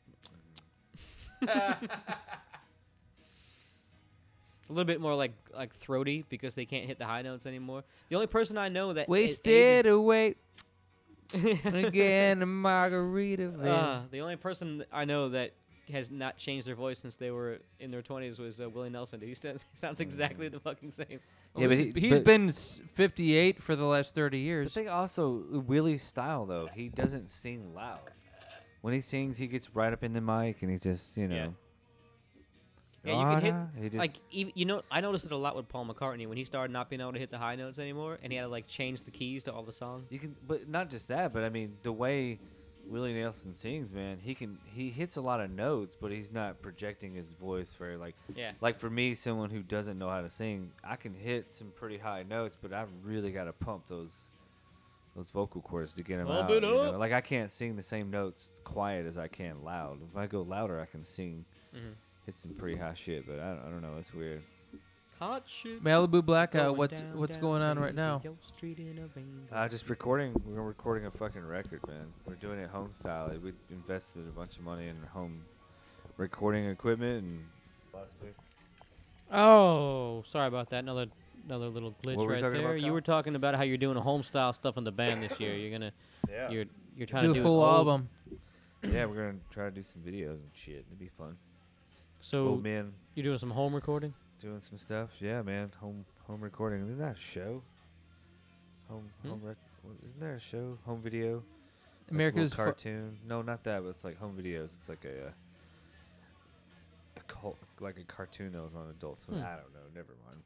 A 1.47 1.77
little 4.73 4.85
bit 4.85 4.99
more 4.99 5.15
like 5.15 5.33
like 5.55 5.73
throaty 5.75 6.25
because 6.29 6.55
they 6.55 6.65
can't 6.65 6.85
hit 6.85 6.97
the 6.97 7.05
high 7.05 7.21
notes 7.21 7.45
anymore. 7.45 7.83
The 8.09 8.15
only 8.15 8.27
person 8.27 8.57
I 8.57 8.69
know 8.69 8.93
that 8.93 9.07
Wasted 9.07 9.85
aged- 9.85 9.87
away. 9.87 10.35
Again, 11.65 12.41
a 12.41 12.45
margarita. 12.45 13.49
Uh, 13.49 14.01
the 14.11 14.21
only 14.21 14.35
person 14.35 14.83
I 14.91 15.05
know 15.05 15.29
that 15.29 15.51
has 15.91 16.09
not 16.09 16.37
changed 16.37 16.65
their 16.67 16.75
voice 16.75 16.99
since 16.99 17.15
they 17.15 17.29
were 17.31 17.59
in 17.79 17.91
their 17.91 18.01
20s 18.01 18.39
was 18.39 18.59
uh, 18.59 18.67
Willie 18.69 18.89
Nelson. 18.89 19.21
He 19.21 19.35
still 19.35 19.53
sounds 19.75 19.99
exactly 19.99 20.47
the 20.49 20.59
fucking 20.59 20.91
same. 20.91 21.19
Yeah, 21.57 21.67
but 21.67 21.77
he's, 21.77 21.93
he- 21.93 21.99
he's 22.01 22.17
but- 22.17 22.25
been 22.25 22.51
58 22.51 23.61
for 23.61 23.75
the 23.75 23.85
last 23.85 24.15
30 24.15 24.37
The 24.37 24.43
years. 24.43 24.73
thing 24.73 24.89
also, 24.89 25.43
Willie's 25.51 26.01
style 26.03 26.45
though, 26.47 26.69
he 26.73 26.89
doesn't 26.89 27.29
sing 27.29 27.73
loud. 27.75 27.99
When 28.85 28.93
he 28.93 29.01
sings, 29.01 29.35
he 29.39 29.47
gets 29.47 29.75
right 29.75 29.91
up 29.91 30.03
in 30.03 30.13
the 30.13 30.21
mic 30.21 30.61
and 30.61 30.69
he 30.69 30.77
just, 30.77 31.17
you 31.17 31.27
know. 31.27 31.35
Yeah. 31.35 31.47
Yeah, 33.03 33.19
you 33.19 33.39
can 33.39 33.73
hit 33.81 33.95
like 33.95 34.11
even, 34.29 34.53
you 34.55 34.65
know 34.65 34.83
I 34.91 35.01
noticed 35.01 35.25
it 35.25 35.31
a 35.31 35.37
lot 35.37 35.55
with 35.55 35.67
Paul 35.67 35.87
McCartney 35.87 36.27
when 36.27 36.37
he 36.37 36.45
started 36.45 36.71
not 36.71 36.87
being 36.91 37.01
able 37.01 37.13
to 37.13 37.17
hit 37.19 37.31
the 37.31 37.39
high 37.39 37.55
notes 37.55 37.79
anymore 37.79 38.19
and 38.21 38.31
he 38.31 38.37
had 38.37 38.43
to 38.43 38.47
like 38.47 38.67
change 38.67 39.01
the 39.01 39.09
keys 39.09 39.43
to 39.45 39.53
all 39.53 39.63
the 39.63 39.73
songs. 39.73 40.05
you 40.11 40.19
can, 40.19 40.35
but 40.47 40.69
not 40.69 40.91
just 40.91 41.07
that, 41.07 41.33
but 41.33 41.43
I 41.43 41.49
mean 41.49 41.73
the 41.81 41.91
way 41.91 42.39
Willie 42.87 43.13
Nelson 43.13 43.55
sings, 43.55 43.91
man, 43.91 44.19
he 44.21 44.35
can 44.35 44.59
he 44.75 44.91
hits 44.91 45.15
a 45.17 45.21
lot 45.21 45.39
of 45.39 45.49
notes, 45.49 45.97
but 45.99 46.11
he's 46.11 46.31
not 46.31 46.61
projecting 46.61 47.15
his 47.15 47.31
voice 47.31 47.73
very 47.73 47.97
like 47.97 48.13
Yeah. 48.35 48.51
like 48.61 48.79
for 48.79 48.89
me, 48.91 49.15
someone 49.15 49.49
who 49.49 49.63
doesn't 49.63 49.97
know 49.97 50.09
how 50.09 50.21
to 50.21 50.29
sing, 50.29 50.71
I 50.83 50.95
can 50.95 51.15
hit 51.15 51.55
some 51.55 51.71
pretty 51.75 51.97
high 51.97 52.21
notes, 52.21 52.55
but 52.61 52.71
I've 52.71 52.89
really 53.03 53.31
got 53.31 53.45
to 53.45 53.53
pump 53.53 53.87
those 53.87 54.15
those 55.15 55.31
vocal 55.31 55.61
cords 55.61 55.93
to 55.95 56.03
get 56.03 56.17
them 56.17 56.27
Pump 56.27 56.49
out. 56.49 56.51
it 56.51 56.55
you 56.55 56.69
know? 56.69 56.81
up. 56.81 56.97
Like 56.99 57.11
I 57.13 57.21
can't 57.21 57.49
sing 57.49 57.75
the 57.75 57.83
same 57.83 58.09
notes 58.11 58.51
quiet 58.63 59.05
as 59.05 59.17
I 59.17 59.27
can 59.27 59.63
loud. 59.63 59.99
If 60.11 60.17
I 60.17 60.27
go 60.27 60.41
louder, 60.41 60.79
I 60.81 60.85
can 60.85 61.03
sing 61.05 61.45
Mhm. 61.73 61.93
hit 62.25 62.37
some 62.39 62.51
pretty 62.53 62.77
high 62.77 62.93
shit. 62.93 63.25
But 63.25 63.39
I 63.39 63.49
don't, 63.55 63.59
I 63.65 63.69
don't 63.69 63.81
know. 63.81 63.95
It's 63.97 64.13
weird. 64.13 64.43
Hot 65.19 65.43
shit. 65.47 65.81
Malibu 65.81 66.23
Blackout, 66.25 66.65
going 66.67 66.77
what's 66.77 66.99
down, 66.99 67.17
what's 67.17 67.35
down 67.37 67.41
going 67.41 67.61
on 67.61 67.79
right 67.79 67.95
now? 67.95 68.17
Radio 68.17 68.37
Street 68.45 68.79
in 68.79 68.97
a 68.97 69.07
rainbow. 69.15 69.55
Uh, 69.55 69.69
just 69.69 69.89
recording. 69.89 70.33
We're 70.45 70.61
recording 70.61 71.05
a 71.05 71.11
fucking 71.11 71.45
record, 71.45 71.79
man. 71.87 72.11
We're 72.25 72.35
doing 72.35 72.59
it 72.59 72.69
home 72.69 72.93
style. 72.93 73.31
We 73.41 73.53
invested 73.71 74.27
a 74.27 74.31
bunch 74.37 74.57
of 74.57 74.63
money 74.63 74.89
in 74.89 74.97
home 75.13 75.45
recording 76.17 76.65
equipment 76.65 77.23
and. 77.23 77.45
Oh, 79.31 80.21
sorry 80.25 80.47
about 80.47 80.69
that. 80.69 80.79
Another 80.79 81.07
another 81.45 81.67
little 81.69 81.91
glitch 82.03 82.15
What 82.15 82.17
were 82.17 82.25
we 82.27 82.33
right 82.33 82.41
talking 82.41 82.57
there. 82.59 82.67
about, 82.71 82.79
you 82.79 82.85
Kyle? 82.87 82.93
were 82.93 83.01
talking 83.01 83.35
about 83.35 83.55
how 83.55 83.63
you're 83.63 83.77
doing 83.77 83.97
a 83.97 84.01
home 84.01 84.23
style 84.23 84.53
stuff 84.53 84.77
in 84.77 84.83
the 84.83 84.91
band 84.91 85.23
this 85.23 85.39
year. 85.39 85.55
You're 85.55 85.71
gonna 85.71 85.91
Yeah. 86.29 86.49
you're 86.49 86.65
you're 86.97 87.07
trying 87.07 87.23
Do 87.23 87.33
to 87.33 87.39
a 87.39 87.41
do 87.41 87.43
full 87.43 87.63
an 87.63 87.69
old- 87.69 87.87
album. 87.87 88.09
yeah, 88.83 89.05
we're 89.05 89.15
gonna 89.15 89.37
try 89.51 89.65
to 89.65 89.71
do 89.71 89.83
some 89.83 90.01
videos 90.01 90.33
and 90.35 90.49
shit. 90.53 90.85
It'd 90.87 90.99
be 90.99 91.09
fun. 91.17 91.37
So 92.21 92.47
Old 92.49 92.63
man 92.63 92.93
you're 93.13 93.23
doing 93.23 93.37
some 93.37 93.51
home 93.51 93.73
recording. 93.75 94.13
doing 94.41 94.59
some 94.61 94.77
stuff. 94.77 95.09
Yeah, 95.19 95.41
man. 95.41 95.71
Home 95.81 96.05
home 96.27 96.41
recording. 96.41 96.81
Isn't 96.83 96.99
that 96.99 97.17
a 97.17 97.19
show? 97.19 97.61
Home 98.89 99.09
Hmm? 99.21 99.29
home 99.29 99.41
rec- 99.43 99.57
what- 99.83 99.95
Isn't 100.03 100.19
there 100.19 100.35
a 100.35 100.39
show? 100.39 100.77
Home 100.85 101.01
video. 101.01 101.35
Like 101.35 101.41
a 101.41 102.13
little 102.13 102.15
America's 102.15 102.51
fu- 102.53 102.57
cartoon. 102.63 103.17
no, 103.27 103.41
not 103.41 103.63
that. 103.63 103.81
But 103.83 103.89
it's 103.89 104.03
like 104.03 104.17
home 104.17 104.35
videos. 104.39 104.75
It's 104.79 104.89
like 104.89 105.05
a. 105.05 105.27
Uh, 105.27 105.31
a 107.17 107.21
cult, 107.21 107.57
like 107.79 107.97
a 107.97 108.03
cartoon 108.03 108.51
that 108.51 108.61
was 108.61 108.75
on 108.75 108.89
Adult 108.89 109.21
Swim. 109.21 109.37
Hmm. 109.39 109.43
I 109.45 109.51
don't 109.55 109.73
know. 109.73 109.79
Never 109.95 110.13
mind. 110.27 110.41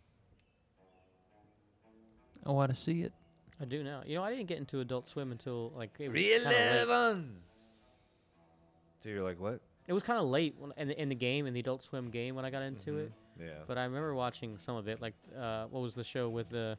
I 2.46 2.52
want 2.52 2.74
to 2.74 2.80
see 2.80 3.02
it. 3.02 3.14
I 3.62 3.66
do 3.66 3.84
now. 3.84 4.02
You 4.06 4.16
know, 4.16 4.24
I 4.24 4.30
didn't 4.32 4.48
get 4.48 4.58
into 4.58 4.80
Adult 4.80 5.08
Swim 5.10 5.32
until 5.32 5.72
like 5.76 5.92
it 6.00 6.10
was 6.12 6.22
kinda 6.22 6.50
late. 6.50 6.82
Eleven. 6.84 7.36
So 9.04 9.10
you're 9.10 9.24
like 9.24 9.40
what? 9.40 9.62
It 9.88 9.94
was 9.94 10.04
kind 10.04 10.20
of 10.20 10.26
late 10.26 10.56
when, 10.60 10.72
in, 10.78 10.88
the, 10.90 11.02
in 11.02 11.10
the 11.10 11.16
game, 11.16 11.48
in 11.48 11.54
the 11.54 11.60
Adult 11.62 11.82
Swim 11.82 12.10
game, 12.10 12.36
when 12.36 12.46
I 12.46 12.50
got 12.52 12.62
into 12.62 12.98
it. 13.00 13.12
Yeah. 13.40 13.48
But 13.68 13.78
I 13.78 13.84
remember 13.86 14.14
watching 14.14 14.58
some 14.58 14.76
of 14.76 14.88
it. 14.88 15.02
Like, 15.02 15.16
uh, 15.38 15.66
what 15.66 15.82
was 15.82 15.96
the 15.96 16.04
show 16.04 16.30
with 16.30 16.50
the? 16.50 16.78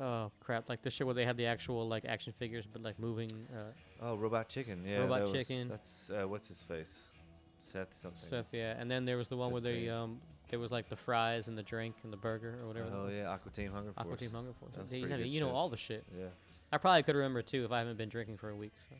Oh 0.00 0.30
crap! 0.40 0.68
Like 0.68 0.82
the 0.82 0.90
show 0.90 1.04
where 1.06 1.14
they 1.14 1.24
had 1.24 1.36
the 1.36 1.46
actual 1.46 1.86
like 1.86 2.04
action 2.04 2.32
figures, 2.38 2.64
but 2.70 2.82
like 2.82 2.98
moving. 2.98 3.30
Uh, 3.54 3.70
oh, 4.02 4.16
Robot 4.16 4.48
Chicken. 4.48 4.82
Yeah. 4.86 4.98
Robot 4.98 5.26
that 5.26 5.32
was- 5.32 5.46
Chicken. 5.46 5.68
That's 5.68 6.10
uh, 6.10 6.26
what's 6.26 6.48
his 6.48 6.62
face? 6.62 6.98
Seth 7.60 7.94
something. 7.94 8.20
Seth, 8.20 8.52
yeah. 8.52 8.74
And 8.78 8.90
then 8.90 9.04
there 9.04 9.16
was 9.16 9.28
the 9.28 9.36
one 9.36 9.46
Seth 9.48 9.52
where 9.52 9.60
they 9.62 9.78
Green. 9.84 9.90
um, 9.90 10.20
there 10.54 10.60
was 10.60 10.70
like 10.70 10.88
the 10.88 10.94
fries 10.94 11.48
and 11.48 11.58
the 11.58 11.64
drink 11.64 11.96
and 12.04 12.12
the 12.12 12.16
burger 12.16 12.56
or 12.62 12.68
whatever. 12.68 12.86
Oh 12.94 13.08
yeah, 13.08 13.28
Aqua 13.28 13.50
Team 13.50 13.72
Hunger 13.72 13.92
Force. 13.92 14.06
Aqua 14.06 14.16
Team 14.16 14.30
Hunger 14.30 14.52
Force. 14.60 14.72
That's 14.76 14.92
You 14.92 15.08
know, 15.08 15.16
you 15.16 15.40
know 15.40 15.50
all 15.50 15.68
the 15.68 15.76
shit. 15.76 16.04
Yeah. 16.16 16.26
I 16.70 16.78
probably 16.78 17.02
could 17.02 17.16
remember 17.16 17.42
too 17.42 17.64
if 17.64 17.72
I 17.72 17.80
haven't 17.80 17.98
been 17.98 18.08
drinking 18.08 18.36
for 18.36 18.50
a 18.50 18.54
week. 18.54 18.70
So. 18.88 18.94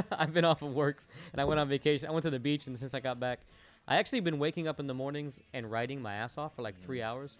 Mhm. 0.00 0.04
I've 0.18 0.32
been 0.32 0.46
off 0.46 0.62
of 0.62 0.72
works 0.72 1.06
and 1.32 1.42
I 1.42 1.44
went 1.44 1.60
on 1.60 1.68
vacation. 1.68 2.08
I 2.08 2.10
went 2.10 2.22
to 2.22 2.30
the 2.30 2.38
beach 2.38 2.66
and 2.68 2.78
since 2.78 2.94
I 2.94 3.00
got 3.00 3.20
back, 3.20 3.40
I 3.86 3.96
actually 3.96 4.20
been 4.20 4.38
waking 4.38 4.66
up 4.66 4.80
in 4.80 4.86
the 4.86 4.94
mornings 4.94 5.40
and 5.52 5.70
writing 5.70 6.00
my 6.00 6.14
ass 6.14 6.38
off 6.38 6.56
for 6.56 6.62
like 6.62 6.80
three 6.80 7.02
hours. 7.02 7.36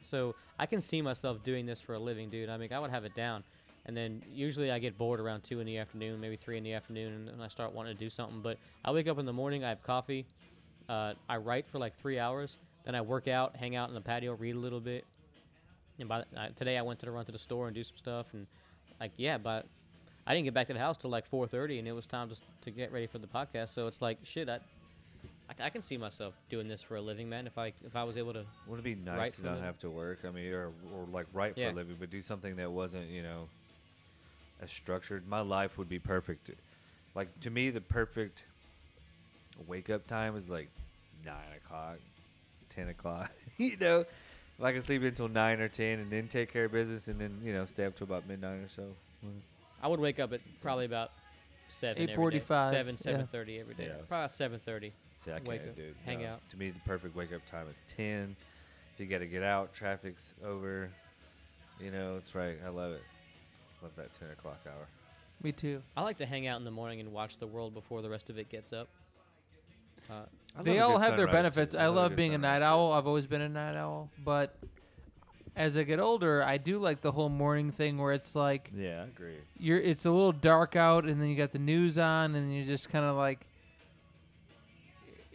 So 0.00 0.34
I 0.58 0.66
can 0.66 0.80
see 0.80 1.00
myself 1.02 1.44
doing 1.44 1.66
this 1.66 1.80
for 1.80 1.94
a 1.94 2.00
living, 2.00 2.30
dude. 2.30 2.48
I 2.48 2.56
mean, 2.56 2.72
I 2.72 2.80
would 2.80 2.90
have 2.90 3.04
it 3.04 3.14
down. 3.14 3.44
And 3.86 3.96
then 3.96 4.24
usually 4.28 4.72
I 4.72 4.80
get 4.80 4.98
bored 4.98 5.20
around 5.20 5.44
two 5.44 5.60
in 5.60 5.66
the 5.66 5.78
afternoon, 5.78 6.20
maybe 6.20 6.34
three 6.34 6.58
in 6.58 6.64
the 6.64 6.72
afternoon, 6.72 7.12
and, 7.12 7.28
and 7.28 7.40
I 7.42 7.46
start 7.46 7.72
wanting 7.72 7.96
to 7.96 8.04
do 8.04 8.10
something. 8.10 8.40
But 8.40 8.58
I 8.84 8.90
wake 8.90 9.06
up 9.06 9.20
in 9.20 9.26
the 9.26 9.32
morning, 9.32 9.62
I 9.62 9.68
have 9.68 9.84
coffee, 9.84 10.26
uh, 10.88 11.14
I 11.28 11.36
write 11.36 11.66
for 11.68 11.78
like 11.78 11.96
three 11.98 12.18
hours, 12.18 12.56
then 12.84 12.94
I 12.94 13.00
work 13.00 13.28
out, 13.28 13.56
hang 13.56 13.76
out 13.76 13.88
in 13.88 13.94
the 13.94 14.00
patio, 14.00 14.34
read 14.34 14.54
a 14.54 14.58
little 14.58 14.80
bit. 14.80 15.04
And 15.98 16.08
by 16.08 16.20
the- 16.30 16.40
uh, 16.40 16.48
today 16.56 16.76
I 16.78 16.82
went 16.82 16.98
to 17.00 17.06
the 17.06 17.12
run 17.12 17.24
to 17.26 17.32
the 17.32 17.38
store 17.38 17.66
and 17.68 17.74
do 17.74 17.84
some 17.84 17.96
stuff, 17.96 18.26
and 18.32 18.46
like 19.00 19.12
yeah, 19.16 19.38
but 19.38 19.66
I 20.26 20.34
didn't 20.34 20.44
get 20.44 20.54
back 20.54 20.66
to 20.68 20.72
the 20.72 20.78
house 20.78 20.96
till 20.96 21.10
like 21.10 21.28
4:30, 21.30 21.78
and 21.78 21.86
it 21.88 21.92
was 21.92 22.06
time 22.06 22.28
to 22.30 22.36
to 22.62 22.70
get 22.70 22.92
ready 22.92 23.06
for 23.06 23.18
the 23.18 23.26
podcast. 23.26 23.68
So 23.70 23.86
it's 23.86 24.02
like 24.02 24.18
shit. 24.24 24.48
I, 24.48 24.58
I, 25.48 25.66
I 25.66 25.70
can 25.70 25.82
see 25.82 25.96
myself 25.96 26.34
doing 26.48 26.66
this 26.68 26.82
for 26.82 26.96
a 26.96 27.00
living, 27.00 27.28
man. 27.28 27.46
If 27.46 27.58
I 27.58 27.68
if 27.84 27.94
I 27.94 28.02
was 28.04 28.16
able 28.16 28.32
to, 28.32 28.44
Would 28.66 28.80
it 28.80 28.82
be 28.82 28.94
nice 28.96 29.36
to 29.36 29.42
not 29.44 29.60
have 29.60 29.78
to 29.80 29.90
work? 29.90 30.20
I 30.26 30.30
mean, 30.30 30.52
or, 30.52 30.68
or 30.94 31.06
like 31.12 31.26
write 31.32 31.52
Yeah. 31.56 31.66
for 31.68 31.72
a 31.72 31.76
living, 31.76 31.96
but 32.00 32.10
do 32.10 32.22
something 32.22 32.56
that 32.56 32.70
wasn't, 32.72 33.08
you 33.10 33.22
know, 33.22 33.48
as 34.60 34.70
structured. 34.70 35.28
My 35.28 35.40
life 35.40 35.78
would 35.78 35.88
be 35.88 35.98
perfect. 35.98 36.50
Like 37.14 37.38
to 37.40 37.50
me, 37.50 37.70
the 37.70 37.80
perfect 37.80 38.46
wake 39.66 39.90
up 39.90 40.06
time 40.06 40.36
is 40.36 40.48
like 40.48 40.68
nine 41.24 41.46
o'clock, 41.64 41.98
ten 42.68 42.88
o'clock. 42.88 43.30
you 43.58 43.76
know, 43.80 44.00
if 44.00 44.64
I 44.64 44.72
can 44.72 44.82
sleep 44.82 45.02
until 45.02 45.28
nine 45.28 45.60
or 45.60 45.68
ten, 45.68 45.98
and 46.00 46.10
then 46.10 46.28
take 46.28 46.52
care 46.52 46.66
of 46.66 46.72
business, 46.72 47.08
and 47.08 47.20
then 47.20 47.40
you 47.42 47.52
know 47.52 47.66
stay 47.66 47.84
up 47.84 47.96
to 47.96 48.04
about 48.04 48.26
midnight 48.28 48.60
or 48.60 48.68
so. 48.68 48.84
I 49.82 49.88
would 49.88 50.00
wake 50.00 50.18
up 50.18 50.32
at 50.32 50.40
probably 50.60 50.86
about 50.86 51.10
seven. 51.68 52.08
every 52.08 52.14
day. 52.14 52.38
8:45, 52.40 52.70
Seven, 52.70 52.94
yeah. 52.94 52.96
seven 52.96 53.26
thirty 53.26 53.60
every 53.60 53.74
day. 53.74 53.84
Yeah. 53.84 53.92
Probably 54.08 54.18
about 54.18 54.32
seven 54.32 54.60
thirty. 54.60 54.92
See, 55.18 55.30
I 55.30 55.34
Wake 55.44 55.60
can't, 55.60 55.70
up, 55.70 55.76
dude. 55.76 55.94
hang 56.04 56.22
no. 56.22 56.28
out. 56.28 56.50
To 56.50 56.58
me, 56.58 56.70
the 56.70 56.80
perfect 56.80 57.16
wake 57.16 57.32
up 57.32 57.44
time 57.46 57.66
is 57.68 57.80
ten. 57.88 58.36
If 58.94 59.00
you 59.00 59.06
got 59.06 59.18
to 59.18 59.26
get 59.26 59.42
out, 59.42 59.72
traffic's 59.72 60.34
over. 60.44 60.90
You 61.80 61.90
know, 61.90 62.16
it's 62.16 62.34
right. 62.34 62.56
I 62.64 62.68
love 62.68 62.92
it. 62.92 63.02
Love 63.82 63.92
that 63.96 64.12
ten 64.18 64.30
o'clock 64.30 64.60
hour. 64.66 64.86
Me 65.42 65.50
too. 65.52 65.82
I 65.96 66.02
like 66.02 66.18
to 66.18 66.26
hang 66.26 66.46
out 66.46 66.58
in 66.58 66.64
the 66.64 66.70
morning 66.70 67.00
and 67.00 67.12
watch 67.12 67.38
the 67.38 67.46
world 67.46 67.74
before 67.74 68.02
the 68.02 68.08
rest 68.10 68.30
of 68.30 68.38
it 68.38 68.48
gets 68.48 68.72
up. 68.72 68.88
Uh, 70.10 70.62
they 70.62 70.78
all 70.78 70.98
have 70.98 71.16
their 71.16 71.26
sunrise, 71.26 71.32
benefits. 71.54 71.74
I 71.74 71.84
a 71.84 71.90
love 71.90 72.14
being 72.16 72.34
a 72.34 72.38
night 72.38 72.62
owl. 72.62 72.92
I've 72.92 73.06
always 73.06 73.26
been 73.26 73.40
a 73.40 73.48
night 73.48 73.76
owl, 73.76 74.10
but 74.24 74.56
as 75.56 75.76
I 75.76 75.82
get 75.84 75.98
older, 76.00 76.42
I 76.42 76.58
do 76.58 76.78
like 76.78 77.00
the 77.00 77.12
whole 77.12 77.28
morning 77.28 77.70
thing 77.70 77.98
where 77.98 78.12
it's 78.12 78.34
like 78.36 78.70
Yeah, 78.76 79.02
I 79.02 79.04
agree. 79.06 79.36
you're 79.58 79.78
it's 79.80 80.04
a 80.04 80.10
little 80.10 80.32
dark 80.32 80.74
out 80.76 81.04
and 81.04 81.20
then 81.20 81.28
you 81.28 81.36
got 81.36 81.52
the 81.52 81.58
news 81.58 81.96
on 81.98 82.34
and 82.34 82.52
you 82.54 82.64
just 82.64 82.88
kind 82.90 83.04
of 83.04 83.16
like 83.16 83.46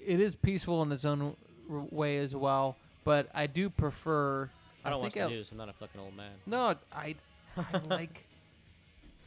it 0.05 0.19
is 0.19 0.35
peaceful 0.35 0.81
in 0.83 0.91
its 0.91 1.05
own 1.05 1.35
r- 1.71 1.85
way 1.91 2.17
as 2.17 2.35
well, 2.35 2.75
but 3.03 3.29
I 3.33 3.47
do 3.47 3.69
prefer 3.69 4.49
I 4.83 4.89
don't 4.89 5.01
watch 5.01 5.13
think 5.13 5.25
the 5.27 5.33
I- 5.33 5.37
news. 5.37 5.49
I'm 5.51 5.57
not 5.57 5.69
a 5.69 5.73
fucking 5.73 5.99
old 5.99 6.15
man. 6.15 6.31
No, 6.45 6.75
I 6.93 7.15
I 7.57 7.63
like 7.89 8.25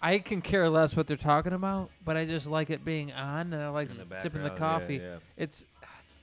I 0.03 0.19
can 0.19 0.43
care 0.43 0.69
less 0.69 0.97
what 0.97 1.07
they're 1.07 1.17
talking 1.17 1.53
about, 1.53 1.91
but 2.05 2.17
I 2.17 2.27
just 2.27 2.47
like 2.49 2.71
it 2.71 2.85
being 2.85 3.13
on 3.13 3.53
and 3.53 3.63
I 3.63 3.69
like 3.69 3.89
the 3.89 3.95
sipping 3.95 4.43
the 4.43 4.49
background, 4.51 4.59
coffee. 4.59 4.97
Yeah, 4.97 5.03
yeah. 5.03 5.17
It's, 5.37 5.65
it's 6.07 6.21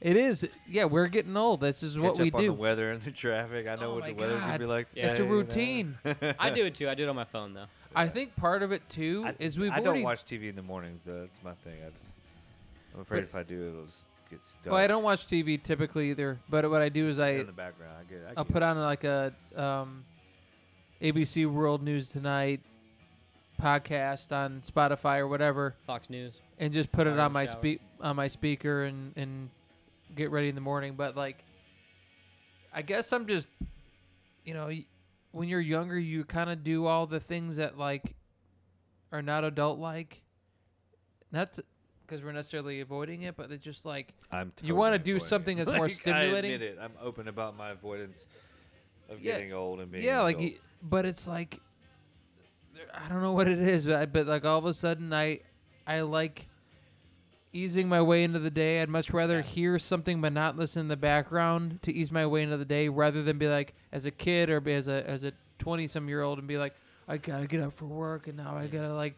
it 0.00 0.16
is 0.16 0.48
yeah, 0.68 0.84
we're 0.84 1.08
getting 1.08 1.36
old. 1.36 1.60
This 1.60 1.82
is 1.82 1.98
what 1.98 2.14
Catch 2.14 2.22
we 2.22 2.28
up 2.28 2.34
on 2.36 2.40
the 2.42 2.46
do. 2.48 2.52
weather 2.52 2.92
and 2.92 3.02
the 3.02 3.10
traffic. 3.10 3.66
I 3.66 3.74
know 3.76 3.90
Oh 3.90 3.94
what 3.94 4.00
my 4.02 4.08
the 4.12 4.14
weather's 4.14 4.40
gonna 4.40 4.52
God. 4.52 4.60
be 4.60 4.66
like 4.66 4.88
today. 4.90 5.02
It's 5.02 5.18
a 5.18 5.22
you 5.22 5.24
know? 5.28 5.34
routine. 5.34 5.98
I 6.38 6.50
do 6.50 6.64
it 6.66 6.74
too. 6.76 6.88
I 6.88 6.94
do 6.94 7.02
it 7.04 7.08
on 7.08 7.16
my 7.16 7.24
phone 7.24 7.52
though. 7.54 7.66
I 7.94 8.06
think 8.08 8.36
part 8.36 8.62
of 8.62 8.70
it 8.72 8.88
too 8.88 9.24
I, 9.26 9.34
is 9.38 9.58
we've 9.58 9.70
I 9.70 9.76
already 9.76 9.84
don't 10.00 10.02
watch 10.02 10.24
TV 10.24 10.48
in 10.50 10.54
the 10.56 10.62
mornings 10.62 11.02
though. 11.04 11.20
That's 11.22 11.42
my 11.42 11.54
thing. 11.64 11.78
I 11.84 11.90
just 11.90 12.14
I'm 12.94 13.00
afraid 13.00 13.20
But- 13.20 13.24
if 13.24 13.34
I 13.34 13.42
do, 13.42 13.68
it'll 13.70 13.84
just 13.86 14.04
get 14.30 14.44
stuck. 14.44 14.72
Well, 14.72 14.80
I 14.80 14.86
don't 14.86 15.02
watch 15.02 15.26
TV 15.26 15.60
typically 15.60 16.10
either, 16.10 16.38
but 16.48 16.70
what 16.70 16.82
I 16.82 16.90
do 16.90 17.08
is 17.08 17.18
I 17.18 17.30
in 17.30 17.46
the 17.46 17.52
background. 17.52 17.94
I 17.98 18.04
get. 18.12 18.22
I 18.24 18.34
I'll 18.36 18.44
get 18.44 18.52
put 18.52 18.62
it. 18.62 18.66
on 18.66 18.78
like 18.78 19.02
a 19.04 19.32
um, 19.56 20.04
ABC 21.02 21.50
World 21.50 21.82
News 21.82 22.10
Tonight 22.10 22.60
podcast 23.60 24.32
on 24.32 24.60
Spotify 24.62 25.18
or 25.18 25.28
whatever, 25.28 25.74
Fox 25.86 26.08
News. 26.10 26.40
and 26.58 26.72
just 26.72 26.92
put 26.92 27.06
it 27.06 27.18
on 27.18 27.32
my 27.32 27.46
shower. 27.46 27.56
speak 27.56 27.80
on 28.00 28.16
my 28.16 28.28
speaker 28.28 28.84
and 28.84 29.12
and 29.16 29.50
get 30.14 30.30
ready 30.30 30.48
in 30.48 30.54
the 30.54 30.60
morning. 30.60 30.94
But 30.96 31.16
like, 31.16 31.42
I 32.72 32.82
guess 32.82 33.12
I'm 33.12 33.26
just, 33.26 33.48
you 34.44 34.54
know, 34.54 34.70
when 35.32 35.48
you're 35.48 35.60
younger, 35.60 35.98
you 35.98 36.24
kind 36.24 36.50
of 36.50 36.62
do 36.64 36.86
all 36.86 37.06
the 37.06 37.20
things 37.20 37.56
that 37.56 37.76
like 37.78 38.14
are 39.12 39.22
not 39.22 39.44
adult 39.44 39.78
like. 39.78 40.22
Not 41.32 41.58
because 42.06 42.22
we're 42.22 42.32
necessarily 42.32 42.80
avoiding 42.80 43.22
it, 43.22 43.36
but 43.36 43.50
it's 43.50 43.64
just 43.64 43.84
like 43.84 44.14
I'm 44.30 44.52
you 44.62 44.74
wanna 44.76 44.98
do 44.98 45.18
something 45.18 45.58
it. 45.58 45.64
that's 45.64 45.70
more 45.76 45.86
Like, 45.88 45.96
stimulating. 45.96 46.52
I 46.52 46.54
admit 46.54 46.70
it. 46.74 46.78
I'm 46.80 46.92
open 47.02 47.26
about 47.28 47.56
my 47.56 47.70
avoidance 47.70 48.26
of 49.08 49.20
Yeah. 49.20 49.32
getting 49.32 49.52
old 49.52 49.80
and 49.80 49.90
being. 49.90 50.04
yeah, 50.04 50.18
an 50.18 50.24
like, 50.24 50.60
but 50.82 51.04
it's 51.04 51.26
like 51.26 51.60
I 52.94 53.08
don't 53.08 53.22
know 53.22 53.32
what 53.32 53.48
it 53.48 53.58
is, 53.58 53.86
but, 53.86 53.96
I- 53.96 54.06
but 54.06 54.26
like 54.26 54.44
all 54.44 54.58
of 54.58 54.64
a 54.66 54.74
sudden 54.74 55.12
I 55.12 55.40
I 55.86 56.00
like 56.00 56.46
easing 57.52 57.88
my 57.88 58.02
way 58.02 58.22
into 58.24 58.38
the 58.38 58.50
day. 58.50 58.82
I'd 58.82 58.88
much 58.88 59.12
rather 59.12 59.40
hear 59.40 59.78
something 59.78 60.20
monotonous 60.20 60.76
in 60.76 60.88
the 60.88 60.96
background 60.96 61.80
to 61.82 61.92
ease 61.92 62.10
my 62.12 62.26
way 62.26 62.42
into 62.42 62.56
the 62.56 62.64
day 62.64 62.88
rather 62.88 63.22
than 63.22 63.38
be 63.38 63.48
like 63.48 63.74
as 63.92 64.04
a 64.04 64.10
kid 64.10 64.50
or 64.50 64.60
be 64.60 64.72
as 64.74 64.88
a 64.88 65.08
as 65.08 65.24
a 65.24 65.32
20 65.58 65.86
some 65.86 66.08
year 66.08 66.22
old 66.22 66.38
and 66.38 66.46
be 66.46 66.58
like 66.58 66.74
I 67.08 67.16
got 67.16 67.38
to 67.40 67.46
get 67.46 67.60
up 67.62 67.72
for 67.72 67.86
work 67.86 68.26
and 68.26 68.36
now 68.36 68.56
I 68.56 68.66
got 68.66 68.82
to 68.82 68.92
like 68.94 69.16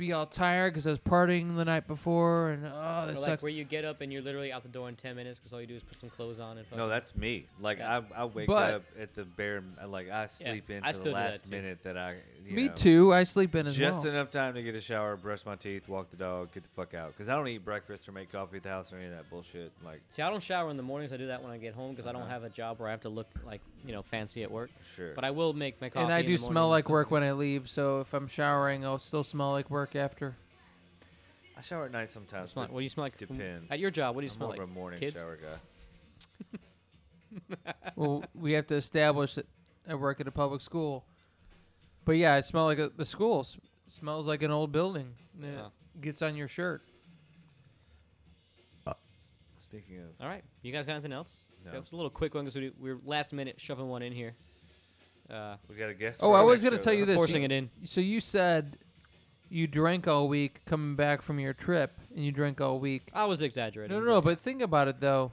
be 0.00 0.12
all 0.12 0.26
tired 0.26 0.74
cuz 0.74 0.86
I 0.86 0.90
was 0.90 0.98
partying 0.98 1.56
the 1.56 1.64
night 1.64 1.86
before 1.86 2.50
and 2.50 2.66
oh 2.66 3.04
Or 3.04 3.06
this 3.06 3.20
like 3.20 3.26
sucks. 3.30 3.42
where 3.42 3.52
you 3.52 3.64
get 3.64 3.84
up 3.84 4.00
and 4.00 4.12
you're 4.12 4.22
literally 4.22 4.52
out 4.52 4.62
the 4.62 4.68
door 4.68 4.88
in 4.88 4.96
10 4.96 5.14
minutes 5.14 5.38
because 5.38 5.52
all 5.52 5.60
you 5.60 5.66
do 5.66 5.76
is 5.76 5.82
put 5.82 6.00
some 6.00 6.10
clothes 6.10 6.40
on 6.40 6.58
and 6.58 6.66
No, 6.74 6.88
that's 6.88 7.14
me. 7.16 7.46
Like 7.60 7.78
Yeah. 7.78 8.00
I, 8.16 8.22
I 8.22 8.24
wake 8.24 8.46
But- 8.48 8.74
up 8.74 8.82
at 8.98 9.14
the 9.14 9.24
bare, 9.24 9.62
like 9.86 10.08
I 10.10 10.26
sleep 10.26 10.70
into 10.70 10.86
I 10.88 10.92
the 10.92 10.94
still 10.94 11.04
do 11.04 11.10
that 11.12 11.30
last 11.32 11.50
minute 11.50 11.78
that 11.84 11.96
I. 11.96 12.16
You 12.46 12.56
Me 12.56 12.66
know, 12.68 12.74
too. 12.74 13.12
I 13.14 13.22
sleep 13.24 13.54
in 13.54 13.66
as 13.66 13.76
Just 13.76 14.04
well. 14.04 14.12
enough 14.14 14.30
time 14.30 14.54
to 14.54 14.62
get 14.62 14.74
a 14.74 14.80
shower, 14.80 15.16
brush 15.16 15.44
my 15.46 15.54
teeth, 15.56 15.88
walk 15.88 16.10
the 16.10 16.16
dog, 16.16 16.52
get 16.52 16.62
the 16.64 16.68
fuck 16.70 16.94
out. 16.94 17.12
Because 17.12 17.28
I 17.28 17.36
don't 17.36 17.46
eat 17.46 17.64
breakfast 17.64 18.08
or 18.08 18.12
make 18.12 18.32
coffee 18.32 18.56
at 18.56 18.62
the 18.64 18.70
house 18.70 18.92
or 18.92 18.96
any 18.96 19.04
of 19.06 19.12
that 19.12 19.28
bullshit. 19.30 19.70
Like, 19.84 20.00
See, 20.08 20.22
I 20.22 20.30
don't 20.30 20.42
shower 20.42 20.70
in 20.70 20.76
the 20.76 20.82
mornings. 20.82 21.12
I 21.12 21.16
do 21.18 21.26
that 21.28 21.42
when 21.42 21.52
I 21.52 21.58
get 21.58 21.74
home 21.74 21.90
because 21.92 22.06
I 22.06 22.12
don't 22.12 22.22
Uh-huh. 22.22 22.30
have 22.30 22.44
a 22.44 22.48
job 22.50 22.80
where 22.80 22.88
I 22.88 22.90
have 22.92 23.02
to 23.02 23.08
look 23.08 23.28
like 23.44 23.60
you 23.84 23.92
know 23.92 24.02
fancy 24.02 24.42
at 24.42 24.50
work. 24.50 24.70
sure. 24.96 25.14
But 25.14 25.24
I 25.24 25.30
will 25.30 25.52
make 25.52 25.80
my 25.80 25.88
coffee. 25.88 26.04
and 26.04 26.12
I 26.12 26.20
in 26.20 26.26
do 26.26 26.32
the 26.32 26.38
smell 26.38 26.68
like 26.68 26.88
work 26.88 27.10
when 27.10 27.22
I 27.22 27.32
leave, 27.32 27.68
so 27.70 28.00
if 28.00 28.12
I'm 28.14 28.28
showering, 28.28 28.84
I'll 28.84 28.98
still 28.98 29.24
smell 29.24 29.52
like 29.52 29.70
work 29.70 29.96
after. 29.96 30.36
I 31.56 31.62
shower 31.62 31.84
at 31.86 31.92
night 31.92 32.10
sometimes. 32.10 32.50
Smell- 32.52 32.66
what 32.68 32.78
do 32.80 32.82
you 32.82 32.88
smell 32.88 33.04
like? 33.06 33.18
from- 33.18 33.36
depends. 33.36 33.70
at 33.70 33.78
your 33.78 33.90
job, 33.90 34.14
what 34.14 34.22
do 34.22 34.26
you 34.26 34.30
I'm 34.30 34.36
smell 34.36 34.48
more 34.48 34.56
like? 34.56 34.62
of 34.64 34.70
a 34.70 34.72
morning 34.72 35.00
Kids? 35.00 35.18
shower 35.20 35.36
guy. 35.36 35.58
well, 37.96 38.24
we 38.34 38.52
have 38.52 38.66
to 38.68 38.76
establish 38.76 39.34
that 39.34 39.46
I 39.88 39.94
work 39.94 40.20
at 40.20 40.28
a 40.28 40.32
public 40.32 40.62
school. 40.62 41.04
But 42.04 42.12
yeah, 42.12 42.34
I 42.34 42.40
smell 42.40 42.64
like 42.64 42.78
a, 42.78 42.90
the 42.96 43.04
school 43.04 43.40
s- 43.40 43.58
smells 43.86 44.26
like 44.26 44.42
an 44.42 44.50
old 44.50 44.72
building. 44.72 45.14
It 45.40 45.46
Yeah. 45.52 45.66
gets 46.00 46.22
on 46.22 46.34
your 46.36 46.48
shirt. 46.48 46.82
Speaking 49.58 49.98
of, 49.98 50.06
All 50.20 50.26
right, 50.26 50.42
you 50.62 50.72
guys 50.72 50.84
got 50.86 50.94
anything 50.94 51.12
else? 51.12 51.44
No. 51.64 51.72
That 51.72 51.80
was 51.80 51.92
a 51.92 51.96
little 51.96 52.10
quick 52.10 52.34
one 52.34 52.44
because 52.44 52.56
we, 52.60 52.72
we 52.80 52.92
were 52.94 53.00
last 53.04 53.32
minute 53.32 53.60
shoving 53.60 53.88
one 53.88 54.02
in 54.02 54.12
here. 54.12 54.34
Uh, 55.28 55.56
we 55.68 55.76
got 55.76 55.90
a 55.90 55.94
guest. 55.94 56.20
Oh, 56.22 56.32
I 56.32 56.42
was 56.42 56.62
gonna 56.62 56.78
tell 56.78 56.92
you 56.92 57.04
this. 57.06 57.16
forcing 57.16 57.42
you- 57.42 57.46
it 57.46 57.52
in. 57.52 57.70
So 57.84 58.00
you 58.00 58.20
said 58.20 58.78
you 59.48 59.66
drank 59.66 60.08
all 60.08 60.28
week 60.28 60.64
coming 60.64 60.96
back 60.96 61.22
from 61.22 61.38
your 61.38 61.52
trip, 61.52 61.92
and 62.14 62.24
you 62.24 62.32
drank 62.32 62.60
all 62.60 62.80
week. 62.80 63.10
I 63.14 63.24
was 63.26 63.42
exaggerating. 63.42 63.96
No, 63.96 64.02
no, 64.02 64.12
no. 64.14 64.20
But 64.20 64.40
think 64.40 64.62
about 64.62 64.88
it 64.88 65.00
though. 65.00 65.32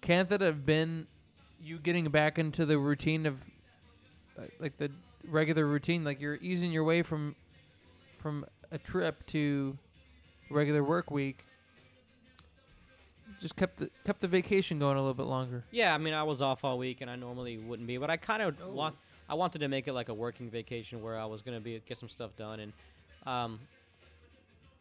Can't 0.00 0.28
that 0.28 0.40
have 0.42 0.66
been 0.66 1.06
you 1.62 1.78
getting 1.78 2.06
back 2.10 2.38
into 2.38 2.66
the 2.66 2.78
routine 2.78 3.24
of, 3.26 3.40
like- 4.36 4.54
like 4.60 4.76
the 4.78 4.90
regular 5.28 5.66
routine? 5.66 6.04
Like 6.04 6.20
you're 6.20 6.38
easing 6.42 6.72
your 6.72 6.84
way 6.84 7.02
from, 7.02 7.36
from 8.18 8.44
a 8.70 8.76
trip 8.78 9.24
to, 9.28 9.78
regular 10.50 10.84
work 10.84 11.10
week. 11.10 11.44
Just 13.40 13.56
kept 13.56 13.78
the 13.78 13.90
kept 14.04 14.20
the 14.20 14.28
vacation 14.28 14.78
going 14.78 14.96
a 14.96 15.00
little 15.00 15.14
bit 15.14 15.26
longer. 15.26 15.64
Yeah, 15.70 15.94
I 15.94 15.98
mean, 15.98 16.14
I 16.14 16.22
was 16.22 16.40
off 16.42 16.64
all 16.64 16.78
week, 16.78 17.00
and 17.00 17.10
I 17.10 17.16
normally 17.16 17.58
wouldn't 17.58 17.86
be, 17.86 17.96
but 17.98 18.10
I 18.10 18.16
kind 18.16 18.42
of 18.42 18.56
Oh. 18.62 18.70
want. 18.70 18.96
I 19.28 19.34
wanted 19.34 19.58
to 19.60 19.68
make 19.68 19.88
it 19.88 19.92
like 19.94 20.08
a 20.10 20.14
working 20.14 20.50
vacation 20.50 21.02
where 21.02 21.18
I 21.18 21.24
was 21.24 21.40
gonna 21.42 21.60
be 21.60 21.80
get 21.86 21.96
some 21.98 22.08
stuff 22.08 22.36
done, 22.36 22.60
and 22.60 22.72
um, 23.26 23.60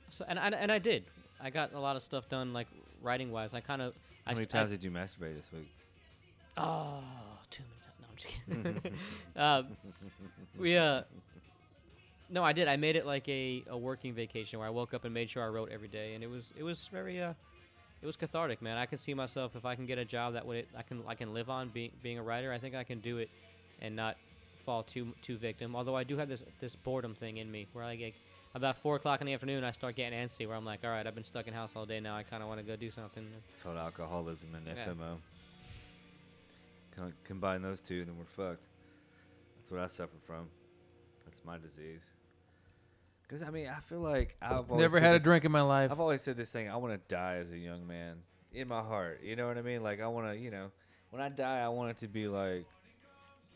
so 0.10 0.26
and 0.28 0.38
I, 0.40 0.48
and 0.50 0.72
I 0.72 0.80
did. 0.80 1.04
I 1.42 1.50
got 1.50 1.74
a 1.74 1.80
lot 1.80 1.96
of 1.96 2.02
stuff 2.04 2.30
done, 2.30 2.54
like 2.54 2.68
writing 3.02 3.32
wise. 3.32 3.54
I 3.54 3.60
kind 3.62 3.82
of. 3.82 3.94
How 4.26 4.32
I 4.32 4.34
many 4.36 4.44
st- 4.46 4.56
I- 4.56 4.58
times 4.60 4.72
did 4.72 4.84
you 4.84 4.92
masturbate 4.92 5.36
this 5.36 5.50
week? 5.54 5.68
Oh, 6.58 7.02
too 7.50 7.64
many 7.64 7.82
times. 7.84 7.98
No, 8.02 8.08
I'm 8.10 8.16
just 8.16 8.84
kidding. 8.86 9.00
um, 9.36 9.78
we 10.60 10.78
uh, 10.78 11.02
no, 12.30 12.44
I 12.44 12.54
did. 12.54 12.68
I 12.68 12.76
made 12.78 12.96
it 12.96 13.06
like 13.06 13.28
a, 13.28 13.64
a 13.70 13.78
working 13.78 14.14
vacation 14.14 14.60
where 14.60 14.68
I 14.68 14.72
woke 14.72 14.94
up 14.94 15.06
and 15.06 15.14
made 15.14 15.30
sure 15.30 15.44
I 15.44 15.48
wrote 15.48 15.70
every 15.72 15.88
day, 15.88 16.14
and 16.16 16.24
it 16.24 16.28
was 16.30 16.54
it 16.58 16.64
was 16.64 16.88
very 16.92 17.22
uh, 17.22 17.34
it 18.04 18.06
was 18.06 18.18
cathartic, 18.18 18.62
man. 18.62 18.78
I 18.78 18.86
can 18.86 18.98
see 18.98 19.14
myself 19.14 19.56
if 19.56 19.64
I 19.66 19.76
can 19.76 19.86
get 19.86 19.98
a 19.98 20.04
job 20.04 20.34
that 20.34 20.46
would 20.46 20.68
I 20.78 20.84
can 20.84 21.02
I 21.08 21.16
can 21.16 21.34
live 21.34 21.50
on 21.50 21.70
being 21.70 21.92
being 22.04 22.20
a 22.20 22.24
writer. 22.24 22.52
I 22.52 22.60
think 22.60 22.76
I 22.76 22.84
can 22.84 23.00
do 23.00 23.18
it, 23.20 23.30
and 23.82 23.96
not 23.96 24.18
fall 24.66 24.84
too 24.84 25.14
too 25.22 25.38
victim. 25.38 25.74
Although 25.74 25.96
I 25.96 26.04
do 26.04 26.18
have 26.18 26.28
this 26.28 26.44
this 26.60 26.76
boredom 26.76 27.16
thing 27.16 27.38
in 27.38 27.50
me 27.50 27.66
where 27.72 27.86
I 27.86 27.96
get 27.96 28.14
about 28.56 28.76
four 28.78 28.98
o'clock 28.98 29.22
in 29.22 29.28
the 29.28 29.34
afternoon 29.34 29.64
I 29.64 29.72
start 29.72 29.96
getting 29.96 30.20
antsy 30.20 30.46
where 30.46 30.58
I'm 30.58 30.66
like, 30.66 30.82
all 30.84 30.90
right, 30.90 31.08
I've 31.08 31.16
been 31.16 31.24
stuck 31.24 31.48
in 31.48 31.54
house 31.54 31.74
all 31.78 31.86
day 31.86 32.02
now. 32.02 32.18
I 32.18 32.24
kind 32.24 32.44
of 32.44 32.50
want 32.50 32.60
to 32.60 32.66
go 32.66 32.76
do 32.76 32.92
something. 32.92 33.26
It's 33.48 33.64
called 33.64 33.78
alcoholism 33.78 34.54
and 34.54 34.68
Yeah. 34.68 34.86
FOMO. 34.86 35.16
Con- 36.96 37.14
combine 37.24 37.62
those 37.62 37.80
two, 37.82 38.04
then 38.06 38.16
we're 38.18 38.26
fucked. 38.26 38.66
That's 39.58 39.72
what 39.72 39.80
I 39.80 39.88
suffer 39.88 40.18
from. 40.28 40.50
That's 41.26 41.44
my 41.46 41.58
disease. 41.58 42.04
Because 43.34 43.48
I 43.48 43.50
mean, 43.50 43.68
I 43.68 43.80
feel 43.80 44.00
like 44.00 44.36
I've 44.44 44.70
always 44.70 44.80
Never 44.80 45.00
had 45.00 45.10
a 45.10 45.14
this- 45.16 45.24
drink 45.24 45.44
in 45.44 45.52
my 45.52 45.64
life. 45.64 45.90
I've 45.92 46.00
always 46.00 46.22
said 46.22 46.38
this 46.38 46.52
thing. 46.52 46.70
I 46.70 46.76
want 46.76 46.94
to 46.94 47.16
die 47.16 47.38
as 47.38 47.50
a 47.50 47.58
young 47.58 47.88
man 47.88 48.18
in 48.54 48.68
my 48.68 48.82
heart. 48.82 49.22
You 49.24 49.36
know 49.36 49.48
what 49.48 49.58
I 49.58 49.64
mean? 49.64 49.82
Like 49.82 50.00
I 50.02 50.06
want 50.06 50.28
to, 50.28 50.38
you 50.38 50.52
know, 50.52 50.68
when 51.10 51.20
I 51.20 51.30
die, 51.30 51.62
I 51.62 51.68
want 51.70 51.90
it 51.90 51.98
to 52.02 52.08
be 52.08 52.28
like, 52.28 52.68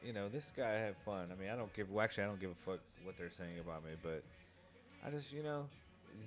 you 0.03 0.13
know, 0.13 0.29
this 0.29 0.51
guy 0.57 0.71
had 0.71 0.95
fun. 1.05 1.29
I 1.31 1.39
mean, 1.39 1.51
I 1.51 1.55
don't 1.55 1.71
give. 1.75 1.91
Well, 1.91 2.03
actually, 2.03 2.23
I 2.23 2.25
don't 2.25 2.39
give 2.39 2.49
a 2.49 2.55
fuck 2.65 2.79
what 3.03 3.19
they're 3.19 3.29
saying 3.29 3.59
about 3.59 3.85
me, 3.85 3.91
but 4.01 4.23
I 5.05 5.11
just, 5.11 5.31
you 5.31 5.43
know, 5.43 5.67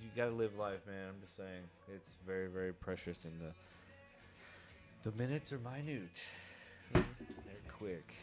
you 0.00 0.10
gotta 0.14 0.30
live 0.30 0.56
life, 0.56 0.86
man. 0.86 1.08
I'm 1.08 1.20
just 1.20 1.36
saying, 1.36 1.64
it's 1.92 2.12
very, 2.24 2.46
very 2.46 2.72
precious, 2.72 3.24
and 3.24 3.34
the 3.40 5.10
the 5.10 5.16
minutes 5.16 5.52
are 5.52 5.58
minute. 5.58 6.22
They're 6.92 7.02
quick. 7.76 8.14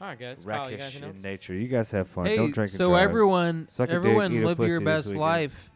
All 0.00 0.06
right, 0.08 0.18
guys. 0.18 0.44
Kyle, 0.44 0.70
you 0.70 0.76
got 0.78 0.82
Rakish 0.82 0.82
anything 0.94 1.04
else? 1.04 1.16
in 1.16 1.22
nature. 1.22 1.54
You 1.54 1.68
guys 1.68 1.90
have 1.90 2.08
fun. 2.08 2.24
hey, 2.26 2.36
don't 2.36 2.52
drink 2.52 2.70
and 2.70 2.78
so 2.78 2.88
drive. 2.88 3.02
everyone, 3.02 3.66
Suck 3.66 3.88
a 3.88 3.92
dick, 3.92 3.96
everyone, 3.96 4.32
eat 4.32 4.42
a 4.42 4.46
live 4.46 4.58
your 4.60 4.78
this 4.80 4.84
best 4.84 5.06
weekend. 5.08 5.20
life. 5.20 5.70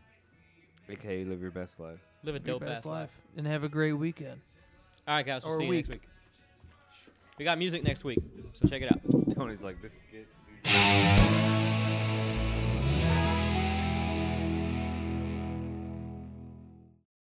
AKA 0.88 1.24
live 1.24 1.40
your 1.42 1.50
best 1.50 1.78
life. 1.78 1.98
Live 2.22 2.34
a 2.34 2.38
Live 2.38 2.46
your 2.46 2.58
dope 2.58 2.66
best 2.68 2.80
ass 2.80 2.86
life. 2.86 3.10
and 3.36 3.46
have 3.46 3.64
a 3.64 3.68
great 3.68 3.92
weekend. 3.92 4.40
All 5.06 5.14
right, 5.16 5.26
guys. 5.26 5.44
We'll 5.44 5.54
Or 5.54 5.58
see 5.58 5.64
you 5.64 5.70
week. 5.70 5.88
next 5.88 6.00
week. 6.02 6.08
We 7.38 7.44
got 7.44 7.58
music 7.58 7.82
next 7.84 8.04
week, 8.04 8.20
so 8.54 8.66
check 8.68 8.80
it 8.80 8.90
out. 8.92 9.00
Tony's 9.34 9.60
like 9.60 9.76
this 9.82 9.92
kid. 10.10 10.26